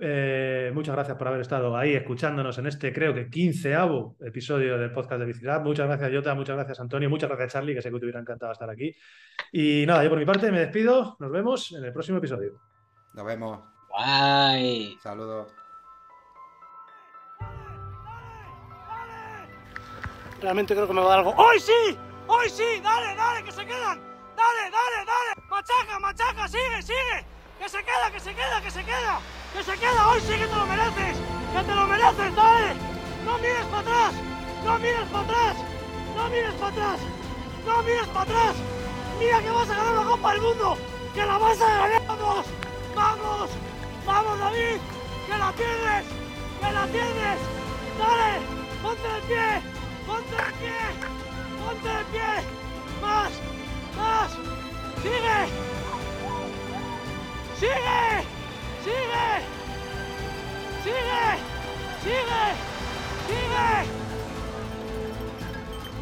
[0.00, 4.92] Eh, muchas gracias por haber estado ahí escuchándonos en este, creo que quinceavo episodio del
[4.92, 5.62] podcast de Bicilab.
[5.62, 8.52] Muchas gracias, Jota, muchas gracias, Antonio, muchas gracias, Charlie, que sé que te hubiera encantado
[8.52, 8.94] estar aquí.
[9.52, 11.16] Y nada, yo por mi parte me despido.
[11.18, 12.60] Nos vemos en el próximo episodio.
[13.14, 13.60] nos vemos.
[13.90, 14.96] Guay.
[15.02, 15.61] Saludos.
[20.42, 21.34] Realmente creo que me va a dar algo.
[21.36, 21.96] ¡Hoy sí!
[22.26, 22.80] ¡Hoy sí!
[22.82, 24.02] ¡Dale, dale, que se quedan!
[24.36, 25.46] ¡Dale, dale, dale!
[25.48, 26.48] ¡Machaca, machaca!
[26.48, 27.24] ¡Sigue, sigue!
[27.60, 29.20] ¡Que se queda, que se queda, que se queda!
[29.52, 30.08] ¡Que se queda!
[30.08, 31.16] ¡Hoy sí que te lo mereces!
[31.54, 32.34] ¡Que te lo mereces!
[32.34, 32.74] ¡Dale!
[33.24, 34.14] ¡No mires para atrás!
[34.64, 35.56] ¡No mires para atrás!
[36.16, 37.00] ¡No mires para atrás!
[37.64, 38.56] ¡No mires para atrás!
[39.20, 40.78] ¡Mira que vas a ganar la Copa del Mundo!
[41.14, 42.02] ¡Que la vas a ganar!
[42.08, 42.46] ¡Vamos!
[42.96, 43.50] ¡Vamos!
[44.04, 44.80] ¡Vamos, David!
[45.28, 46.04] ¡Que la tienes!
[46.60, 47.38] ¡Que la tienes!
[47.96, 48.40] ¡Dale!
[48.82, 49.81] ¡Ponte de pie!
[50.06, 50.80] ¡Ponte de pie!
[51.64, 52.30] ¡Ponte de pie!
[53.00, 53.32] ¡Más!
[53.96, 54.30] ¡Más!
[55.02, 55.40] ¡Sigue!
[57.58, 58.02] ¡Sigue!
[58.84, 59.28] ¡Sigue!
[60.82, 61.24] ¡Sigue!
[62.02, 62.44] ¡Sigue!
[63.28, 63.72] ¡Sigue!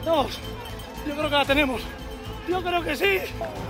[0.05, 0.39] Dos.
[1.07, 1.83] Yo creo que la tenemos.
[2.49, 3.19] Yo creo que sí.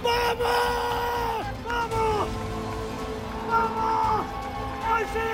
[0.03, 1.47] ¡Vamos!
[1.69, 2.29] ¡Vamos!
[3.49, 4.27] ¡Vamos!
[4.93, 5.31] ¡Hoy sí!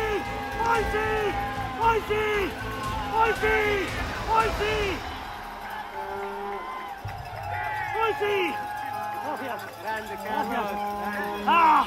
[0.68, 1.09] ¡Hoy sí!
[1.82, 2.24] ¡Hoy sí!
[3.18, 4.06] ¡Hoy sí!
[4.28, 4.98] ¡Hoy sí!
[8.03, 8.55] ¡Hoy sí!
[9.27, 10.24] Gracias.
[10.24, 10.65] Gracias.
[11.47, 11.86] ¡Ah!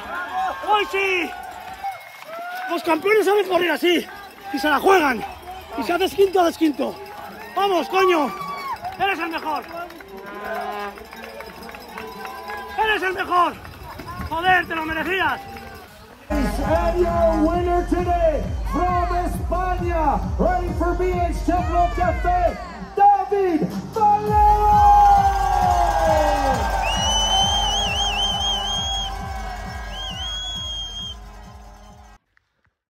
[0.67, 1.29] ¡Hoy sí!
[2.69, 4.07] Los campeones saben correr así
[4.53, 5.23] y se la juegan.
[5.77, 6.95] Y si haces quinto, haces quinto.
[7.55, 8.33] ¡Vamos, coño!
[8.99, 9.63] ¡Eres el mejor!
[12.77, 13.53] ¡Eres el mejor!
[14.29, 15.41] ¡Joder, te lo merecías!
[16.29, 22.57] And your winner today from España, running for BH Techno Cafe,
[22.95, 25.08] David Valero!